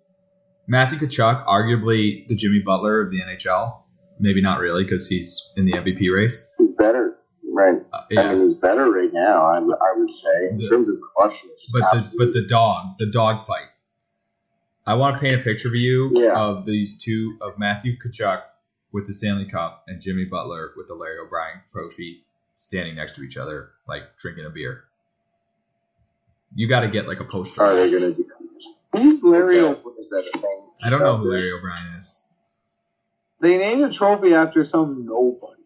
[0.67, 3.83] Matthew Tkachuk, arguably the Jimmy Butler of the NHL.
[4.19, 6.51] Maybe not really because he's in the MVP race.
[6.59, 7.19] He's better,
[7.61, 7.83] right?
[7.93, 9.45] Uh, I mean, he's better right now.
[9.47, 9.77] I, would-
[10.13, 11.71] say in The- terms of clutchness.
[11.73, 13.69] but the but the dog, the dog fight.
[14.87, 16.35] I want to paint a picture for you Yeah.
[16.37, 18.43] of these two of Matthew Tkachuk
[18.93, 22.25] with the Stanley Cup and Jimmy Butler with the Larry O'Brien trophy
[22.57, 24.85] standing next to each other, like drinking a beer.
[26.55, 27.63] You got to get like a poster.
[27.63, 28.27] are they going to do?
[28.97, 29.59] Who's Larry?
[29.59, 30.67] Is O- that, is that a thing?
[30.83, 32.19] I don't know who Larry O'Brien is.
[33.41, 35.60] They named a trophy after some nobody.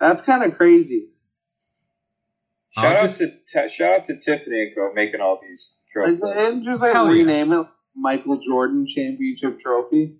[0.00, 1.10] That's kind of crazy.
[2.76, 3.26] I'll Shout out just- to
[3.68, 4.92] t- shout out to Tiffany and Co.
[4.94, 6.20] making all these trophies.
[6.20, 7.22] they didn't just like Hell yeah.
[7.22, 7.66] rename it
[7.96, 10.18] Michael Jordan Championship Trophy.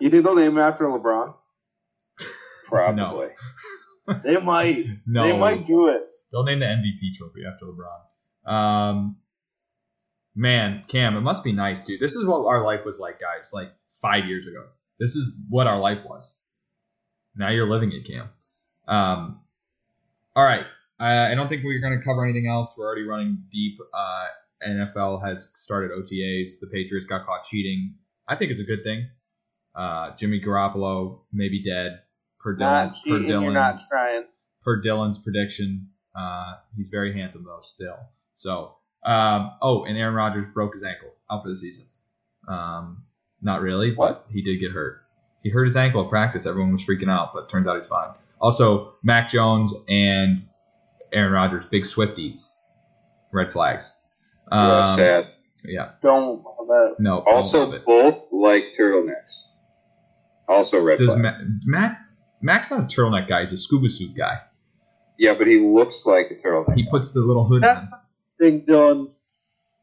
[0.00, 1.34] You think they'll name it after LeBron?
[2.66, 3.28] Probably.
[4.24, 4.86] They might.
[5.06, 6.02] No, They might do it.
[6.32, 8.50] They'll name the MVP trophy after LeBron.
[8.50, 9.16] Um,
[10.34, 12.00] man, Cam, it must be nice, dude.
[12.00, 13.50] This is what our life was like, guys.
[13.52, 14.64] Like five years ago.
[14.98, 16.42] This is what our life was.
[17.36, 18.30] Now you're living it, Cam.
[18.88, 19.40] Um,
[20.34, 20.66] all right.
[20.98, 22.76] I, I don't think we're going to cover anything else.
[22.76, 23.78] We're already running deep.
[23.94, 24.26] Uh,
[24.66, 26.60] NFL has started OTAs.
[26.60, 27.94] The Patriots got caught cheating.
[28.26, 29.08] I think it's a good thing.
[29.74, 32.00] Uh, Jimmy Garoppolo may be dead.
[32.40, 34.24] Per, Dylan, per cheating, you're not Dylan's trying.
[34.62, 35.88] per Dylan's prediction.
[36.14, 37.96] Uh, he's very handsome though, still.
[38.34, 41.86] So, um, oh, and Aaron Rodgers broke his ankle out for the season.
[42.48, 43.04] Um,
[43.40, 45.02] not really, but he did get hurt.
[45.42, 46.46] He hurt his ankle at practice.
[46.46, 48.10] Everyone was freaking out, but turns out he's fine.
[48.40, 50.38] Also, Mac Jones and
[51.12, 52.48] Aaron Rodgers, big Swifties,
[53.32, 53.98] red flags.
[54.52, 55.28] Yeah, Um, sad.
[55.64, 57.00] yeah, Don't love it.
[57.00, 57.18] no.
[57.26, 59.44] Also, both like turtlenecks.
[60.48, 61.22] Also red does flag.
[61.22, 61.98] Ma- Mac?
[62.40, 63.40] Mac's not a turtleneck guy.
[63.40, 64.38] He's a scuba suit guy.
[65.18, 66.74] yeah, but he looks like a turtleneck.
[66.74, 67.88] He puts the little hood on.
[68.40, 69.08] Dylan.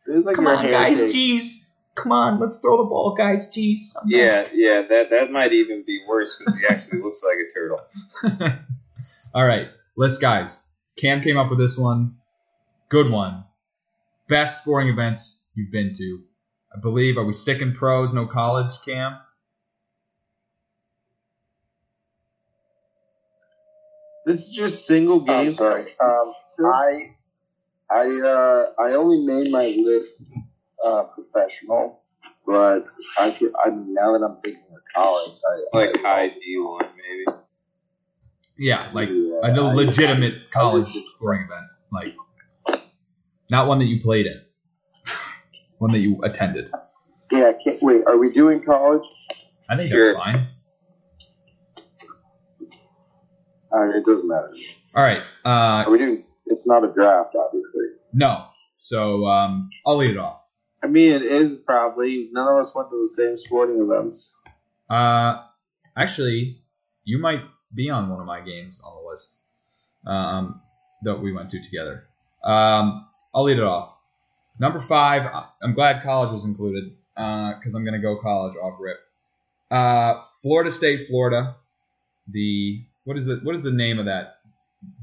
[0.08, 1.74] Like Come on, guys, jeez.
[1.96, 3.96] Come on, let's throw the ball, guys, jeez.
[4.02, 7.54] I'm Yeah, yeah, that that might even be worse because he actually looks like a
[7.54, 7.80] turtle.
[8.40, 8.60] not-
[9.34, 10.74] All right, list, guys.
[10.98, 12.16] Cam came up with this one.
[12.90, 13.46] Good one.
[14.28, 16.24] Best sporting events you've been to.
[16.76, 17.18] I believe.
[17.18, 19.18] Are we sticking pros, no college, Cam?
[24.26, 25.58] This is just single I'm games.
[25.58, 25.94] sorry.
[26.00, 26.34] Um,
[26.66, 27.16] I,
[27.92, 30.24] I, uh, I only made my list
[30.86, 32.02] uh, professional,
[32.46, 32.86] but
[33.20, 33.52] I could.
[33.66, 35.38] I mean, now that I'm thinking of college,
[35.74, 37.38] I Like I, high D one, maybe.
[38.58, 42.16] Yeah, like yeah, a I- legitimate I- I college just- sporting event, like
[43.52, 44.42] not one that you played in,
[45.80, 46.72] one that you attended.
[47.32, 48.04] Yeah, can't, wait.
[48.08, 49.02] Are we doing college?
[49.68, 50.04] I think Sure.
[50.14, 50.48] that's fine.
[53.74, 54.52] Uh, it doesn't matter.
[54.96, 55.22] All right.
[55.44, 56.24] Uh, Are we doing?
[56.46, 57.88] It's not a draft, obviously.
[58.14, 58.46] no.
[58.78, 60.45] So um, I'll lead it off.
[60.86, 62.30] I mean, it is probably.
[62.32, 64.40] None of us went to the same sporting events.
[64.88, 65.42] Uh,
[65.98, 66.60] actually,
[67.06, 67.42] you might
[67.74, 69.42] be on one of my games on the list
[70.06, 70.62] um,
[71.02, 72.06] that we went to together.
[72.44, 74.00] Um, I'll lead it off.
[74.60, 75.28] Number five,
[75.64, 79.00] I'm glad college was included because I'm going to go college off rip.
[79.72, 81.56] Uh, Florida State, Florida.
[82.28, 84.38] The what is the what is the name of that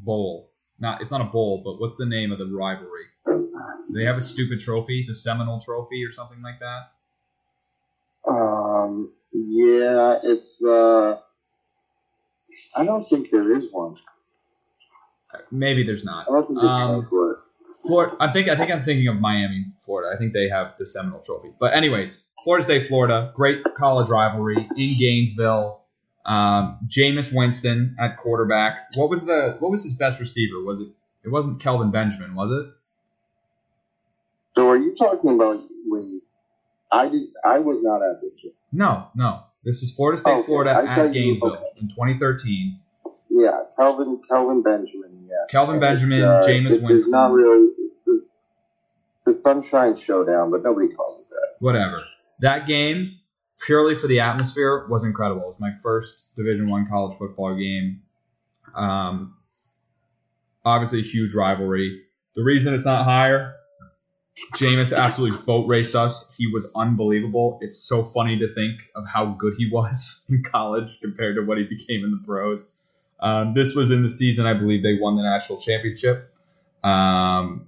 [0.01, 0.53] bowl?
[0.79, 3.07] Not it's not a bowl, but what's the name of the rivalry?
[3.27, 3.51] Do
[3.95, 6.93] they have a stupid trophy, the Seminole Trophy or something like that?
[8.29, 10.63] Um, yeah, it's.
[10.65, 11.19] Uh,
[12.77, 13.97] I don't think there is one.
[15.51, 16.27] Maybe there's not.
[16.29, 17.37] I don't think Um, it.
[17.87, 18.17] Florida.
[18.21, 20.15] I think I think I'm thinking of Miami, Florida.
[20.15, 21.53] I think they have the Seminole Trophy.
[21.59, 25.81] But anyways, Florida State, Florida, great college rivalry in Gainesville.
[26.25, 28.95] Um, Jameis Winston at quarterback.
[28.95, 30.63] What was the what was his best receiver?
[30.63, 30.89] Was it?
[31.25, 32.73] It wasn't Kelvin Benjamin, was it?
[34.55, 36.21] So, are you talking about when
[36.91, 37.23] I did?
[37.45, 38.53] I was not at this game.
[38.73, 39.43] No, no.
[39.65, 41.65] This is Florida State, Okay, Florida I at Gainesville okay.
[41.81, 42.79] in 2013.
[43.31, 45.27] Yeah, Kelvin Kelvin Benjamin.
[45.29, 47.73] Yeah, Kelvin Benjamin, uh, Jameis it- It's not really
[48.05, 48.25] the,
[49.25, 51.49] the Sunshine Showdown, but nobody calls it that.
[51.61, 52.03] whatever.
[52.41, 53.17] That game,
[53.65, 55.43] purely for the atmosphere, was incredible.
[55.43, 58.03] It was my first Division One college football game.
[58.75, 59.37] Um,
[60.65, 62.03] obviously, a huge rivalry.
[62.35, 63.55] The reason it's not higher,
[64.55, 66.37] Jameis absolutely boat raced us.
[66.37, 67.59] He was unbelievable.
[67.63, 71.59] It's so funny to think of how good he was in college compared to what
[71.59, 72.75] he became in the pros.
[73.21, 76.35] Um, this was in the season, I believe they won the national championship.
[76.83, 77.67] Um,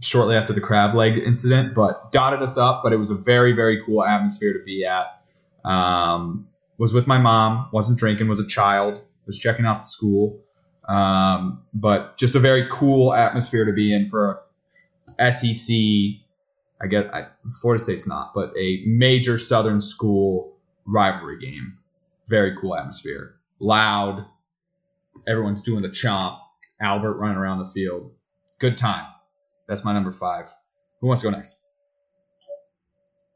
[0.00, 2.82] shortly after the crab leg incident, but dotted us up.
[2.82, 5.22] But it was a very, very cool atmosphere to be at.
[5.64, 6.48] Um,
[6.78, 7.68] Was with my mom.
[7.72, 8.28] Wasn't drinking.
[8.28, 9.00] Was a child.
[9.26, 10.40] Was checking out the school.
[10.88, 14.38] Um, but just a very cool atmosphere to be in for a
[15.20, 15.76] SEC.
[16.82, 17.26] I guess I,
[17.60, 20.56] Florida State's not, but a major Southern school
[20.86, 21.78] rivalry game.
[22.28, 23.36] Very cool atmosphere.
[23.58, 24.26] Loud.
[25.28, 26.38] Everyone's doing the chomp.
[26.80, 28.12] Albert running around the field.
[28.58, 29.06] Good time.
[29.68, 30.50] That's my number five.
[31.00, 31.58] Who wants to go next?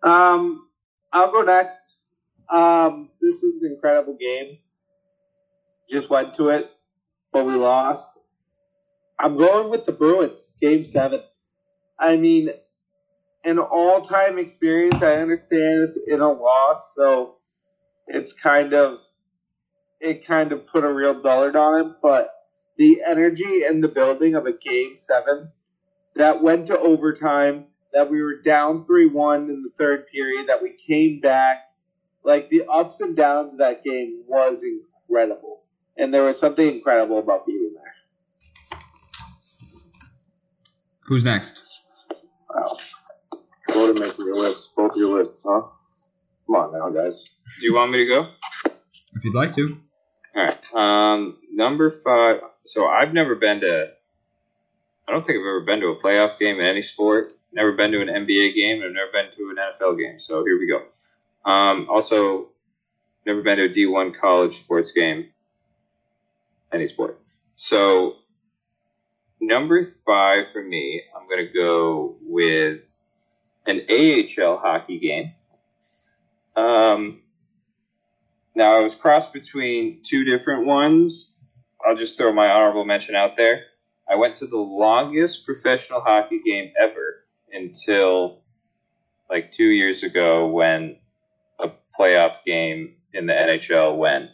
[0.03, 0.69] Um,
[1.13, 2.05] I'll go next.
[2.51, 4.59] Um, this was an incredible game.
[5.91, 6.71] Just went to it,
[7.33, 8.19] but we lost.
[9.19, 11.23] I'm going with the Bruins, game seven.
[12.05, 12.51] I mean,
[13.45, 15.03] an all time experience.
[15.03, 17.37] I understand it's in a loss, so
[18.07, 18.99] it's kind of,
[20.01, 22.31] it kind of put a real dullard on it, but
[22.77, 25.51] the energy and the building of a game seven
[26.15, 30.63] that went to overtime, that we were down 3 1 in the third period, that
[30.63, 31.63] we came back.
[32.23, 35.63] Like the ups and downs of that game was incredible.
[35.97, 38.79] And there was something incredible about being there.
[41.07, 41.64] Who's next?
[42.55, 42.79] Wow.
[43.73, 45.63] Go to making your list, both your lists, huh?
[46.47, 47.31] Come on now, guys.
[47.61, 48.29] Do you want me to go?
[49.15, 49.81] If you'd like to.
[50.37, 50.75] All right.
[50.75, 52.41] Um, number five.
[52.65, 53.91] So I've never been to.
[55.09, 57.33] I don't think I've ever been to a playoff game in any sport.
[57.53, 58.83] Never been to an NBA game.
[58.85, 60.19] I've never been to an NFL game.
[60.19, 60.83] So here we go.
[61.51, 62.49] Um, also,
[63.27, 65.31] never been to a D1 college sports game.
[66.73, 67.21] Any sport.
[67.55, 68.17] So
[69.47, 72.87] number five for me, I'm gonna go with
[73.67, 75.33] an AHL hockey game.
[76.57, 77.23] Um,
[78.55, 81.33] now I was crossed between two different ones.
[81.85, 83.65] I'll just throw my honorable mention out there.
[84.09, 88.43] I went to the longest professional hockey game ever until
[89.31, 90.99] like two years ago when
[91.59, 94.31] a playoff game in the NHL went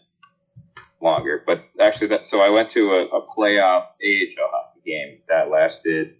[1.00, 1.42] longer.
[1.46, 6.10] But actually, that so I went to a, a playoff AHL hockey game that lasted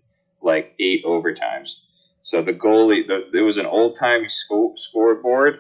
[0.43, 1.77] like eight overtimes.
[2.23, 5.57] So the goalie, the, it was an old time sco- scoreboard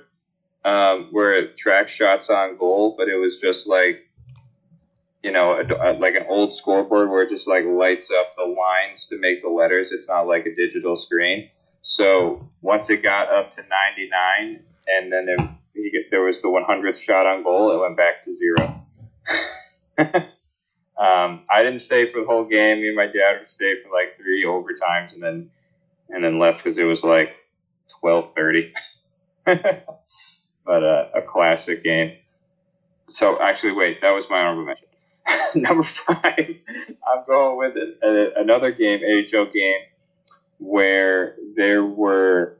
[0.64, 3.98] um, where it tracks shots on goal, but it was just like,
[5.22, 8.44] you know, a, a- like an old scoreboard where it just like lights up the
[8.44, 9.92] lines to make the letters.
[9.92, 11.44] It's not like a digital screen.
[11.82, 15.36] So once it got up to 99, and then there,
[15.74, 18.74] he, there was the 100th shot on goal, it went back to zero.
[21.00, 22.82] um, I didn't stay for the whole game.
[22.82, 25.50] Me and my dad stayed for like three overtimes, and then
[26.10, 27.34] and then left because it was like
[28.02, 28.72] 12:30.
[30.64, 32.16] but uh, a classic game.
[33.08, 34.86] So actually, wait, that was my honorable mention.
[35.62, 36.56] Number five,
[37.08, 37.96] I'm going with a,
[38.36, 39.80] a, another game, AHL game,
[40.58, 42.58] where there were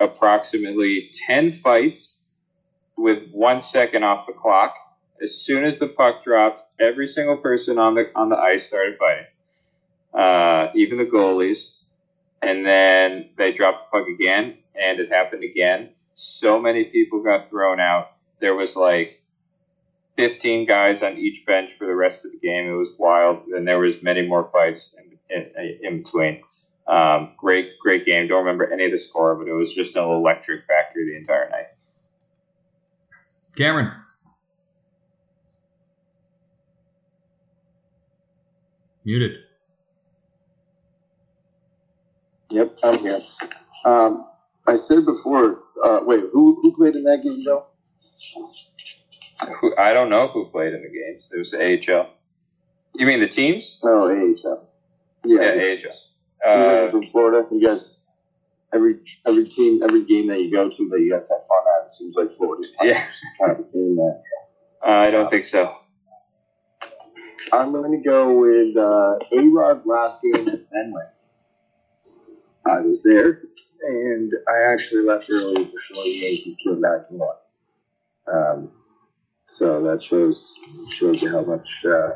[0.00, 2.20] approximately 10 fights
[2.96, 4.74] with one second off the clock.
[5.22, 8.98] As soon as the puck dropped, every single person on the on the ice started
[8.98, 9.26] fighting,
[10.14, 11.70] uh, even the goalies.
[12.40, 17.48] And then they dropped the puck again, and it happened again so many people got
[17.48, 18.10] thrown out.
[18.40, 19.22] There was like
[20.16, 22.68] 15 guys on each bench for the rest of the game.
[22.68, 26.42] It was wild, and there was many more fights in, in, in between.
[26.88, 28.26] Um, great, great game.
[28.26, 31.48] Don't remember any of the score, but it was just an electric factory the entire
[31.50, 31.66] night.
[33.56, 33.92] Cameron.
[39.08, 39.38] Muted.
[42.50, 43.22] Yep, I'm here.
[43.86, 44.26] Um,
[44.66, 45.62] I said before.
[45.82, 47.64] Uh, wait, who who played in that game, though?
[49.62, 51.26] Who, I don't know who played in the games.
[51.32, 51.58] It was the
[51.96, 52.10] AHL.
[52.96, 53.78] You mean the teams?
[53.82, 54.68] Oh, AHL.
[55.24, 56.04] Yeah, Yeah, it's-
[56.44, 56.58] AHL.
[56.58, 57.48] you Uh, from Florida.
[57.50, 58.00] You guys,
[58.74, 61.86] every every team, every game that you go to, that you guys have fun at.
[61.86, 64.20] It seems like Florida's kind yeah, of- kind of a team there.
[64.82, 65.74] I don't think so.
[67.52, 71.04] I'm going to go with uh, A Rod's last game at Fenway.
[72.66, 73.42] I was there,
[73.82, 77.36] and I actually left early before the Yankees came back and won.
[78.32, 78.70] Um,
[79.44, 80.58] so that shows
[80.90, 82.10] shows you how much uh,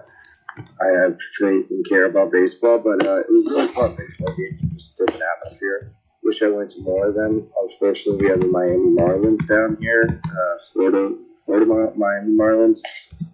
[0.59, 2.79] I have faith and care about baseball.
[2.79, 3.97] But uh, it was really fun.
[3.97, 5.93] Baseball game, just a different atmosphere.
[6.23, 7.51] Wish I went to more of them.
[7.61, 12.81] Unfortunately, we have the Miami Marlins down here, uh, Florida, Florida Miami Marlins.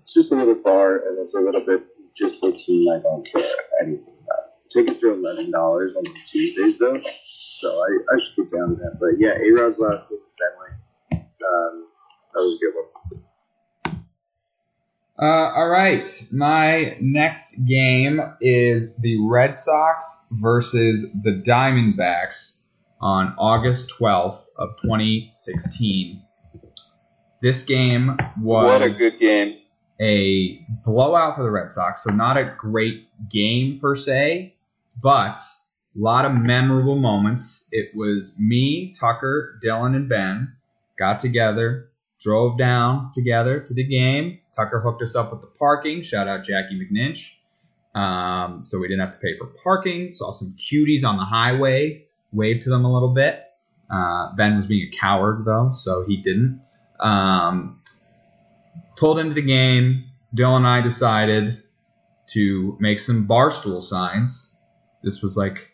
[0.02, 1.84] It's just a little far, and it's a little bit
[2.18, 3.42] just a team I don't care
[3.80, 4.68] anything about.
[4.70, 8.96] Tickets are eleven dollars on Tuesdays though, so I, I should get down to that.
[9.00, 11.22] But yeah, A Rod's last game at Fenway.
[11.22, 11.88] Um,
[12.34, 12.84] that was a good one.
[15.20, 16.06] Uh, all right.
[16.32, 22.62] My next game is the Red Sox versus the Diamondbacks
[23.00, 26.22] on August 12th of 2016.
[27.42, 29.58] This game was What a good game.
[30.00, 32.04] A blowout for the Red Sox.
[32.04, 34.54] So not a great game per se,
[35.02, 37.68] but a lot of memorable moments.
[37.72, 40.54] It was me, Tucker, Dylan, and Ben
[40.98, 41.88] got together,
[42.20, 44.38] drove down together to the game.
[44.54, 46.02] Tucker hooked us up with the parking.
[46.02, 47.34] Shout out Jackie McNinch.
[47.94, 50.12] Um, so we didn't have to pay for parking.
[50.12, 52.04] Saw some cuties on the highway.
[52.32, 53.44] Waved to them a little bit.
[53.90, 56.60] Uh, ben was being a coward though, so he didn't.
[57.00, 57.77] Um,
[58.98, 60.04] pulled into the game.
[60.34, 61.62] Dylan and I decided
[62.30, 64.60] to make some barstool signs.
[65.02, 65.72] This was like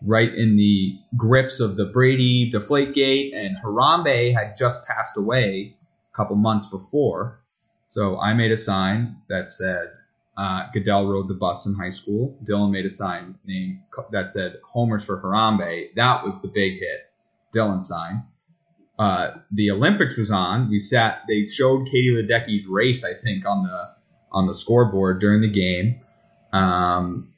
[0.00, 5.76] right in the grips of the Brady Deflategate, and Harambe had just passed away
[6.12, 7.40] a couple months before.
[7.88, 9.90] So I made a sign that said
[10.36, 12.38] uh, Goodell rode the bus in high school.
[12.42, 13.80] Dylan made a sign named
[14.10, 15.94] that said Homers for Harambe.
[15.94, 17.10] That was the big hit.
[17.54, 18.24] Dylan sign.
[18.98, 20.68] Uh, the Olympics was on.
[20.68, 21.22] We sat.
[21.28, 23.88] They showed Katie Ledecky's race, I think, on the
[24.30, 26.00] on the scoreboard during the game.
[26.52, 27.32] Um,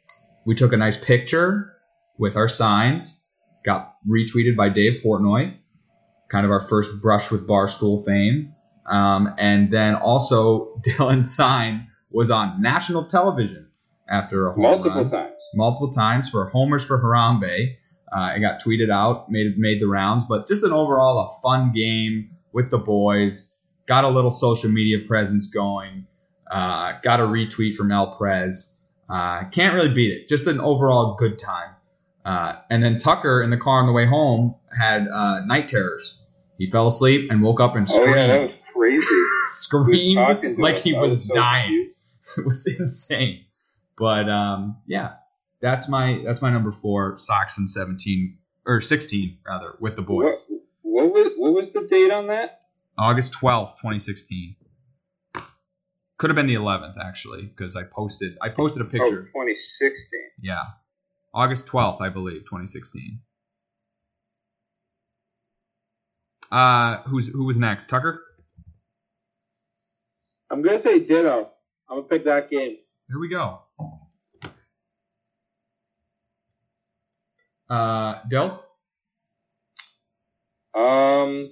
[0.44, 1.72] we took a nice picture
[2.18, 3.28] with our signs.
[3.64, 5.54] Got retweeted by Dave Portnoy.
[6.28, 8.52] Kind of our first brush with Barstool fame.
[8.86, 13.68] Um, and then also Dylan's sign was on national television
[14.08, 15.32] after a home Multiple run times.
[15.54, 17.76] multiple times for homers for Harambe.
[18.14, 21.72] Uh, it got tweeted out, made made the rounds, but just an overall a fun
[21.74, 23.50] game with the boys.
[23.86, 26.06] Got a little social media presence going.
[26.50, 28.82] Uh, got a retweet from El Prez.
[29.08, 30.28] Uh, can't really beat it.
[30.28, 31.70] Just an overall good time.
[32.24, 36.26] Uh, and then Tucker in the car on the way home had uh, night terrors.
[36.56, 39.06] He fell asleep and woke up and Oh screamed, yeah, that was crazy.
[39.44, 40.82] Was screamed like us.
[40.82, 41.90] he I was so dying
[42.38, 43.44] it was insane.
[43.96, 45.12] But um, yeah,
[45.64, 47.16] that's my that's my number four.
[47.16, 48.36] Sox in seventeen
[48.66, 50.50] or sixteen rather with the boys.
[50.82, 52.60] what was what was the date on that?
[52.98, 54.56] August twelfth, twenty sixteen.
[56.18, 59.22] Could have been the eleventh actually because I posted I posted a Oh, picture.
[59.22, 60.00] 2016.
[60.40, 60.62] Yeah,
[61.32, 63.20] August twelfth, I believe, twenty sixteen.
[66.52, 67.88] Uh, who's who was next?
[67.88, 68.22] Tucker.
[70.50, 71.50] I'm gonna say ditto.
[71.88, 72.76] I'm gonna pick that game.
[73.08, 73.62] Here we go.
[77.74, 78.62] Uh, Dill.
[80.76, 81.50] Um,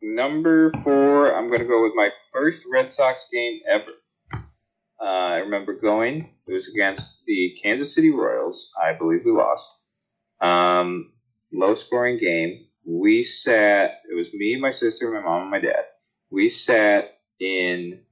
[0.00, 3.90] number four, I'm going to go with my first Red Sox game ever.
[4.32, 6.30] Uh, I remember going.
[6.46, 8.70] It was against the Kansas City Royals.
[8.80, 9.66] I believe we lost.
[10.40, 11.10] Um,
[11.52, 12.66] low scoring game.
[12.86, 14.02] We sat.
[14.08, 15.82] It was me, my sister, my mom, and my dad.
[16.30, 18.02] We sat in.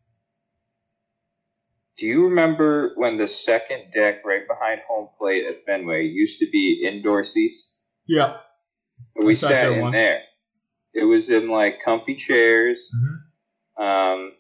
[1.99, 6.47] Do you remember when the second deck right behind home plate at Fenway used to
[6.51, 7.71] be indoor seats?
[8.07, 8.37] Yeah.
[9.15, 9.97] We sat sat, there in once.
[9.97, 10.23] there.
[10.95, 12.91] It was in like comfy chairs.
[12.95, 13.83] Mhm.
[13.83, 14.33] Um,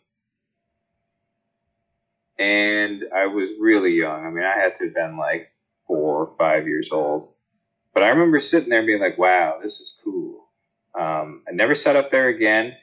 [2.38, 4.26] and I was really young.
[4.26, 5.50] I mean, I had to have been like
[5.86, 7.32] four or five years old.
[7.94, 10.50] But I remember sitting there and being like, wow, this is cool.
[10.98, 12.74] Um, I never sat up there again.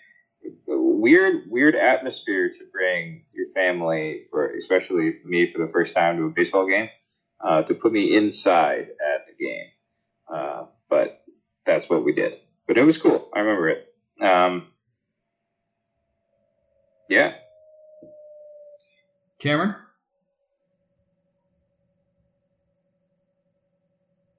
[0.67, 6.25] Weird, weird atmosphere to bring your family, for especially me, for the first time to
[6.25, 6.89] a baseball game,
[7.43, 9.67] uh, to put me inside at the game.
[10.33, 11.23] Uh, but
[11.65, 12.39] that's what we did.
[12.67, 13.29] But it was cool.
[13.35, 13.93] I remember it.
[14.21, 14.67] Um,
[17.09, 17.33] yeah.
[19.39, 19.75] Cameron?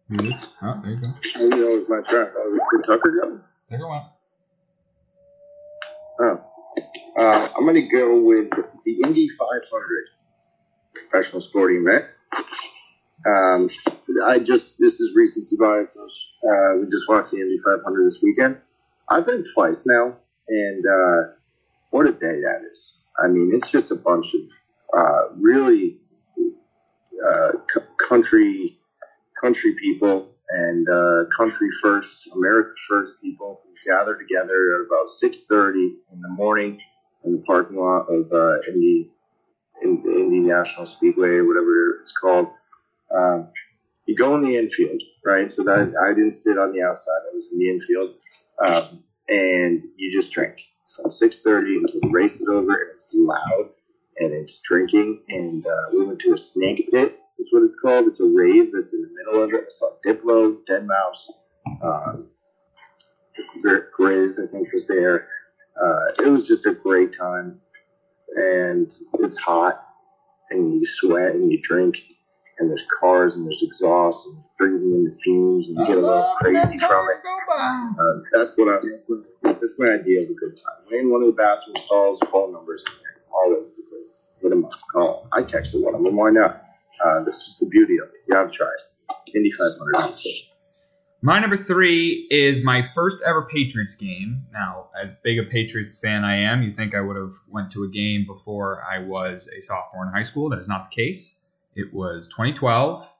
[0.08, 0.34] Music.
[0.62, 1.08] Oh, there you go.
[1.36, 2.28] Oh, that was my track.
[2.72, 3.40] Did Tucker go?
[3.68, 4.13] There you go.
[7.18, 10.04] Uh, I'm going to go with the Indy 500
[10.94, 12.06] professional sporting event.
[13.26, 13.68] Um,
[14.26, 15.96] I just, this is recency bias.
[16.44, 18.58] Uh, we just watched the Indy 500 this weekend.
[19.10, 20.18] I've been twice now,
[20.48, 21.32] and uh,
[21.90, 23.04] what a day that is.
[23.24, 24.42] I mean, it's just a bunch of
[24.98, 25.98] uh, really
[27.26, 28.78] uh, c- country
[29.42, 35.74] country people and uh, country first, America first people gather together at about 6.30
[36.12, 36.76] in the morning
[37.24, 39.08] in the parking lot of uh, Indy,
[39.82, 42.48] in, Indy National Speedway whatever it's called.
[43.16, 43.48] Um,
[44.06, 45.50] you go in the infield, right?
[45.50, 48.10] So that I didn't sit on the outside; I was in the infield,
[48.64, 50.54] um, and you just drink
[50.96, 53.66] from six thirty until the race is over, and it's loud
[54.18, 55.18] and it's drinking.
[55.28, 57.12] And uh, we went to a snake pit.
[57.38, 58.06] Is what it's called.
[58.06, 59.62] It's a rave that's in the middle of it.
[59.64, 61.30] I saw Diplo, deadmau5,
[61.82, 62.26] um,
[63.98, 65.26] Grizz, I think was there.
[65.80, 67.60] Uh, it was just a great time,
[68.34, 69.74] and it's hot,
[70.50, 71.96] and you sweat and you drink,
[72.58, 76.00] and there's cars and there's exhaust and breathing in the fumes, and you get a
[76.00, 77.16] little crazy from it.
[77.98, 78.78] Uh, that's what I
[79.42, 80.92] That's my idea of a good time.
[80.92, 84.10] In one of the bathroom stalls, phone numbers in there, all over the place.
[84.42, 85.28] Hit them up, call.
[85.32, 86.16] I texted one of them.
[86.16, 86.62] Why not?
[87.04, 88.22] Uh, this is the beauty of it.
[88.28, 89.36] You have to try it.
[89.36, 90.53] Indy 500.
[91.24, 94.44] My number three is my first ever Patriots game.
[94.52, 97.82] Now, as big a Patriots fan I am, you think I would have went to
[97.82, 100.50] a game before I was a sophomore in high school.
[100.50, 101.40] That is not the case.
[101.74, 103.10] It was 2012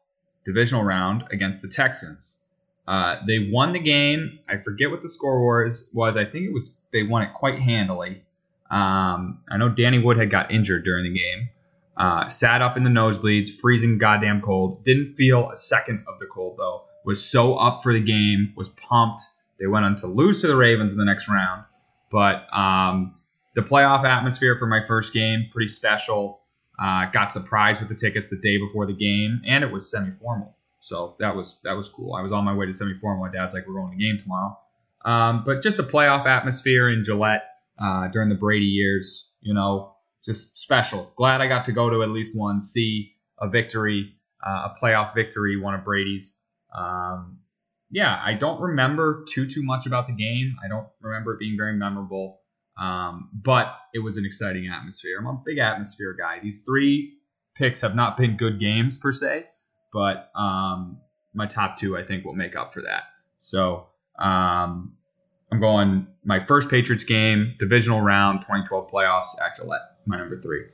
[0.45, 2.43] divisional round against the Texans.
[2.87, 4.39] Uh, they won the game.
[4.51, 5.91] I forget what the score was.
[5.95, 8.23] Was I think it was they won it quite handily.
[8.71, 11.49] Um, I know Danny Woodhead got injured during the game.
[11.97, 14.85] Uh, sat up in the nosebleeds, freezing goddamn cold.
[14.85, 16.85] Didn't feel a second of the cold though.
[17.05, 18.53] Was so up for the game.
[18.57, 19.21] Was pumped.
[19.59, 21.65] They went on to lose to the Ravens in the next round,
[22.11, 23.15] but um,
[23.55, 26.41] the playoff atmosphere for my first game pretty special.
[26.77, 30.57] Uh, got surprised with the tickets the day before the game, and it was semi-formal,
[30.81, 32.15] so that was that was cool.
[32.15, 33.25] I was on my way to semi-formal.
[33.25, 34.59] My dad's like, "We're going to the game tomorrow,"
[35.05, 37.45] um, but just a playoff atmosphere in Gillette
[37.79, 39.95] uh, during the Brady years, you know,
[40.25, 41.13] just special.
[41.17, 44.15] Glad I got to go to at least one, see a victory,
[44.45, 46.41] uh, a playoff victory, one of Brady's.
[46.75, 47.39] Um,
[47.91, 50.57] yeah, I don't remember too too much about the game.
[50.65, 52.41] I don't remember it being very memorable.
[52.77, 55.17] Um, but it was an exciting atmosphere.
[55.19, 56.41] I'm a big atmosphere guy.
[56.41, 57.15] These three
[57.55, 59.47] picks have not been good games per se,
[59.93, 60.99] but um,
[61.35, 63.05] my top two I think will make up for that.
[63.39, 63.87] So
[64.19, 64.97] um,
[65.53, 69.83] I'm going my first Patriots game, divisional round, 2012 playoffs at Gillette.
[70.07, 70.65] My number three.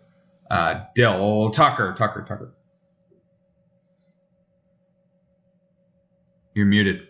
[0.51, 2.55] Uh, Dill, Tucker, Tucker, Tucker.
[6.61, 7.09] You're muted.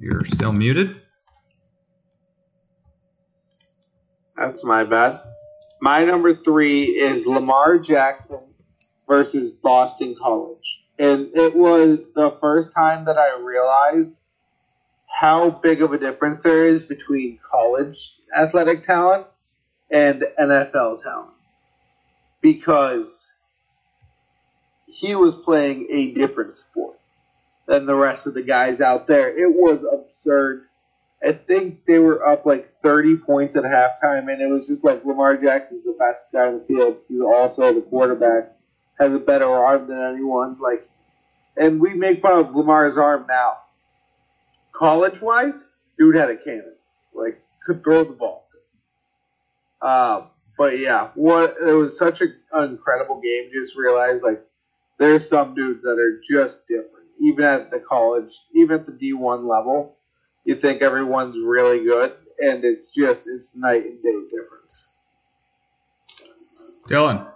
[0.00, 1.00] You're still muted.
[4.36, 5.20] That's my bad.
[5.80, 8.40] My number three is Lamar Jackson
[9.08, 10.82] versus Boston College.
[10.98, 14.16] And it was the first time that I realized
[15.06, 19.28] how big of a difference there is between college athletic talent
[19.88, 21.34] and NFL talent.
[22.40, 23.28] Because
[24.92, 26.98] he was playing a different sport
[27.66, 29.28] than the rest of the guys out there.
[29.28, 30.66] It was absurd.
[31.24, 35.04] I think they were up like 30 points at halftime, and it was just like
[35.04, 36.98] Lamar Jackson's the best guy in the field.
[37.08, 38.52] He's also the quarterback,
[38.98, 40.58] has a better arm than anyone.
[40.60, 40.86] Like,
[41.56, 43.58] and we make fun of Lamar's arm now.
[44.72, 46.74] College wise, dude had a cannon.
[47.14, 48.48] Like, could throw the ball.
[49.80, 50.28] Um,
[50.58, 53.50] but yeah, what it was such an incredible game.
[53.52, 54.44] Just realized like
[55.02, 59.46] there's some dudes that are just different, even at the college, even at the D1
[59.46, 59.96] level
[60.44, 64.88] you think everyone's really good, and it's just it's night and day difference.
[66.88, 67.26] Dylan.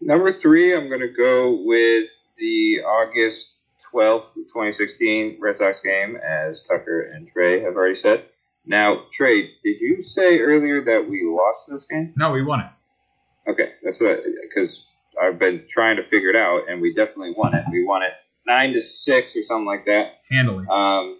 [0.00, 3.52] Number three, I'm going to go with the August
[3.92, 8.24] 12th, 2016 Red Sox game, as Tucker and Trey have already said.
[8.66, 12.12] Now, Trey, did you say earlier that we lost this game?
[12.16, 13.50] No, we won it.
[13.50, 14.84] Okay, that's what because
[15.20, 17.64] I've been trying to figure it out, and we definitely won it.
[17.70, 18.12] We won it
[18.46, 20.20] nine to six or something like that.
[20.30, 20.66] Handily.
[20.68, 21.18] Um,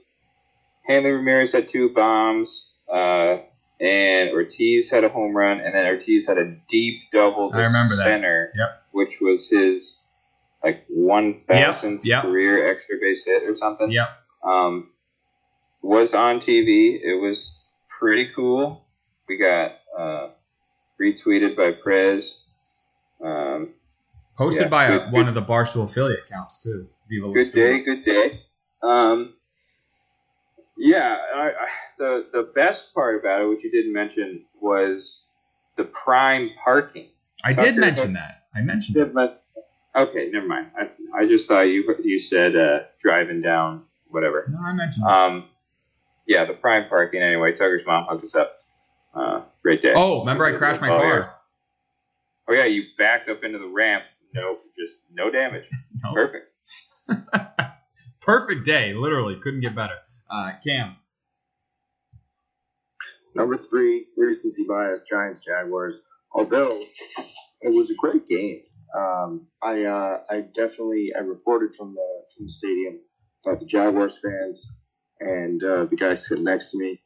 [0.89, 3.39] Hanley Ramirez had two bombs, uh,
[3.81, 7.63] and Ortiz had a home run, and then Ortiz had a deep double to I
[7.65, 8.07] remember that.
[8.07, 8.83] center, Yep.
[8.93, 9.99] which was his
[10.65, 12.31] like one thousandth Yep, yep.
[12.33, 13.91] career extra base hit or something.
[13.91, 14.09] Yep.
[14.45, 14.91] Um,
[15.83, 17.01] was on TV.
[17.03, 17.57] It was
[17.99, 18.85] pretty cool.
[19.29, 20.29] We got uh,
[21.01, 22.39] retweeted by Prez.
[23.25, 23.71] Um,
[24.39, 26.89] Hosted Yeah, by a, good- one of the Barstool affiliate accounts too.
[27.09, 28.41] Viva good day, good day.
[28.83, 29.35] Um,
[30.77, 31.53] yeah, I, I,
[31.99, 35.23] the the best part about it, which you didn't mention, was
[35.77, 37.09] the prime parking.
[37.45, 38.45] I Tucker, did mention that.
[38.55, 39.05] I mentioned it.
[39.07, 39.37] Did men-
[39.95, 40.71] Okay, never mind.
[40.79, 44.47] I, I just thought you you said uh, driving down whatever.
[44.51, 45.13] No, I mentioned it.
[45.13, 45.45] Um,
[46.27, 47.21] yeah, the prime parking.
[47.23, 48.59] Anyway, Tucker's mom hooked us up.
[49.15, 49.93] Uh, great day.
[49.95, 51.35] Oh, remember I crashed my Oh, car?
[52.49, 54.05] Oh yeah, you backed up into the ramp.
[54.35, 55.65] No, just no damage.
[56.03, 56.15] No.
[56.15, 56.51] Perfect.
[58.21, 58.93] Perfect day.
[58.93, 59.37] Literally.
[59.37, 59.95] Couldn't get better.
[60.29, 60.97] Uh, Cam.
[63.35, 66.03] Number three, recency bias, Giants Jaguars.
[66.33, 66.83] Although
[67.61, 68.63] it was a great game,
[68.99, 73.01] um, I uh, I definitely I reported from the from the stadium
[73.45, 74.67] about the Jaguars fans
[75.21, 77.01] and uh, the guy sitting next to me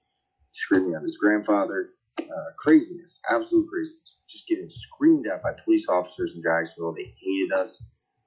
[0.53, 1.91] screaming at his grandfather.
[2.19, 4.21] Uh, craziness, absolute craziness.
[4.29, 6.95] Just getting screamed at by police officers in Jacksonville.
[6.95, 7.83] They hated us.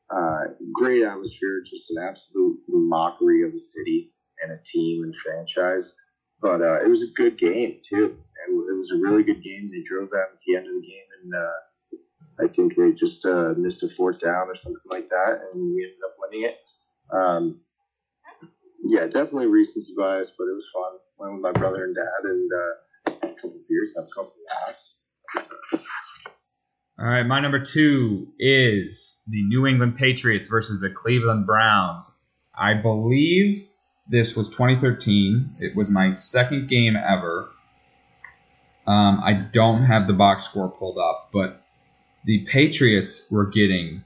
[0.10, 0.42] Uh,
[0.74, 4.12] great atmosphere, just an absolute mockery of a city
[4.42, 5.96] and a team and franchise
[6.42, 8.18] but uh, it was a good game too.
[8.48, 9.68] It, it was a really good game.
[9.68, 13.26] They drove out at the end of the game, and uh, I think they just
[13.26, 16.58] uh, missed a fourth down or something like that, and we ended up winning it.
[17.12, 17.62] Um,
[18.84, 21.00] yeah, definitely recency bias, but it was fun.
[21.18, 22.50] Went with my brother and dad and
[23.30, 24.34] had a couple beers, had a couple.
[27.00, 32.22] All right, my number two is the New England Patriots versus the Cleveland Browns.
[32.54, 33.66] I believe
[34.10, 35.56] this was 2013.
[35.60, 37.50] It was my second game ever.
[38.86, 41.64] Um, I don't have the box score pulled up, but
[42.26, 44.04] the Patriots were getting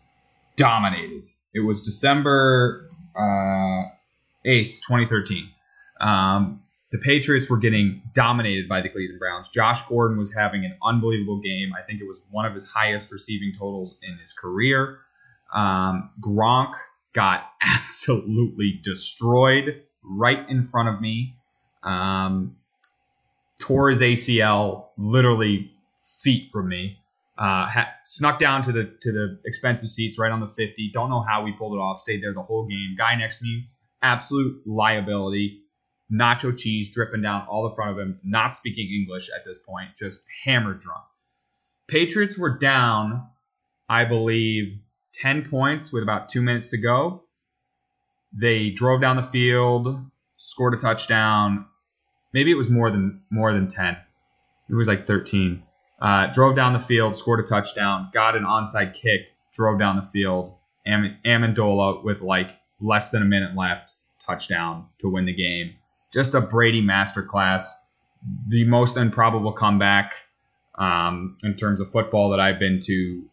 [0.55, 1.25] dominated.
[1.53, 3.85] It was December uh,
[4.45, 5.49] 8th, 2013.
[5.99, 6.62] Um,
[6.93, 9.49] the Patriots were getting dominated by the Cleveland Browns.
[9.49, 11.71] Josh Gordon was having an unbelievable game.
[11.75, 14.99] I think it was one of his highest receiving totals in his career.
[15.51, 16.75] Um, Gronk
[17.13, 21.35] got absolutely destroyed right in front of me.
[21.81, 22.57] Um,
[23.59, 25.71] tore his ACL literally
[26.21, 26.99] feet from me.
[27.39, 30.91] Uh, ha- snuck down to the to the expensive seats right on the 50.
[30.93, 31.97] Don't know how we pulled it off.
[31.97, 32.93] Stayed there the whole game.
[32.95, 33.65] Guy next to me,
[34.03, 35.62] absolute liability.
[36.13, 38.19] Nacho cheese dripping down all the front of him.
[38.23, 39.89] Not speaking English at this point.
[39.97, 41.03] Just hammered drunk.
[41.87, 43.27] Patriots were down,
[43.89, 44.79] I believe,
[45.13, 47.23] 10 points with about two minutes to go.
[48.31, 49.95] They drove down the field,
[50.37, 51.65] scored a touchdown.
[52.33, 53.97] Maybe it was more than more than 10.
[54.69, 55.63] It was like 13.
[56.01, 59.21] Uh, drove down the field, scored a touchdown, got an onside kick,
[59.53, 60.53] drove down the field.
[60.85, 62.49] Am- Amendola with like
[62.81, 63.93] less than a minute left,
[64.25, 65.75] touchdown to win the game.
[66.13, 67.63] Just a Brady masterclass.
[68.47, 70.13] The most improbable comeback
[70.75, 73.23] um, in terms of football that I've been to.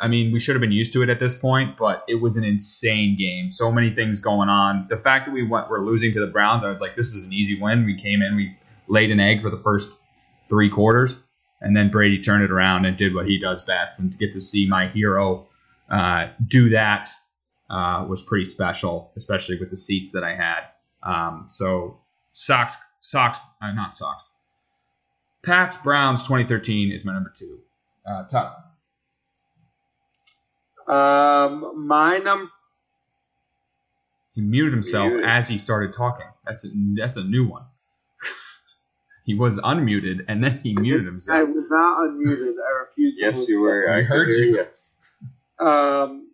[0.00, 2.36] I mean, we should have been used to it at this point, but it was
[2.36, 3.50] an insane game.
[3.50, 4.86] So many things going on.
[4.88, 7.24] The fact that we went, we're losing to the Browns, I was like, this is
[7.24, 7.84] an easy win.
[7.84, 8.56] We came in, we
[8.88, 10.02] laid an egg for the first
[10.48, 11.22] three quarters,
[11.60, 14.00] and then Brady turned it around and did what he does best.
[14.00, 15.46] And to get to see my hero
[15.88, 17.06] uh, do that
[17.70, 20.60] uh, was pretty special, especially with the seats that I had.
[21.04, 22.00] Um, so
[22.34, 24.34] Sox, Sox, uh, not Sox.
[25.46, 27.60] Pats Browns 2013 is my number two.
[28.04, 28.58] Uh, Tuck.
[30.88, 32.50] Um, my number.
[34.34, 35.28] He muted himself Muted.
[35.28, 36.26] as he started talking.
[36.44, 37.62] That's a, that's a new one.
[39.24, 41.38] he was unmuted and then he muted himself.
[41.38, 42.54] I was not unmuted.
[42.58, 43.16] I refused.
[43.18, 43.90] Yes, move you were.
[43.96, 44.66] I heard could hear
[45.60, 45.66] you.
[45.66, 46.30] um,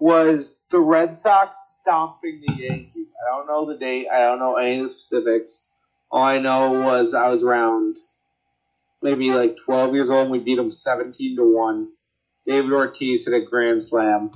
[0.00, 3.08] was the Red Sox stomping the Yankees.
[3.20, 4.08] I don't know the date.
[4.08, 5.72] I don't know any of the specifics.
[6.10, 7.96] All I know was I was around
[9.02, 11.88] maybe like 12 years old and we beat them 17 to 1.
[12.46, 14.30] David Ortiz hit a grand slam.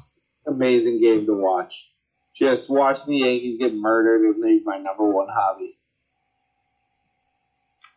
[0.46, 1.90] Amazing game to watch.
[2.34, 5.72] Just watching the Yankees get murdered is maybe my number one hobby.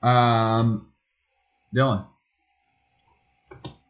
[0.02, 0.88] Um,
[1.76, 2.06] Dylan.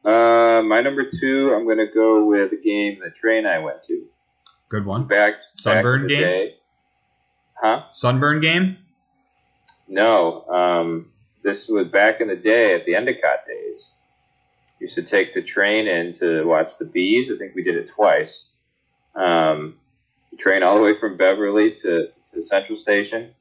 [0.06, 3.60] Uh, my number two, I'm going to go with a game that Trey and I
[3.60, 4.08] went to.
[4.70, 5.06] Good one.
[5.06, 6.22] Back, Sunburn back game?
[6.22, 6.56] Day.
[7.62, 7.84] Huh?
[7.92, 8.78] Sunburn game?
[9.88, 10.46] No.
[10.48, 11.12] Um,
[11.44, 13.92] this was back in the day at the Endicott days.
[14.80, 17.32] Used to take the train in to watch the bees.
[17.32, 18.46] I think we did it twice.
[19.16, 19.76] Um,
[20.38, 23.32] train all the way from Beverly to, to Central Station.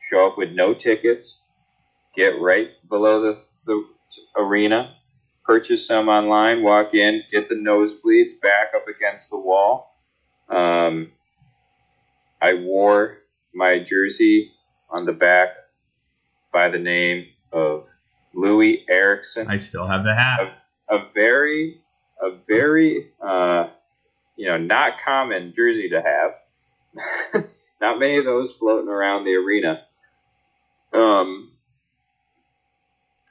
[0.00, 1.40] Show up with no tickets.
[2.14, 3.84] Get right below the, the
[4.38, 4.94] arena.
[5.44, 6.62] Purchase some online.
[6.62, 7.22] Walk in.
[7.30, 9.95] Get the nosebleeds back up against the wall.
[10.48, 11.12] Um,
[12.40, 13.18] I wore
[13.54, 14.52] my jersey
[14.90, 15.48] on the back
[16.52, 17.86] by the name of
[18.34, 19.48] Loui Eriksson.
[19.48, 20.62] I still have the hat.
[20.88, 21.80] a very,
[22.22, 23.68] a very, uh,
[24.36, 27.44] you know, not common jersey to have.
[27.80, 29.82] not many of those floating around the arena.
[30.92, 31.52] Um,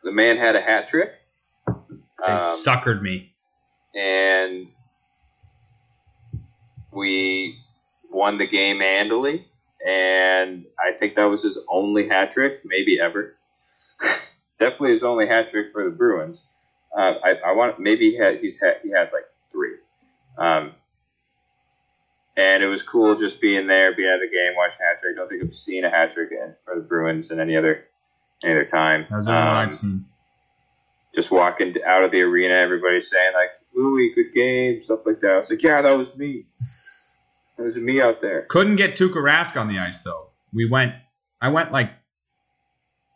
[0.04, 1.12] the man had a hat trick.
[1.68, 3.34] They Um, suckered me.
[3.96, 4.68] and
[6.96, 7.60] we
[8.10, 9.48] won the game handily.
[9.86, 13.36] And I think that was his only hat trick, maybe ever.
[14.60, 16.44] Definitely his only hat trick for the Bruins.
[16.98, 19.76] Uh, I, I want maybe he had he's had he had like three.
[20.38, 20.72] Um,
[22.38, 25.16] and it was cool just being there, being at the game, watching hat trick.
[25.16, 27.86] I don't think I've seen a hat trick in, for the Bruins in any other
[28.44, 29.06] any other time.
[29.10, 30.06] That was the only one Um, I've seen.
[31.14, 35.32] just walking out of the arena, everybody's saying like, "Loui, good game," stuff like that.
[35.32, 36.46] I was like, "Yeah, that was me.
[37.58, 40.30] That was me out there." Couldn't get Tuukka Rask on the ice though.
[40.54, 40.94] We went.
[41.42, 41.92] I went like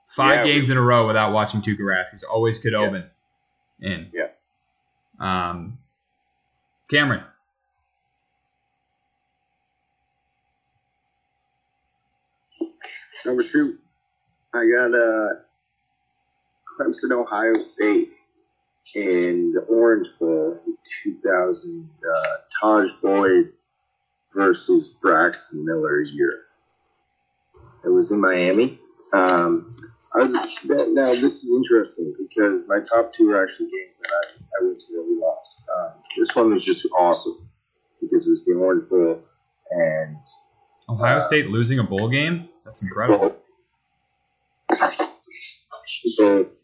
[0.08, 2.14] five Yeah, we- games in a row without watching Tuukka Rask.
[2.14, 3.10] It's always Khudobin
[3.82, 4.12] in.
[4.14, 4.28] Yeah.
[5.20, 5.78] Um,
[6.90, 7.24] Cameron.
[13.26, 13.78] Number two,
[14.54, 15.34] I got uh,
[16.80, 18.10] Clemson, Ohio State
[18.96, 21.90] in the Orange Bowl in 2000.
[22.00, 22.28] Uh,
[22.62, 23.54] Tajh Boyd
[24.34, 26.46] versus Braxton Miller year.
[27.86, 28.80] It was in Miami.
[29.14, 29.76] Um,
[30.16, 30.34] I was
[30.66, 34.80] now this is interesting because my top two are actually games that I, I went
[34.80, 35.70] to that we lost.
[35.78, 37.50] Um, this one was just awesome
[38.02, 39.18] because it was the Orange Bowl
[39.72, 40.18] and
[40.90, 42.50] Ohio Uh, State losing a bowl game?
[42.66, 43.38] That's incredible.
[46.18, 46.59] both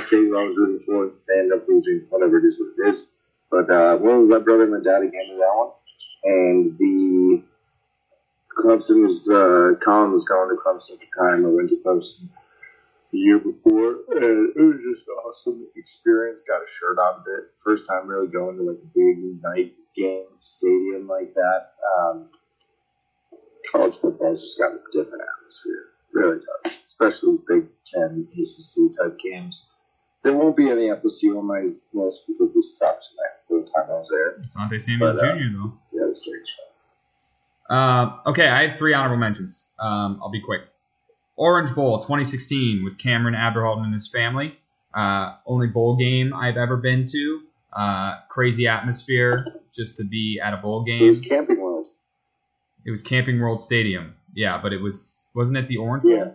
[0.00, 2.92] State, who I was rooting for, they end up losing, whatever it is, what it
[2.92, 3.06] is.
[3.50, 5.72] But uh, was my brother and my dad again in that one,
[6.24, 7.44] and the
[8.58, 11.44] Clemson was uh, Colin was going to Clemson at the time.
[11.44, 12.28] I went to Clemson
[13.12, 16.42] the year before, and it was just an awesome experience.
[16.46, 17.50] Got a shirt out of it.
[17.62, 21.70] First time really going to like a big night game stadium like that.
[21.98, 22.28] Um,
[23.70, 25.86] college football's just got a different atmosphere.
[26.12, 29.64] Really does, especially Big Ten, ACC type games.
[30.24, 33.04] There won't be any FSU on my list because we sucked
[33.50, 34.38] the time I was there.
[34.40, 35.44] Asante Samuel But, uh, Jr.
[35.52, 35.72] though.
[35.92, 36.48] Yeah, that's great.
[37.70, 39.74] Uh, okay, I have three honorable mentions.
[39.78, 40.62] Um, I'll be quick.
[41.36, 44.56] Orange Bowl 2016 with Cameron Aberhalden and his family.
[44.94, 47.42] Uh, only bowl game I've ever been to.
[47.72, 49.44] Uh, crazy atmosphere
[49.74, 51.06] just to be at a bowl It game.
[51.06, 51.88] was Camping World.
[52.86, 54.14] It was Camping World Stadium.
[54.34, 56.12] Yeah, but it was wasn't it the Orange Bowl?
[56.12, 56.30] Yeah.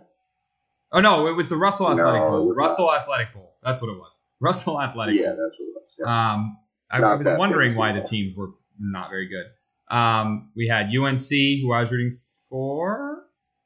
[0.92, 2.46] Oh no, it was the Russell Athletic No, it Bowl.
[2.48, 3.54] was Russell Athletic Bowl.
[3.62, 4.20] That's what it was.
[4.40, 5.36] Russell Athletic Yeah, Bowl.
[5.42, 5.84] that's what it was.
[5.98, 6.32] Yeah.
[6.32, 6.56] Um,
[6.90, 9.46] I, I was wondering why the teams were not very good.
[9.94, 11.28] Um, we had UNC,
[11.62, 12.10] who I was rooting
[12.48, 13.22] for,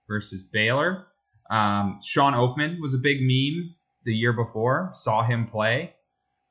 [0.08, 1.06] versus Baylor.
[1.50, 3.74] Um, Shawn Oakman was a big meme
[4.04, 4.90] the year before.
[4.92, 5.94] Saw him play.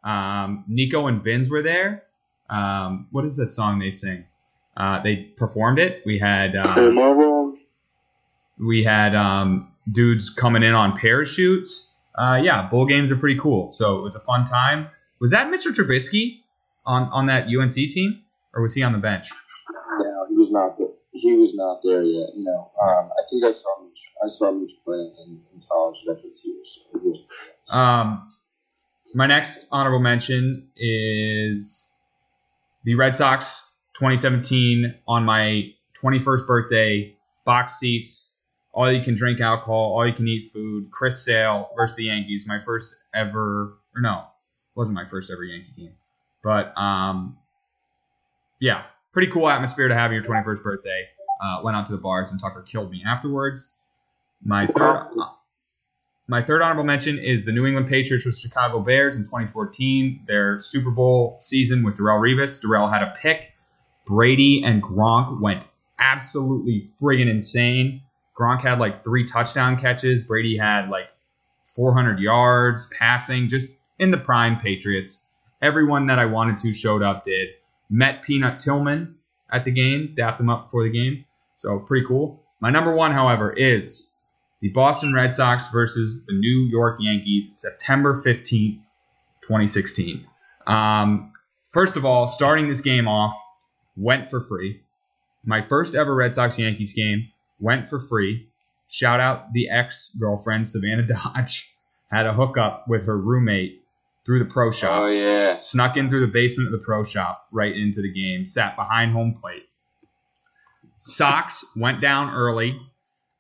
[0.04, 2.04] Um, Nico and Vinz were there.
[2.50, 4.26] Um, what is that song they sing?
[4.76, 6.02] Uh, they performed it.
[6.06, 7.56] We had Hey, uh, Marvel.
[8.60, 11.98] we had um, dudes coming in on parachutes.
[12.16, 13.72] Uh, yeah, bowl games are pretty cool.
[13.72, 14.88] So it was a fun time.
[15.20, 16.42] Was that Mitchell Trubisky
[16.86, 18.22] on on that UNC team,
[18.54, 19.30] or was he on the bench?
[20.00, 20.88] No, he was not there.
[21.12, 22.30] He was not there yet.
[22.36, 23.90] No, um, I think I saw him.
[24.24, 26.54] I saw him playing in, in college at FSU.
[26.64, 28.32] So Um,
[29.14, 31.94] my next honorable mention is
[32.84, 37.16] the Red Sox 2017 on my 21st birthday,
[37.46, 38.33] box seats,
[38.74, 42.48] all you can drink alcohol, all you can eat food, Chris Sale versus the Yankees.
[42.48, 44.24] My first ever, or no,
[44.76, 45.94] wasn't my first ever Yankee game,
[46.44, 47.38] but um,
[48.60, 51.08] yeah, pretty cool atmosphere to have your 21st birthday.
[51.42, 53.76] Uh, went out to the bars and Tucker killed me afterwards.
[54.44, 55.10] My third,
[56.28, 60.24] my third honorable mention is the New England Patriots with Chicago Bears in 2014.
[60.28, 62.62] Their Super Bowl season with Darrelle Revis.
[62.62, 63.52] Darrell had a pick.
[64.06, 65.68] Brady and Gronk went
[66.00, 68.02] absolutely friggin' insane.
[68.40, 70.24] Gronk had like three touchdown catches.
[70.24, 71.10] Brady had like
[71.76, 73.70] 400 yards passing, just
[74.00, 75.32] in the prime Patriots.
[75.62, 77.50] Everyone that I wanted to showed up, did.
[77.90, 79.16] Met Peanut Tillman
[79.52, 81.26] at the game, dapped him up before the game.
[81.56, 82.44] So pretty cool.
[82.60, 84.24] My number one, however, is
[84.62, 88.82] the Boston Red Sox versus the New York Yankees, September 15th,
[89.42, 90.26] 2016.
[90.66, 91.32] Um,
[91.64, 93.34] first of all, starting this game off,
[93.96, 94.82] went for free.
[95.46, 97.28] My first ever Red Sox Yankees game
[97.64, 98.50] went for free.
[98.90, 101.74] Shout out the ex girlfriend, Savannah Dodge,
[102.12, 103.80] had a hookup with her roommate
[104.26, 105.58] through the pro shop Oh yeah.
[105.58, 109.14] snuck in through the basement of the pro shop right into the game, sat behind
[109.14, 109.64] home plate.
[111.00, 112.80] Sox went down early.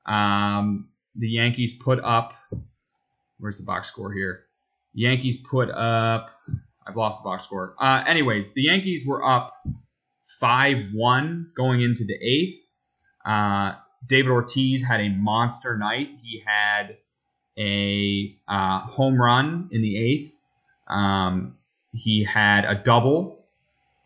[0.05, 2.33] Um, the Yankees put up.
[3.39, 4.45] Where's the box score here?
[4.93, 6.29] Yankees put up.
[6.85, 7.75] I've lost the box score.
[7.79, 9.53] Uh, anyways, the Yankees were up
[10.39, 12.67] 5 1 going into the eighth.
[13.25, 13.75] Uh,
[14.05, 16.09] David Ortiz had a monster night.
[16.21, 16.97] He had
[17.57, 20.39] a uh, home run in the eighth.
[20.87, 21.57] Um,
[21.93, 23.45] he had a double.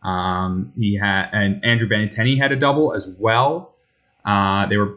[0.04, 3.76] Um, he had and Andrew Benintendi had a double as well.
[4.24, 4.96] Uh, they were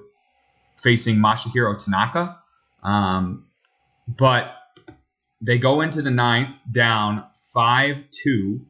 [0.77, 2.39] facing Masahiro Tanaka,
[2.82, 3.47] um,
[4.09, 4.56] but
[5.40, 8.66] they go into the ninth down five two.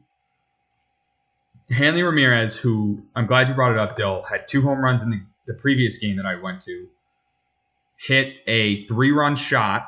[1.69, 5.09] Hanley Ramirez, who I'm glad you brought it up, Dill, had two home runs in
[5.09, 6.87] the, the previous game that I went to.
[7.97, 9.87] Hit a three run shot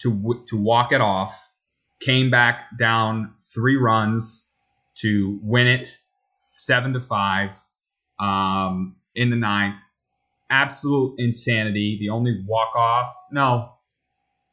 [0.00, 1.48] to to walk it off
[2.00, 4.52] came back down three runs
[4.96, 5.88] to win it
[6.56, 7.56] seven to five
[8.20, 9.80] um, in the ninth.
[10.50, 11.96] Absolute insanity.
[12.00, 13.72] The only walk off, no,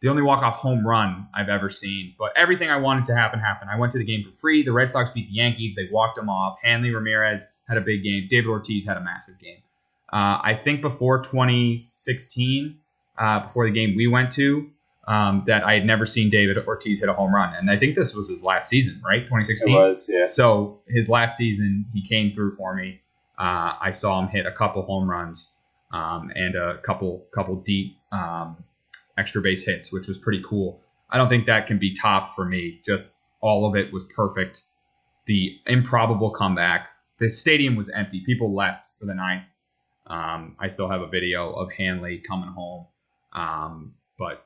[0.02, 2.15] the only walk off home run I've ever seen.
[2.19, 3.72] But everything I wanted to happen happened.
[3.72, 4.61] I went to the game for free.
[4.61, 5.76] The Red Sox beat the Yankees.
[5.76, 6.57] They walked them off.
[6.61, 8.27] Hanley Ramirez had a big game.
[8.30, 9.60] David Ortiz had a massive game.
[10.11, 12.77] Uh, I think before 2016,
[13.18, 14.69] uh, before the game we went to,
[15.07, 17.53] um, that I had never seen David Ortiz hit a home run.
[17.53, 19.22] And I think this was his last season, right?
[19.22, 19.73] It 2016.
[19.73, 20.26] was, yeah.
[20.26, 23.02] So his last season, he came through for me.
[23.38, 25.53] Uh, I saw him hit a couple home runs
[25.91, 28.57] um, and a couple couple deep um,
[29.18, 30.82] extra base hits, which was pretty cool.
[31.10, 32.82] I don't think that can be top for me.
[32.84, 34.64] Just all of it was perfect.
[35.26, 36.90] The improbable comeback.
[37.19, 38.22] The stadium was empty.
[38.22, 39.49] People left for the ninth.
[40.07, 42.88] Um, I still have a video of Hanley coming home.
[43.34, 44.45] Um, but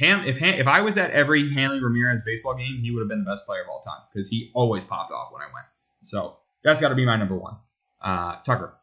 [0.00, 3.08] Han, if Han, if I was at every Hanley Ramirez baseball game, he would have
[3.08, 5.66] been the best player of all time because he always popped off when I went.
[6.04, 7.56] So that's got to be my number one.
[8.00, 8.74] Uh, Tucker.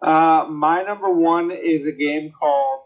[0.00, 2.82] Uh, my number one is a game called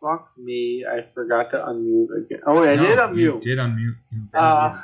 [0.00, 0.84] Fuck Me.
[0.88, 2.40] I forgot to unmute again.
[2.46, 3.40] Oh, wait, I No, did You unmute.
[3.42, 3.96] did unmute.
[4.10, 4.80] You Uh,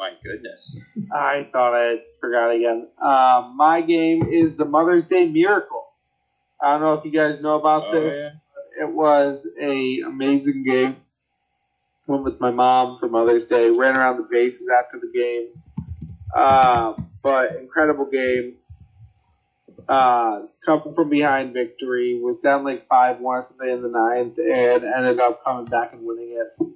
[0.00, 0.98] My goodness.
[1.14, 2.88] I thought I forgot again.
[3.00, 5.84] Uh, my game is the Mother's Day Miracle.
[6.62, 8.04] I don't know if you guys know about Oh, this.
[8.78, 8.84] yeah.
[8.86, 10.96] It was a amazing game.
[12.06, 13.70] Went with my mom for Mother's Day.
[13.70, 15.48] Ran around the bases after the game.
[16.34, 18.54] Uh, but incredible game.
[19.86, 22.18] Uh, couple from behind victory.
[22.22, 25.92] Was down like five one or something in the ninth, and ended up coming back
[25.92, 26.66] and winning it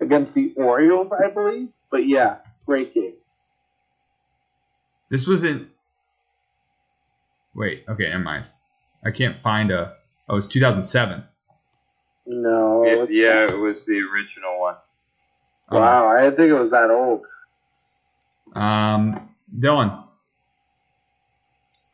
[0.00, 1.68] against the Orioles, I believe.
[1.90, 2.38] But yeah,
[2.68, 3.14] great game.
[5.08, 5.70] This wasn't.
[7.54, 7.84] Wait.
[7.88, 8.10] Okay.
[8.10, 8.46] Never mind.
[9.04, 9.94] I can't find a.
[10.28, 11.24] Oh, it's 2007.
[12.26, 14.76] No, It- yeah, it was the original one.
[15.70, 17.26] Wow, I didn't think it was that old.
[18.54, 20.04] Um, Dylan.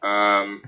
[0.02, 0.62] Um,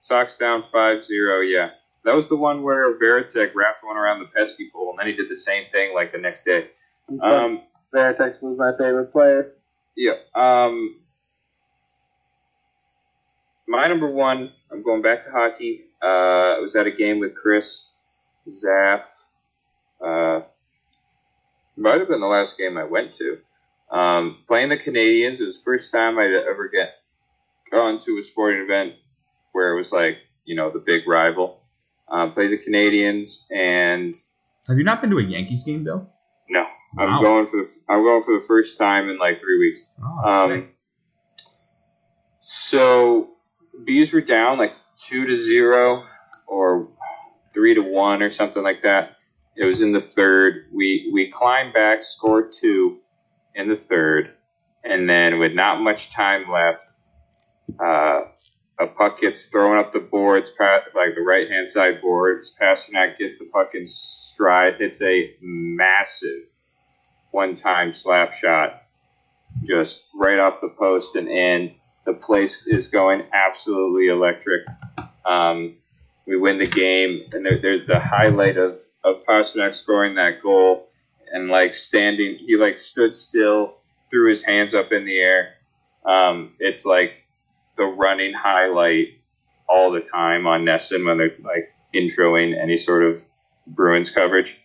[0.00, 1.70] Sox down 5-0, yeah.
[2.04, 5.12] That was the one where Varitek wrapped one around the pesky pole, and then he
[5.12, 6.70] did the same thing like the next day.
[7.20, 7.62] Um,
[7.94, 9.52] Veritex was my favorite player.
[9.96, 10.14] yeah.
[10.34, 10.96] Um,
[13.68, 15.82] my number one, I'm going back to hockey.
[16.02, 17.86] Uh, I was at a game with Chris
[18.48, 19.02] Zaff.
[20.04, 20.40] Uh,
[21.76, 23.38] might have been the last game I went to.
[23.90, 26.94] Um, playing the Canadiens, it was the first time I'd ever get
[27.70, 28.94] gone to a sporting event
[29.52, 31.60] where it was like, you know, the big rival.
[32.08, 34.16] Um, played the Canadiens, and
[34.66, 36.08] Have you not been to a Yankees game, Bill?
[36.48, 36.64] no,
[36.94, 37.06] Wow.
[37.06, 39.80] I'm going for the, I'm going for the first time in like three weeks.
[40.02, 40.52] Oh.
[40.52, 40.68] Um,
[42.38, 43.30] so
[43.84, 44.72] bees were down like
[45.08, 46.04] two to zero
[46.46, 46.88] or
[47.54, 49.16] three to one or something like that.
[49.56, 50.66] It was in the third.
[50.72, 52.98] We we climbed back, scored two
[53.54, 54.32] in the third,
[54.84, 56.80] and then with not much time left,
[57.78, 58.22] uh,
[58.78, 62.54] a puck gets thrown up the boards, like the right hand side boards.
[62.60, 66.44] Pastrnak gets the puck in stride, hits a massive
[67.30, 68.82] one time slap shot
[69.66, 71.74] just right off the post and in.
[72.06, 74.66] The place is going absolutely electric.
[75.24, 75.76] Um,
[76.26, 80.88] we win the game, and there, there's the highlight of of Pastrnak scoring that goal
[81.32, 82.36] and like standing.
[82.38, 83.76] He like stood still,
[84.10, 85.54] threw his hands up in the air.
[86.04, 87.12] Um, it's like
[87.76, 89.18] the running highlight
[89.68, 93.22] all the time on NESN when they're like introing any sort of
[93.66, 94.56] Bruins coverage.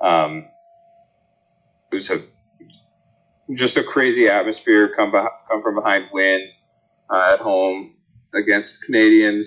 [0.00, 0.46] Um,
[1.96, 4.94] it was a just a crazy atmosphere.
[4.94, 6.48] Come beh- come from behind win
[7.08, 7.94] uh, at home
[8.34, 9.46] against Canadiens.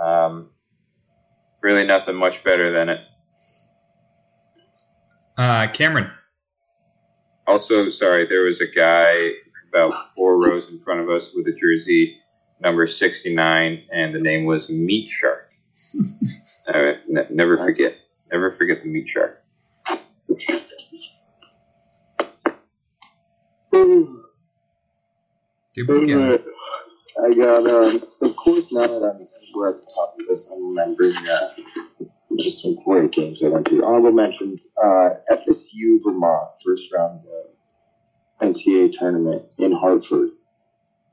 [0.00, 0.50] Um,
[1.60, 3.00] really, nothing much better than it.
[5.36, 6.10] Uh, Cameron.
[7.46, 9.32] Also, sorry, there was a guy
[9.68, 12.18] about four rows in front of us with a jersey
[12.60, 15.50] number sixty nine, and the name was Meat Shark.
[16.68, 17.96] uh, ne- never forget,
[18.30, 19.41] never forget the Meat Shark.
[27.22, 30.68] I got, um, of course, now that I'm, we're at the top of this, I'm
[30.68, 31.48] remembering uh,
[32.38, 33.84] just some great games I went to.
[33.84, 37.24] Honorable mentions, uh, FSU Vermont, first round of
[38.40, 40.30] the NCAA tournament in Hartford.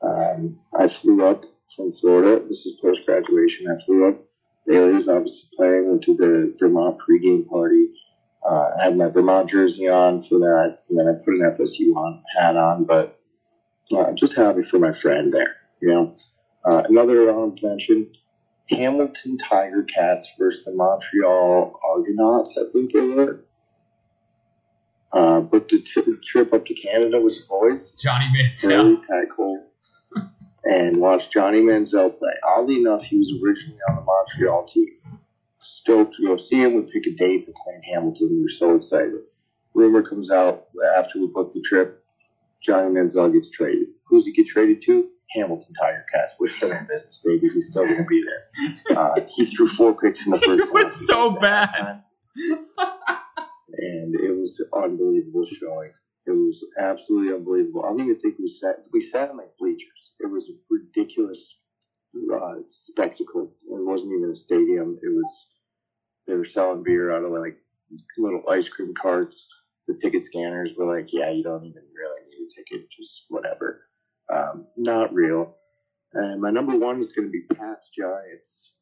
[0.01, 1.43] Um, I flew up
[1.75, 2.43] from Florida.
[2.47, 3.67] This is post graduation.
[3.67, 4.25] I flew up.
[4.65, 5.89] Bailey was obviously playing.
[5.89, 7.89] Went to the Vermont pregame party.
[8.49, 11.95] Uh, I had my Vermont jersey on for that, and then I put an FSU
[11.95, 12.85] on hat on.
[12.85, 13.18] But
[13.95, 15.55] uh, just happy for my friend there.
[15.81, 16.15] You know,
[16.65, 18.07] uh, another honorable mention:
[18.69, 22.57] Hamilton Tiger Cats versus the Montreal Argonauts.
[22.57, 23.41] I think they were.
[25.11, 27.95] Uh, booked a t- trip up to Canada with the boys.
[27.99, 29.01] Johnny Manziel.
[29.09, 29.65] Really Cole,
[30.65, 32.31] and watched Johnny Manziel play.
[32.55, 35.19] Oddly enough, he was originally on the Montreal team.
[35.57, 36.75] Stoked to go see him.
[36.75, 38.29] We pick a date to play in Hamilton.
[38.29, 39.21] We were so excited.
[39.73, 40.67] Rumor comes out
[40.97, 41.98] after we booked the trip,
[42.61, 43.87] Johnny Manziel gets traded.
[44.07, 45.09] Who's he get traded to?
[45.31, 46.33] Hamilton Tiger Cats.
[46.39, 47.49] We're still in business, baby.
[47.53, 48.97] He's still going to be there.
[48.97, 52.01] Uh, he threw four picks in the first It was so bad.
[52.37, 55.91] and it was unbelievable showing.
[56.25, 57.85] It was absolutely unbelievable.
[57.85, 58.77] I don't even think we sat.
[58.91, 60.13] We sat in like bleachers.
[60.19, 61.59] It was a ridiculous
[62.33, 63.53] uh, spectacle.
[63.69, 64.97] It wasn't even a stadium.
[65.01, 65.47] It was
[66.27, 67.57] they were selling beer out of like
[68.17, 69.47] little ice cream carts.
[69.87, 73.81] The ticket scanners were like, yeah, you don't even really ticket, just whatever.
[74.33, 75.55] Um, not real.
[76.13, 78.73] And my number one is going to be Pats Giants.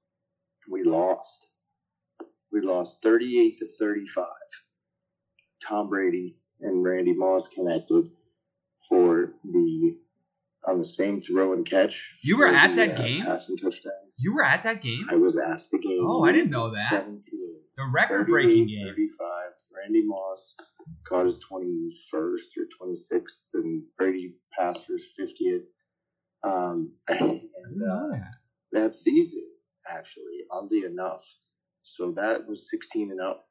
[0.69, 1.47] We lost.
[2.51, 4.25] We lost 38 to 35.
[5.67, 8.09] Tom Brady and Randy Moss connected
[8.87, 9.97] for the
[10.67, 12.15] on the same throw and catch.
[12.21, 13.23] You were at the, that uh, game?
[13.23, 14.17] Passing touchdowns.
[14.19, 15.05] You were at that game?
[15.09, 16.03] I was at the game.
[16.05, 16.89] Oh, I didn't know that.
[16.89, 17.21] 17.
[17.77, 18.85] The record breaking game.
[18.85, 19.29] 35.
[19.77, 20.55] Randy Moss
[21.07, 25.65] caught his 21st or 26th, and Brady passed for his 50th.
[26.43, 27.41] Um, and,
[27.91, 28.33] I that.
[28.71, 29.43] that season,
[29.89, 31.25] actually, oddly enough.
[31.83, 33.47] So that was 16 and up.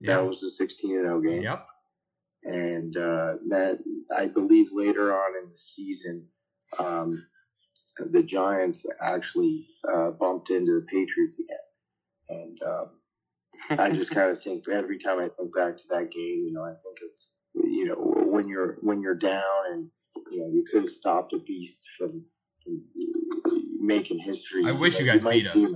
[0.00, 0.16] Yeah.
[0.16, 1.42] That was the 16 and 0 game.
[1.42, 1.66] Yep.
[2.44, 3.78] And uh, that,
[4.16, 6.26] I believe later on in the season,
[6.78, 7.26] um,
[7.98, 11.58] the Giants actually uh, bumped into the Patriots again.
[12.28, 12.90] And um,
[13.70, 16.64] I just kind of think every time I think back to that game, you know,
[16.64, 17.96] I think of you know
[18.30, 19.90] when you're when you're down and
[20.30, 22.24] you know you could have stopped a beast from,
[22.62, 22.82] from
[23.80, 24.64] making history.
[24.66, 25.74] I wish know, you guys beat us.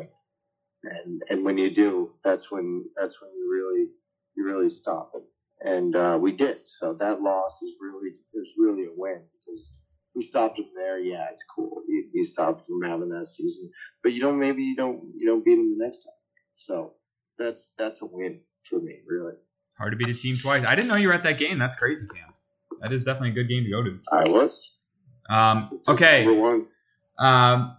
[0.83, 3.89] And and when you do, that's when that's when you really
[4.37, 5.23] you really stop it.
[5.63, 6.61] And uh, we did.
[6.65, 9.73] So that loss is really is really a win because
[10.17, 10.99] we stopped him there.
[10.99, 11.83] Yeah, it's cool.
[11.87, 13.71] You, you stopped from having that season,
[14.03, 14.41] but you don't.
[14.41, 15.13] Maybe you don't.
[15.15, 16.15] You don't beat him the next time.
[16.55, 16.95] So
[17.41, 19.35] that's that's a win for me, really.
[19.79, 20.65] Hard to beat a team twice.
[20.65, 21.59] I didn't know you were at that game.
[21.59, 22.35] That's crazy, Cam.
[22.81, 23.99] That is definitely a good game to go to.
[24.13, 24.77] I was.
[25.29, 26.25] Um, okay.
[26.25, 26.67] Number one.
[27.19, 27.77] Um,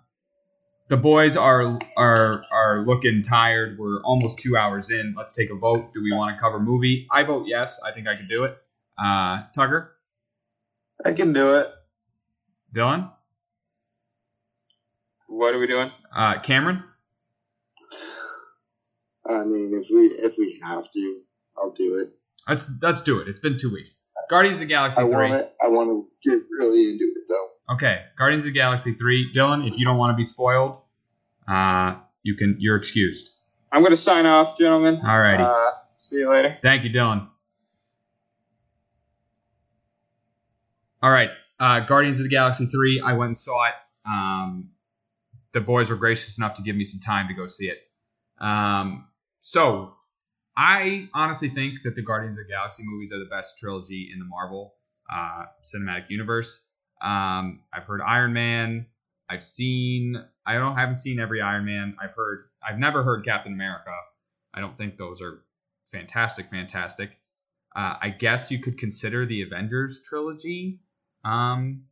[0.89, 3.77] the boys are are are looking tired.
[3.79, 5.13] We're almost two hours in.
[5.17, 5.93] Let's take a vote.
[5.93, 7.07] Do we want to cover movie?
[7.11, 7.79] I vote yes.
[7.85, 8.57] I think I can do it.
[8.97, 9.95] Uh, Tucker,
[11.05, 11.69] I can do it.
[12.75, 13.11] Dylan,
[15.27, 15.91] What are we doing?
[16.15, 16.83] uh, Cameron.
[19.27, 21.21] I mean, if we if we have to,
[21.57, 22.09] I'll do it.
[22.49, 23.27] Let's let's do it.
[23.27, 24.01] It's been two weeks.
[24.29, 25.13] Guardians of the Galaxy I three.
[25.13, 25.53] want it.
[25.63, 27.75] I want to get really into it though.
[27.75, 29.31] Okay, Guardians of the Galaxy three.
[29.33, 30.77] Dylan, if you don't want to be spoiled,
[31.47, 32.55] uh, you can.
[32.59, 33.37] You're excused.
[33.71, 35.01] I'm going to sign off, gentlemen.
[35.03, 35.47] Alrighty.
[35.47, 36.57] Uh, see you later.
[36.61, 37.27] Thank you, Dylan.
[41.03, 41.29] All right,
[41.59, 43.01] uh, Guardians of the Galaxy three.
[43.03, 43.73] I went and saw it.
[44.07, 44.69] Um,
[45.51, 47.79] the boys were gracious enough to give me some time to go see it.
[48.39, 49.07] Um,
[49.41, 49.95] so,
[50.55, 54.19] I honestly think that the Guardians of the Galaxy movies are the best trilogy in
[54.19, 54.75] the Marvel
[55.11, 56.61] uh, cinematic universe.
[57.01, 58.85] Um, I've heard Iron Man.
[59.29, 60.23] I've seen.
[60.45, 61.95] I don't haven't seen every Iron Man.
[62.01, 62.45] I've heard.
[62.65, 63.91] I've never heard Captain America.
[64.53, 65.43] I don't think those are
[65.85, 67.17] fantastic, fantastic.
[67.75, 70.81] Uh, I guess you could consider the Avengers trilogy
[71.23, 71.85] um,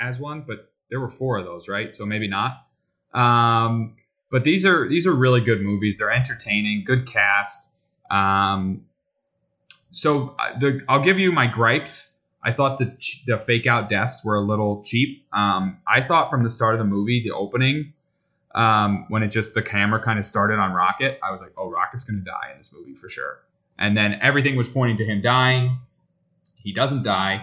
[0.00, 1.94] as one, but there were four of those, right?
[1.94, 2.66] So maybe not.
[3.12, 3.96] Um,
[4.36, 5.96] but these are these are really good movies.
[5.96, 7.74] They're entertaining, good cast.
[8.10, 8.84] Um,
[9.88, 12.18] so uh, the I'll give you my gripes.
[12.44, 12.94] I thought the
[13.26, 15.24] the fake out deaths were a little cheap.
[15.32, 17.94] Um, I thought from the start of the movie, the opening,
[18.54, 21.70] um, when it just the camera kind of started on Rocket, I was like, oh,
[21.70, 23.38] Rocket's gonna die in this movie for sure.
[23.78, 25.78] And then everything was pointing to him dying.
[26.58, 27.42] He doesn't die.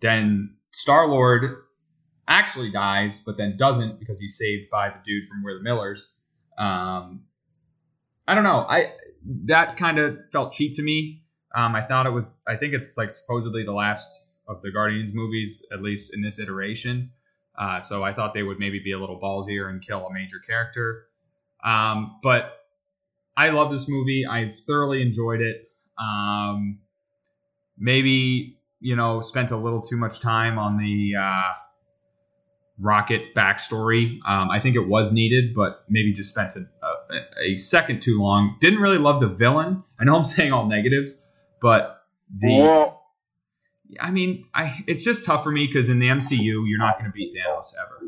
[0.00, 1.63] Then Star Lord
[2.28, 6.14] actually dies, but then doesn't because he's saved by the dude from We're the Millers.
[6.58, 7.24] Um,
[8.26, 8.66] I don't know.
[8.68, 8.92] I
[9.44, 11.22] that kind of felt cheap to me.
[11.54, 12.40] Um, I thought it was.
[12.46, 16.38] I think it's like supposedly the last of the Guardians movies, at least in this
[16.38, 17.10] iteration.
[17.56, 20.38] Uh, so I thought they would maybe be a little ballsier and kill a major
[20.38, 21.06] character.
[21.62, 22.52] Um, but
[23.36, 24.26] I love this movie.
[24.26, 25.70] I've thoroughly enjoyed it.
[25.98, 26.80] Um,
[27.78, 31.52] maybe you know spent a little too much time on the uh,
[32.78, 34.18] Rocket backstory.
[34.26, 38.20] Um, I think it was needed, but maybe just spent a, a, a second too
[38.20, 38.56] long.
[38.60, 39.84] Didn't really love the villain.
[39.98, 41.24] I know I'm saying all negatives,
[41.60, 42.02] but
[42.36, 43.00] the Whoa.
[44.00, 47.10] I mean, I it's just tough for me because in the MCU you're not going
[47.10, 48.00] to beat Thanos ever.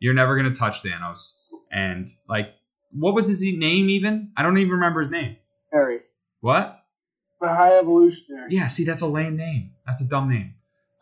[0.00, 1.46] You're never going to touch Thanos.
[1.70, 2.46] And like,
[2.90, 4.32] what was his name even?
[4.36, 5.36] I don't even remember his name.
[5.72, 6.00] Harry,
[6.40, 6.80] What?
[7.40, 8.48] the High Evolutionary.
[8.50, 9.72] Yeah, see, that's a lame name.
[9.86, 10.54] That's a dumb name.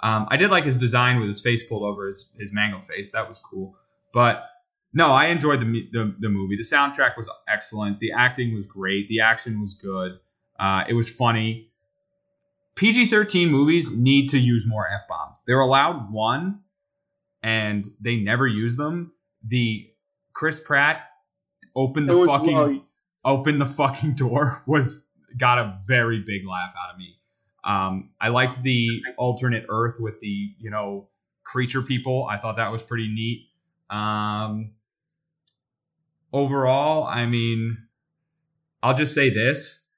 [0.02, 3.12] Um, I did like his design with his face pulled over his, his mango face.
[3.12, 3.76] That was cool.
[4.12, 4.44] But
[4.92, 6.56] no, I enjoyed the, the the movie.
[6.56, 8.00] The soundtrack was excellent.
[8.00, 9.08] The acting was great.
[9.08, 10.18] The action was good.
[10.58, 11.70] Uh, it was funny.
[12.74, 15.42] PG thirteen movies need to use more f bombs.
[15.46, 16.60] They're allowed one,
[17.42, 19.12] and they never use them.
[19.44, 19.90] The
[20.32, 21.02] Chris Pratt
[21.76, 22.84] opened the was- fucking well,
[23.24, 27.16] open the fucking door was got a very big laugh out of me.
[27.64, 31.08] Um, I liked the alternate Earth with the you know
[31.44, 32.26] creature people.
[32.30, 33.48] I thought that was pretty neat.
[33.90, 34.72] Um,
[36.32, 37.76] overall, I mean,
[38.82, 39.92] I'll just say this: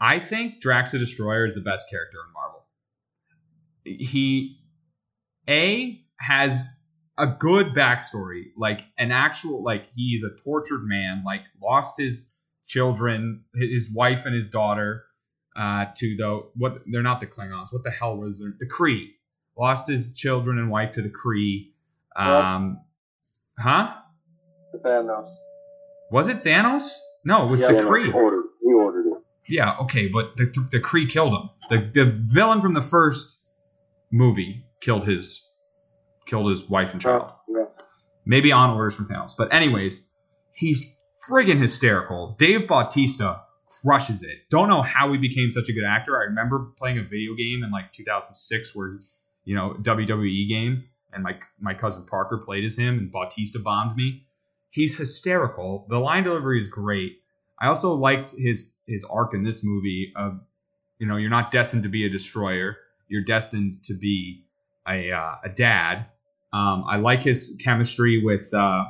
[0.00, 2.66] I think Drax the Destroyer is the best character in Marvel.
[3.84, 4.58] He
[5.48, 6.68] a has
[7.18, 12.30] a good backstory, like an actual like he's a tortured man, like lost his
[12.64, 15.04] children, his wife and his daughter
[15.56, 17.72] uh, to the what they're not the Klingons.
[17.72, 18.54] What the hell was there?
[18.58, 19.10] The Kree
[19.58, 21.70] lost his children and wife to the Kree.
[22.16, 22.80] Um,
[23.58, 23.94] huh?
[24.84, 25.28] Thanos.
[26.10, 26.98] Was it Thanos?
[27.24, 27.88] No, it was Yeah, the Thanos.
[27.88, 28.14] Kree.
[28.14, 28.44] Ordered.
[28.62, 29.18] He ordered it.
[29.48, 31.50] Yeah, okay, but the the Kree killed him.
[31.68, 33.44] The the villain from the first
[34.10, 35.46] movie killed his
[36.26, 37.32] killed his wife and child.
[37.48, 37.64] Yeah.
[38.24, 39.32] Maybe on orders from Thanos.
[39.36, 40.08] But anyways,
[40.52, 40.98] he's
[41.28, 42.36] friggin' hysterical.
[42.38, 43.42] Dave Bautista
[43.80, 44.48] crushes it.
[44.50, 46.20] Don't know how he became such a good actor.
[46.20, 48.98] I remember playing a video game in like 2006 where
[49.44, 53.96] you know WWE game, and my my cousin Parker played as him, and Bautista bombed
[53.96, 54.24] me.
[54.70, 55.86] He's hysterical.
[55.88, 57.18] The line delivery is great.
[57.58, 60.40] I also liked his his arc in this movie of
[60.98, 62.76] you know you're not destined to be a destroyer.
[63.08, 64.44] You're destined to be
[64.88, 66.06] a uh, a dad.
[66.52, 68.52] Um, I like his chemistry with.
[68.52, 68.84] Uh,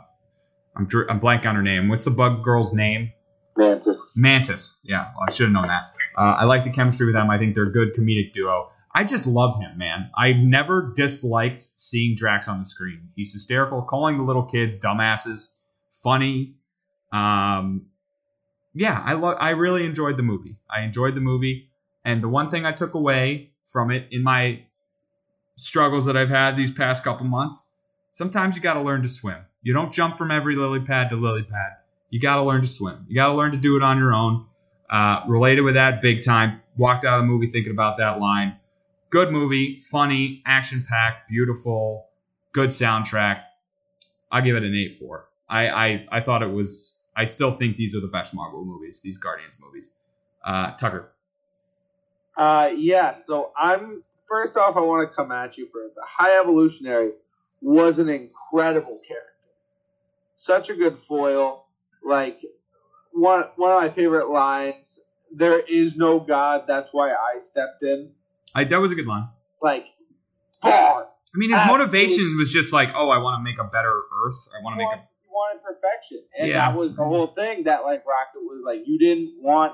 [0.75, 1.89] I'm I'm blank on her name.
[1.89, 3.13] What's the bug girl's name?
[3.57, 4.13] Mantis.
[4.17, 4.81] Mantis.
[4.85, 5.95] Yeah, well, I should have known that.
[6.17, 7.31] Uh, I like the chemistry with them.
[7.31, 8.71] I think they're a good comedic duo.
[8.95, 10.11] I just love him, man.
[10.17, 13.09] I've never disliked seeing Drax on the screen.
[13.17, 15.57] He's hysterical, calling the little kids dumbasses,
[15.91, 16.57] funny.
[17.11, 17.87] Um,
[18.75, 20.59] yeah, I lo- I really enjoyed the movie.
[20.69, 21.71] I enjoyed the movie,
[22.05, 24.65] and the one thing I took away from it in my
[25.57, 27.73] struggles that I've had these past couple months,
[28.11, 29.39] sometimes you got to learn to swim.
[29.63, 31.73] You don't jump from every lily pad to lily pad.
[32.13, 33.07] You got to learn to swim.
[33.09, 34.45] You got to learn to do it on your own.
[34.91, 36.53] Uh, related with that big time.
[36.77, 38.59] Walked out of the movie thinking about that line.
[39.09, 42.09] Good movie, funny, action packed, beautiful,
[42.53, 43.41] good soundtrack.
[44.31, 45.31] I'll give it an eight four.
[45.49, 47.01] I, I I thought it was.
[47.17, 49.01] I still think these are the best Marvel movies.
[49.03, 49.97] These Guardians movies.
[50.45, 51.13] Uh, Tucker.
[52.37, 53.17] Uh, yeah.
[53.17, 57.13] So I'm first off, I want to come at you for the High Evolutionary
[57.63, 59.29] was an incredible character.
[60.37, 61.67] Such a good foil.
[62.05, 62.41] Like
[63.13, 65.01] one one of my favorite lines.
[65.35, 66.65] There is no God.
[66.67, 68.11] That's why I stepped in.
[68.55, 69.29] I, that was a good line.
[69.63, 69.87] Like,
[70.61, 71.09] bar.
[71.35, 71.85] I mean, his Absolutely.
[71.87, 73.89] motivation was just like, oh, I want to make a better
[74.25, 74.49] Earth.
[74.55, 76.69] I want to make a he wanted perfection, and Yeah.
[76.71, 77.63] that was the whole thing.
[77.65, 79.73] That like Rocket was like, you didn't want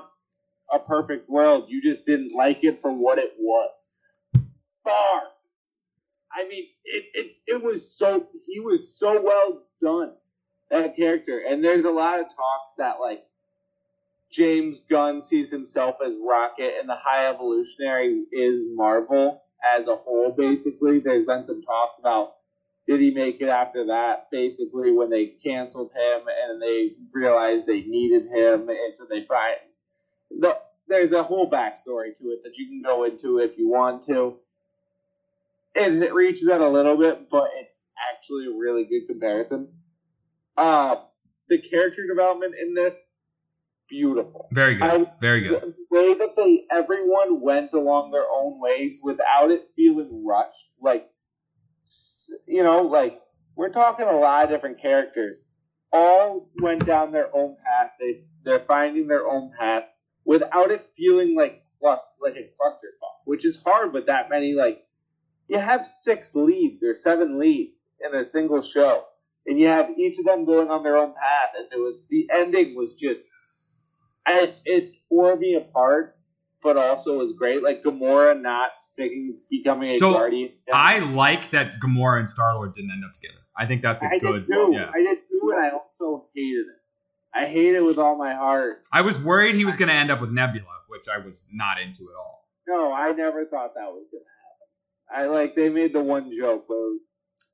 [0.71, 1.65] a perfect world.
[1.69, 3.71] You just didn't like it for what it was.
[4.85, 5.23] Bar.
[6.31, 10.13] I mean, it, it it was so he was so well done
[10.69, 13.25] that character, and there's a lot of talks that like
[14.31, 19.43] James Gunn sees himself as Rocket, and the High Evolutionary is Marvel
[19.75, 20.31] as a whole.
[20.31, 22.33] Basically, there's been some talks about
[22.89, 24.31] did he make it after that?
[24.31, 29.57] Basically, when they canceled him and they realized they needed him, and so they tried.
[30.31, 34.01] The, there's a whole backstory to it that you can go into if you want
[34.03, 34.37] to.
[35.79, 39.67] And it reaches out a little bit, but it's actually a really good comparison.
[40.59, 40.95] Uh,
[41.47, 43.01] the character development in this,
[43.87, 44.49] beautiful.
[44.51, 45.61] Very good, I- very good.
[45.61, 51.09] the way that they everyone went along their own ways without it feeling rushed like
[52.45, 53.21] you know like
[53.55, 55.47] we're talking a lot of different characters
[55.93, 57.91] all went down their own path.
[57.97, 59.85] They they're finding their own path
[60.25, 62.89] without it feeling like plus like a cluster
[63.23, 64.83] which is hard with that many like
[65.47, 67.71] you have six leads or seven leads
[68.05, 69.05] in a single show
[69.49, 72.29] and you have each of them going on their own path and it was the
[72.33, 73.21] ending was just
[74.27, 76.15] it, it tore me apart,
[76.61, 77.63] but also was great.
[77.63, 80.51] Like Gamora not sticking, becoming a So, guardian.
[80.71, 83.39] I like that Gamora and Star Lord didn't end up together.
[83.57, 84.47] I think that's a I good.
[84.47, 84.71] did too.
[84.73, 86.75] Yeah, I did too, and I also hated it.
[87.33, 88.85] I hate it with all my heart.
[88.91, 91.79] I was worried he was going to end up with Nebula, which I was not
[91.79, 92.47] into at all.
[92.67, 94.23] No, I never thought that was gonna
[95.17, 95.33] happen.
[95.33, 97.01] I like they made the one joke, but it was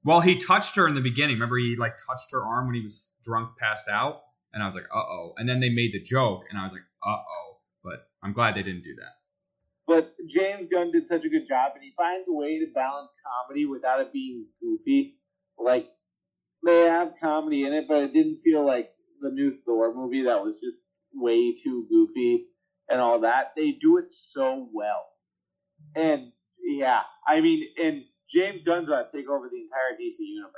[0.05, 1.37] Well, he touched her in the beginning.
[1.37, 4.21] Remember, he like touched her arm when he was drunk, passed out,
[4.53, 5.33] and I was like, uh oh.
[5.37, 7.57] And then they made the joke, and I was like, uh oh.
[7.83, 9.13] But I'm glad they didn't do that.
[9.87, 13.13] But James Gunn did such a good job, and he finds a way to balance
[13.25, 15.17] comedy without it being goofy.
[15.57, 15.89] Like
[16.63, 18.91] they have comedy in it, but it didn't feel like
[19.21, 20.83] the new Thor movie that was just
[21.15, 22.45] way too goofy
[22.91, 23.53] and all that.
[23.55, 25.03] They do it so well,
[25.95, 26.31] and
[26.63, 30.51] yeah, I mean, and James Gunn's about to take over the entire DC universe.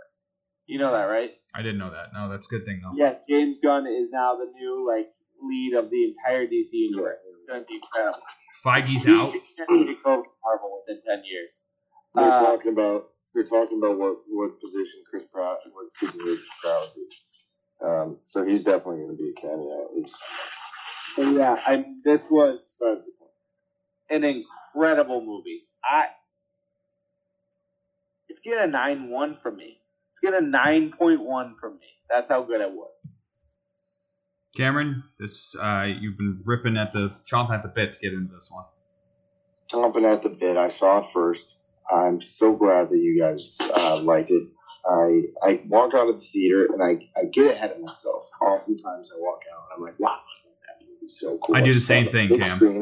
[0.66, 1.32] You know that, right?
[1.56, 2.12] I didn't know that.
[2.14, 2.92] No, that's a good thing though.
[2.96, 5.08] Yeah, James Gunn is now the new like
[5.42, 7.18] lead of the entire DC universe.
[7.30, 8.20] It's going to be incredible.
[8.66, 9.32] Feige's out.
[9.58, 11.64] Take over Marvel within ten years.
[12.16, 16.40] They're Uh, talking about they're talking about what what position Chris Pratt what superhero Chris
[16.62, 17.08] Pratt would be.
[17.86, 20.18] Um, so he's definitely going to be a cameo at least.
[21.16, 23.32] but yeah, I this was That's the point.
[24.10, 25.64] an incredible movie.
[25.86, 26.08] I
[28.48, 29.80] it's getting a nine one from me.
[30.12, 31.88] It's get a nine point one from me.
[32.10, 33.08] That's how good it was.
[34.56, 38.34] Cameron, this uh, you've been ripping at the chomp at the bit to get into
[38.34, 38.66] this one.
[39.70, 40.56] Chomping at the bit.
[40.56, 41.60] I saw it first.
[41.94, 44.48] I'm so glad that you guys uh, liked it.
[44.90, 48.30] I I walk out of the theater and I, I get ahead of myself.
[48.42, 50.20] Oftentimes I walk out and I'm like, wow,
[50.62, 51.56] that movie's so cool.
[51.56, 52.56] I do the same thing, big Cam.
[52.56, 52.82] screen,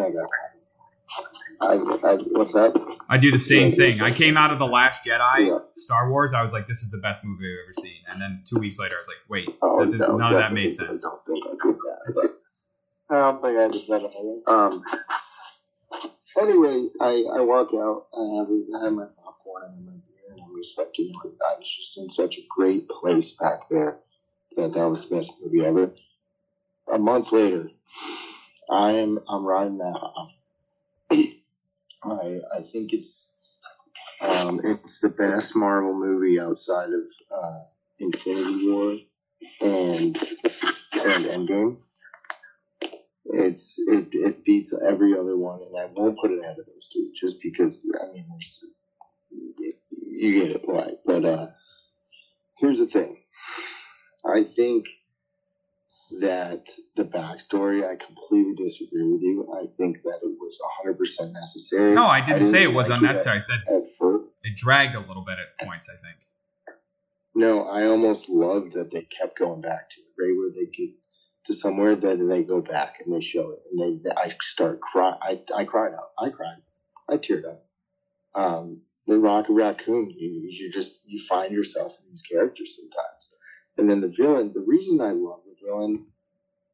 [1.61, 2.73] I I, I, what's that?
[3.09, 4.01] I do the same Yeah, thing.
[4.01, 5.59] I came out of the Last Jedi, Yeah.
[5.75, 6.33] Star Wars.
[6.33, 8.79] I was like, "This is the best movie I've ever seen." And then two weeks
[8.79, 11.09] later, I was like, "Wait, Oh, that no, none of that definitely made sense." I
[11.09, 12.29] don't think I did that.
[13.09, 14.01] I don't think I did that.
[14.03, 14.41] either.
[14.45, 14.83] But, um,
[16.41, 18.07] anyway, I, I walk out.
[18.17, 21.19] I have, I have my popcorn and my beer, and I'm just like, you know,
[21.23, 23.99] I was just in such a great place back there
[24.57, 25.93] that that was the best movie ever.
[26.91, 27.69] A month later,
[28.69, 29.99] I am I'm riding that.
[32.05, 33.29] I I think it's
[34.21, 37.59] um, it's the best Marvel movie outside of uh,
[37.99, 38.97] Infinity War
[39.61, 40.17] and
[40.93, 41.77] and Endgame.
[43.25, 46.87] It's it, it beats every other one, and I won't put it ahead of those
[46.91, 48.27] two just because I mean
[50.01, 50.97] you get it right.
[51.05, 51.47] But uh,
[52.59, 53.17] here's the thing:
[54.25, 54.85] I think
[56.11, 59.47] that the backstory, I completely disagree with you.
[59.53, 61.95] I think that it was 100 percent necessary.
[61.95, 63.37] No, I didn't say it was like unnecessary.
[63.37, 65.89] I said At, at first, it dragged a little bit at points.
[65.89, 66.17] I think.
[67.33, 70.37] No, I almost loved that they kept going back to it, right?
[70.37, 70.91] Where they get
[71.47, 75.17] to somewhere that they go back and they show it, and they, I start crying.
[75.21, 76.11] I, I cried out.
[76.17, 76.57] I cried.
[77.09, 77.65] I teared up.
[78.35, 83.35] Um, the Rocket Raccoon, you, you just you find yourself in these characters sometimes,
[83.77, 84.51] and then the villain.
[84.53, 85.41] The reason I love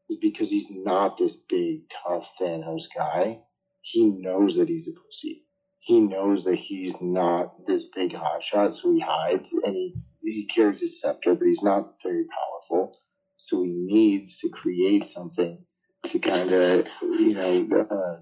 [0.09, 3.39] is because he's not this big tough Thanos guy.
[3.81, 5.45] He knows that he's a pussy.
[5.79, 9.93] He knows that he's not this big hotshot, so he hides and he
[10.23, 12.95] he carries his scepter, but he's not very powerful.
[13.37, 15.65] So he needs to create something
[16.05, 18.21] to kind of, you know, uh,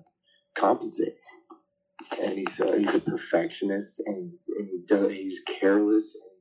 [0.56, 1.16] compensate.
[2.22, 6.32] And he's uh, he's a perfectionist, and, and he does, he's careless, and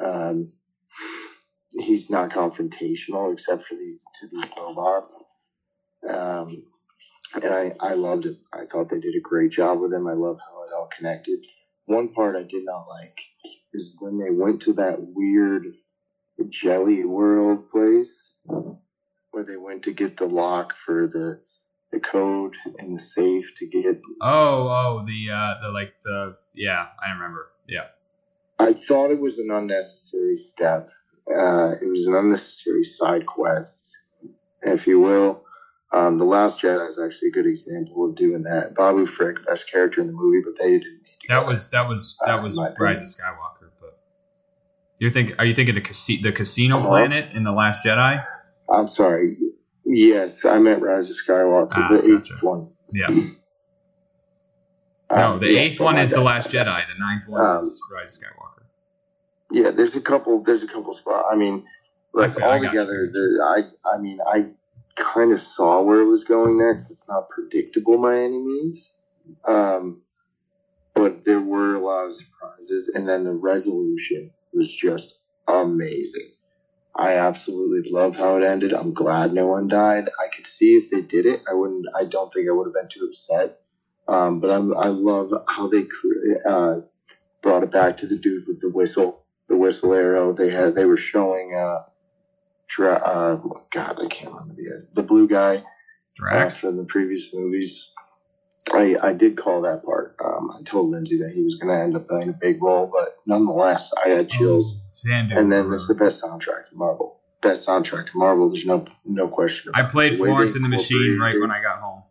[0.00, 0.32] he doesn't.
[0.40, 0.52] Um,
[1.74, 5.22] he's not confrontational except for the to these robots.
[6.08, 6.64] Um,
[7.34, 8.36] and I, I loved it.
[8.52, 10.08] I thought they did a great job with him.
[10.08, 11.40] I love how it all connected.
[11.86, 13.20] One part I did not like
[13.74, 15.66] is when they went to that weird
[16.50, 18.32] jelly world place
[19.32, 21.40] where they went to get the lock for the
[21.92, 23.84] the code and the safe to get
[24.20, 27.50] Oh, oh, the uh, the like the yeah, I remember.
[27.68, 27.86] Yeah,
[28.58, 30.88] I thought it was an unnecessary step.
[31.28, 33.96] Uh, it was an unnecessary side quest,
[34.62, 35.42] if you will.
[35.92, 38.74] Um, the Last Jedi is actually a good example of doing that.
[38.74, 41.28] Babu Frik, best character in the movie, but they didn't need to.
[41.28, 43.70] that was that was that Uh, was Rise of Skywalker.
[43.80, 43.96] But
[44.98, 46.88] you're think are you thinking the casi- the casino Uh-huh.
[46.88, 48.24] planet in the Last Jedi?
[48.68, 49.38] I'm sorry.
[49.84, 52.68] Yes, I meant Rise of Skywalker, Ah, the eighth one.
[52.92, 53.06] Yeah.
[53.08, 53.30] Um,
[55.10, 56.20] No, the yeah, eighth so one is the.
[56.22, 56.88] Last Jedi.
[56.88, 58.63] The ninth one Um, is Rise of Skywalker.
[59.54, 60.42] Yeah, there's a couple.
[60.42, 61.28] There's a couple spots.
[61.32, 61.64] I mean,
[62.12, 63.12] like feel- I got altogether, you.
[63.12, 64.50] the, I I mean, I
[64.96, 66.90] kind of saw where it was going next.
[66.90, 68.92] It's not predictable by any means,
[69.46, 70.02] um,
[70.94, 76.32] but there were a lot of surprises, and then the resolution was just amazing.
[76.96, 78.72] I absolutely love how it ended.
[78.74, 80.08] I'm glad no one died.
[80.20, 81.86] I could see if they did it, I wouldn't.
[81.96, 83.58] I don't think I would have been too upset.
[84.08, 85.84] Um, but I'm, I love how they
[86.48, 86.80] uh,
[87.42, 90.32] brought it back to the dude with the whistle, the whistle arrow.
[90.32, 91.82] They had they were showing uh,
[92.68, 93.36] Dra- uh
[93.70, 95.64] God, I can't remember the the blue guy
[96.16, 96.64] Drax.
[96.64, 97.92] uh, in the previous movies.
[98.72, 100.16] I I did call that part.
[100.24, 102.86] Um, I told Lindsay that he was going to end up playing a big role,
[102.92, 104.80] but nonetheless, I had chills.
[104.94, 105.36] Xandu.
[105.38, 107.18] And then it's the best soundtrack to Marvel.
[107.42, 108.48] Best soundtrack to Marvel.
[108.50, 109.72] There's no no question.
[109.74, 110.16] I played.
[110.16, 112.04] Florence in the Machine right when I got home.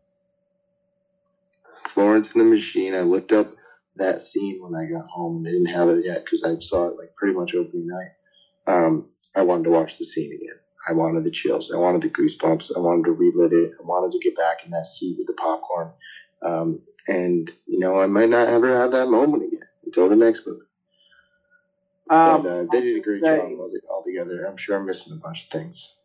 [1.88, 2.94] Florence in the Machine.
[2.94, 3.48] I looked up
[3.96, 6.88] that scene when I got home, and they didn't have it yet because I saw
[6.88, 8.12] it like pretty much opening night.
[8.68, 10.56] Um, I wanted to watch the scene again.
[10.88, 11.72] I wanted the chills.
[11.72, 12.76] I wanted the goosebumps.
[12.76, 13.74] I wanted to relive it.
[13.80, 15.92] I wanted to get back in that seat with the popcorn.
[16.42, 20.46] Um, and you know, I might not ever have that moment again until the next
[20.48, 20.60] movie.
[22.10, 23.60] Um, but uh, they did a great say- job
[23.90, 24.46] all- together.
[24.46, 25.96] I'm sure I'm missing a bunch of things.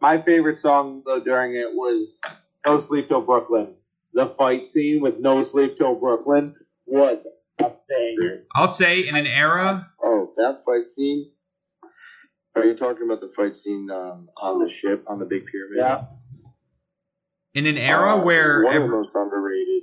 [0.00, 2.14] My favorite song though during it was
[2.66, 3.74] "No Sleep Till Brooklyn"
[4.12, 6.54] the fight scene with No Sleep Till Brooklyn
[6.86, 7.26] was
[7.60, 8.44] a banger.
[8.54, 9.90] I'll say in an era.
[10.02, 11.30] Oh, that fight scene.
[12.56, 15.76] Are you talking about the fight scene um, on the ship on the big pyramid?
[15.78, 16.04] Yeah.
[17.54, 19.82] In an era Uh, where one of the most underrated.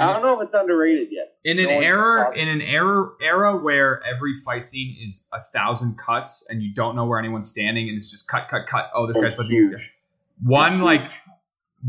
[0.00, 1.34] I don't know if it's underrated yet.
[1.44, 5.40] in an No one's era in an era era where every fight scene is a
[5.40, 8.90] thousand cuts and you don't know where anyone's standing and it's just cut cut cut
[8.94, 9.82] oh this And guy's punching this guy.
[10.44, 11.10] one like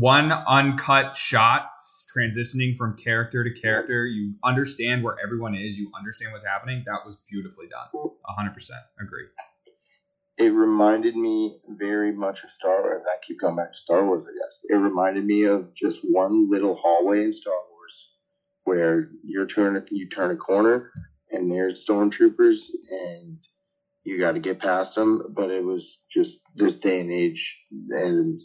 [0.00, 1.70] one uncut shot
[2.16, 7.00] transitioning from character to character you understand where everyone is you understand what's happening that
[7.04, 8.10] was beautifully done
[8.40, 8.70] 100%
[9.00, 9.26] agree
[10.38, 13.02] It reminded me very much of Star Wars.
[13.06, 14.60] I keep going back to Star Wars, I guess.
[14.70, 18.14] It reminded me of just one little hallway in Star Wars
[18.64, 20.92] where you're turn you turn a corner
[21.30, 23.36] and there's stormtroopers and
[24.04, 25.26] you got to get past them.
[25.36, 28.40] But it was just this day and age and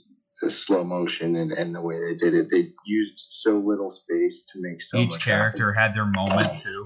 [0.45, 2.47] the slow motion and, and the way they did it.
[2.51, 6.85] They used so little space to make so each much character had their moment too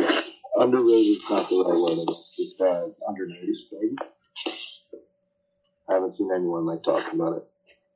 [0.00, 0.24] happen.
[0.56, 2.02] Underrated is not the right word.
[2.02, 2.34] I guess.
[2.36, 3.96] Just undernoticed, maybe.
[5.88, 7.44] I haven't seen anyone like talking about it.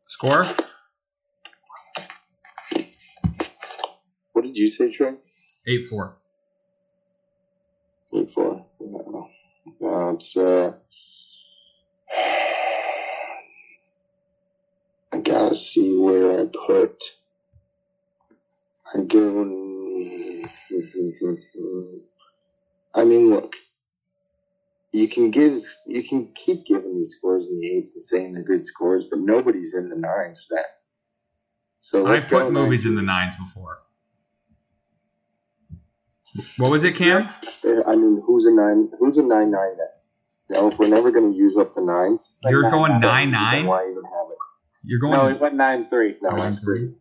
[0.06, 0.47] score
[4.32, 5.16] What did you say, Trey?
[5.69, 6.12] 8-4
[8.15, 8.66] Eight four.
[8.81, 9.86] Yeah.
[9.86, 10.73] Uh, it's uh.
[15.12, 17.03] I gotta see where I put.
[18.95, 19.43] I go.
[22.95, 23.55] I mean, look.
[24.93, 28.43] You can give, you can keep giving these scores in the eights and saying they're
[28.43, 30.65] good scores, but nobody's in the nines for that.
[31.83, 33.79] So i let's go put movies in the nines before
[36.59, 37.29] what was it cam
[37.87, 38.89] I mean, who's a nine?
[38.99, 39.89] Who's a nine nine then?
[40.51, 43.67] Now, if we're never going to use up the nines, you're going nine, nine nine
[43.67, 44.39] why even have it?
[44.83, 46.17] You're going No, he went nine three.
[46.23, 46.95] No, Nine nine three.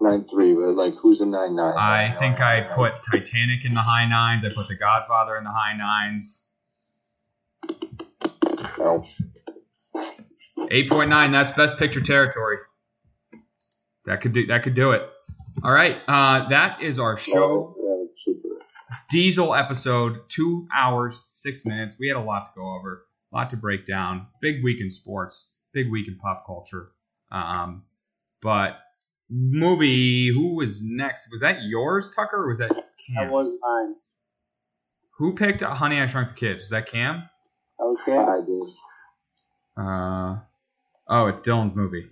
[0.00, 1.74] Nine three, but like, who's a nine nine?
[1.76, 4.44] I think I put Titanic in the high nines.
[4.44, 6.50] I put The Godfather in the high nines.
[8.78, 9.04] No.
[9.94, 12.58] 8.9, that's best picture territory.
[14.06, 15.02] That could do that could do it.
[15.62, 15.98] All right.
[16.08, 17.76] Uh, that is our show.
[17.78, 18.32] No, yeah.
[19.10, 21.96] Diesel episode, two hours, six minutes.
[22.00, 24.26] We had a lot to go over, a lot to break down.
[24.40, 26.88] Big week in sports, big week in pop culture.
[27.30, 27.84] Um,
[28.40, 28.78] but
[29.30, 31.30] movie, who was next?
[31.30, 33.14] Was that yours, Tucker, or was that Cam?
[33.16, 33.96] That was mine.
[35.18, 36.62] Who picked Honey, I Shrunk the Kids?
[36.62, 37.28] Was that Cam?
[37.78, 38.28] That was Cam.
[38.28, 38.62] I did.
[39.76, 40.40] Uh,
[41.08, 42.08] oh, it's Dylan's movie.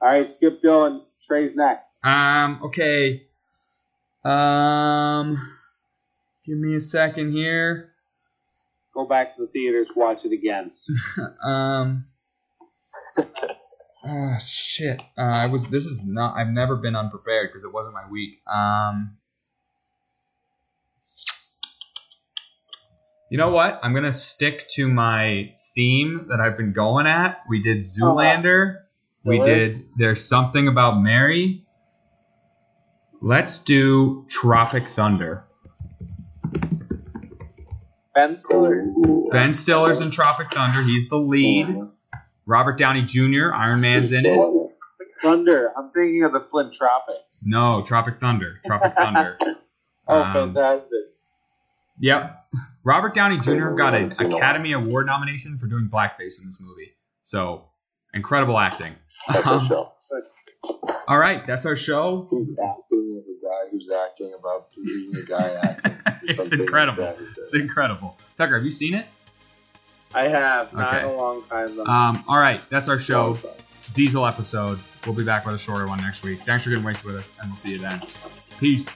[0.00, 1.02] All right, skip Dylan.
[1.26, 1.90] Trey's next.
[2.02, 3.26] Um, okay.
[4.24, 5.36] Um,
[6.44, 7.92] give me a second here.
[8.98, 10.72] Go back to the theaters, watch it again.
[11.44, 12.06] Um,
[14.04, 15.00] oh shit.
[15.16, 15.68] Uh, I was.
[15.68, 16.36] This is not.
[16.36, 18.40] I've never been unprepared because it wasn't my week.
[18.52, 19.16] Um,
[23.30, 23.78] you know what?
[23.84, 27.42] I'm gonna stick to my theme that I've been going at.
[27.48, 28.78] We did Zoolander.
[29.22, 29.86] We did.
[29.96, 31.64] There's something about Mary.
[33.22, 35.44] Let's do Tropic Thunder.
[38.18, 38.84] Ben Stiller.
[39.30, 40.82] Ben Stiller's in Tropic Thunder.
[40.82, 41.68] He's the lead.
[42.46, 43.52] Robert Downey Jr.
[43.54, 44.36] Iron Man's in it.
[45.22, 45.72] Thunder.
[45.78, 47.44] I'm thinking of the Flint Tropics.
[47.46, 48.58] No, Tropic Thunder.
[48.66, 49.38] Tropic Thunder.
[50.10, 50.90] Oh, Um, fantastic.
[52.00, 52.44] Yep.
[52.82, 53.72] Robert Downey Jr.
[53.72, 54.26] got an a.
[54.36, 56.94] Academy Award nomination for doing blackface in this movie.
[57.20, 57.66] So,
[58.14, 58.94] incredible acting.
[59.28, 59.92] That's our Um, show.
[61.08, 62.26] all right, that's our show.
[62.30, 66.07] He's acting as a guy who's acting about being a guy acting.
[66.24, 67.02] it's Something like incredible.
[67.04, 67.42] that, he said.
[67.42, 68.16] It's incredible.
[68.36, 69.06] Tucker, have you seen it?
[70.14, 70.72] I have.
[70.72, 71.04] Not Okay.
[71.04, 71.84] a long time, though.
[71.84, 73.38] Um, all right, that's our show.
[73.94, 74.78] Diesel episode.
[75.06, 76.40] We'll be back with a shorter one next week.
[76.40, 78.00] Thanks for getting wasted with us, and we'll see you then.
[78.58, 78.94] Peace.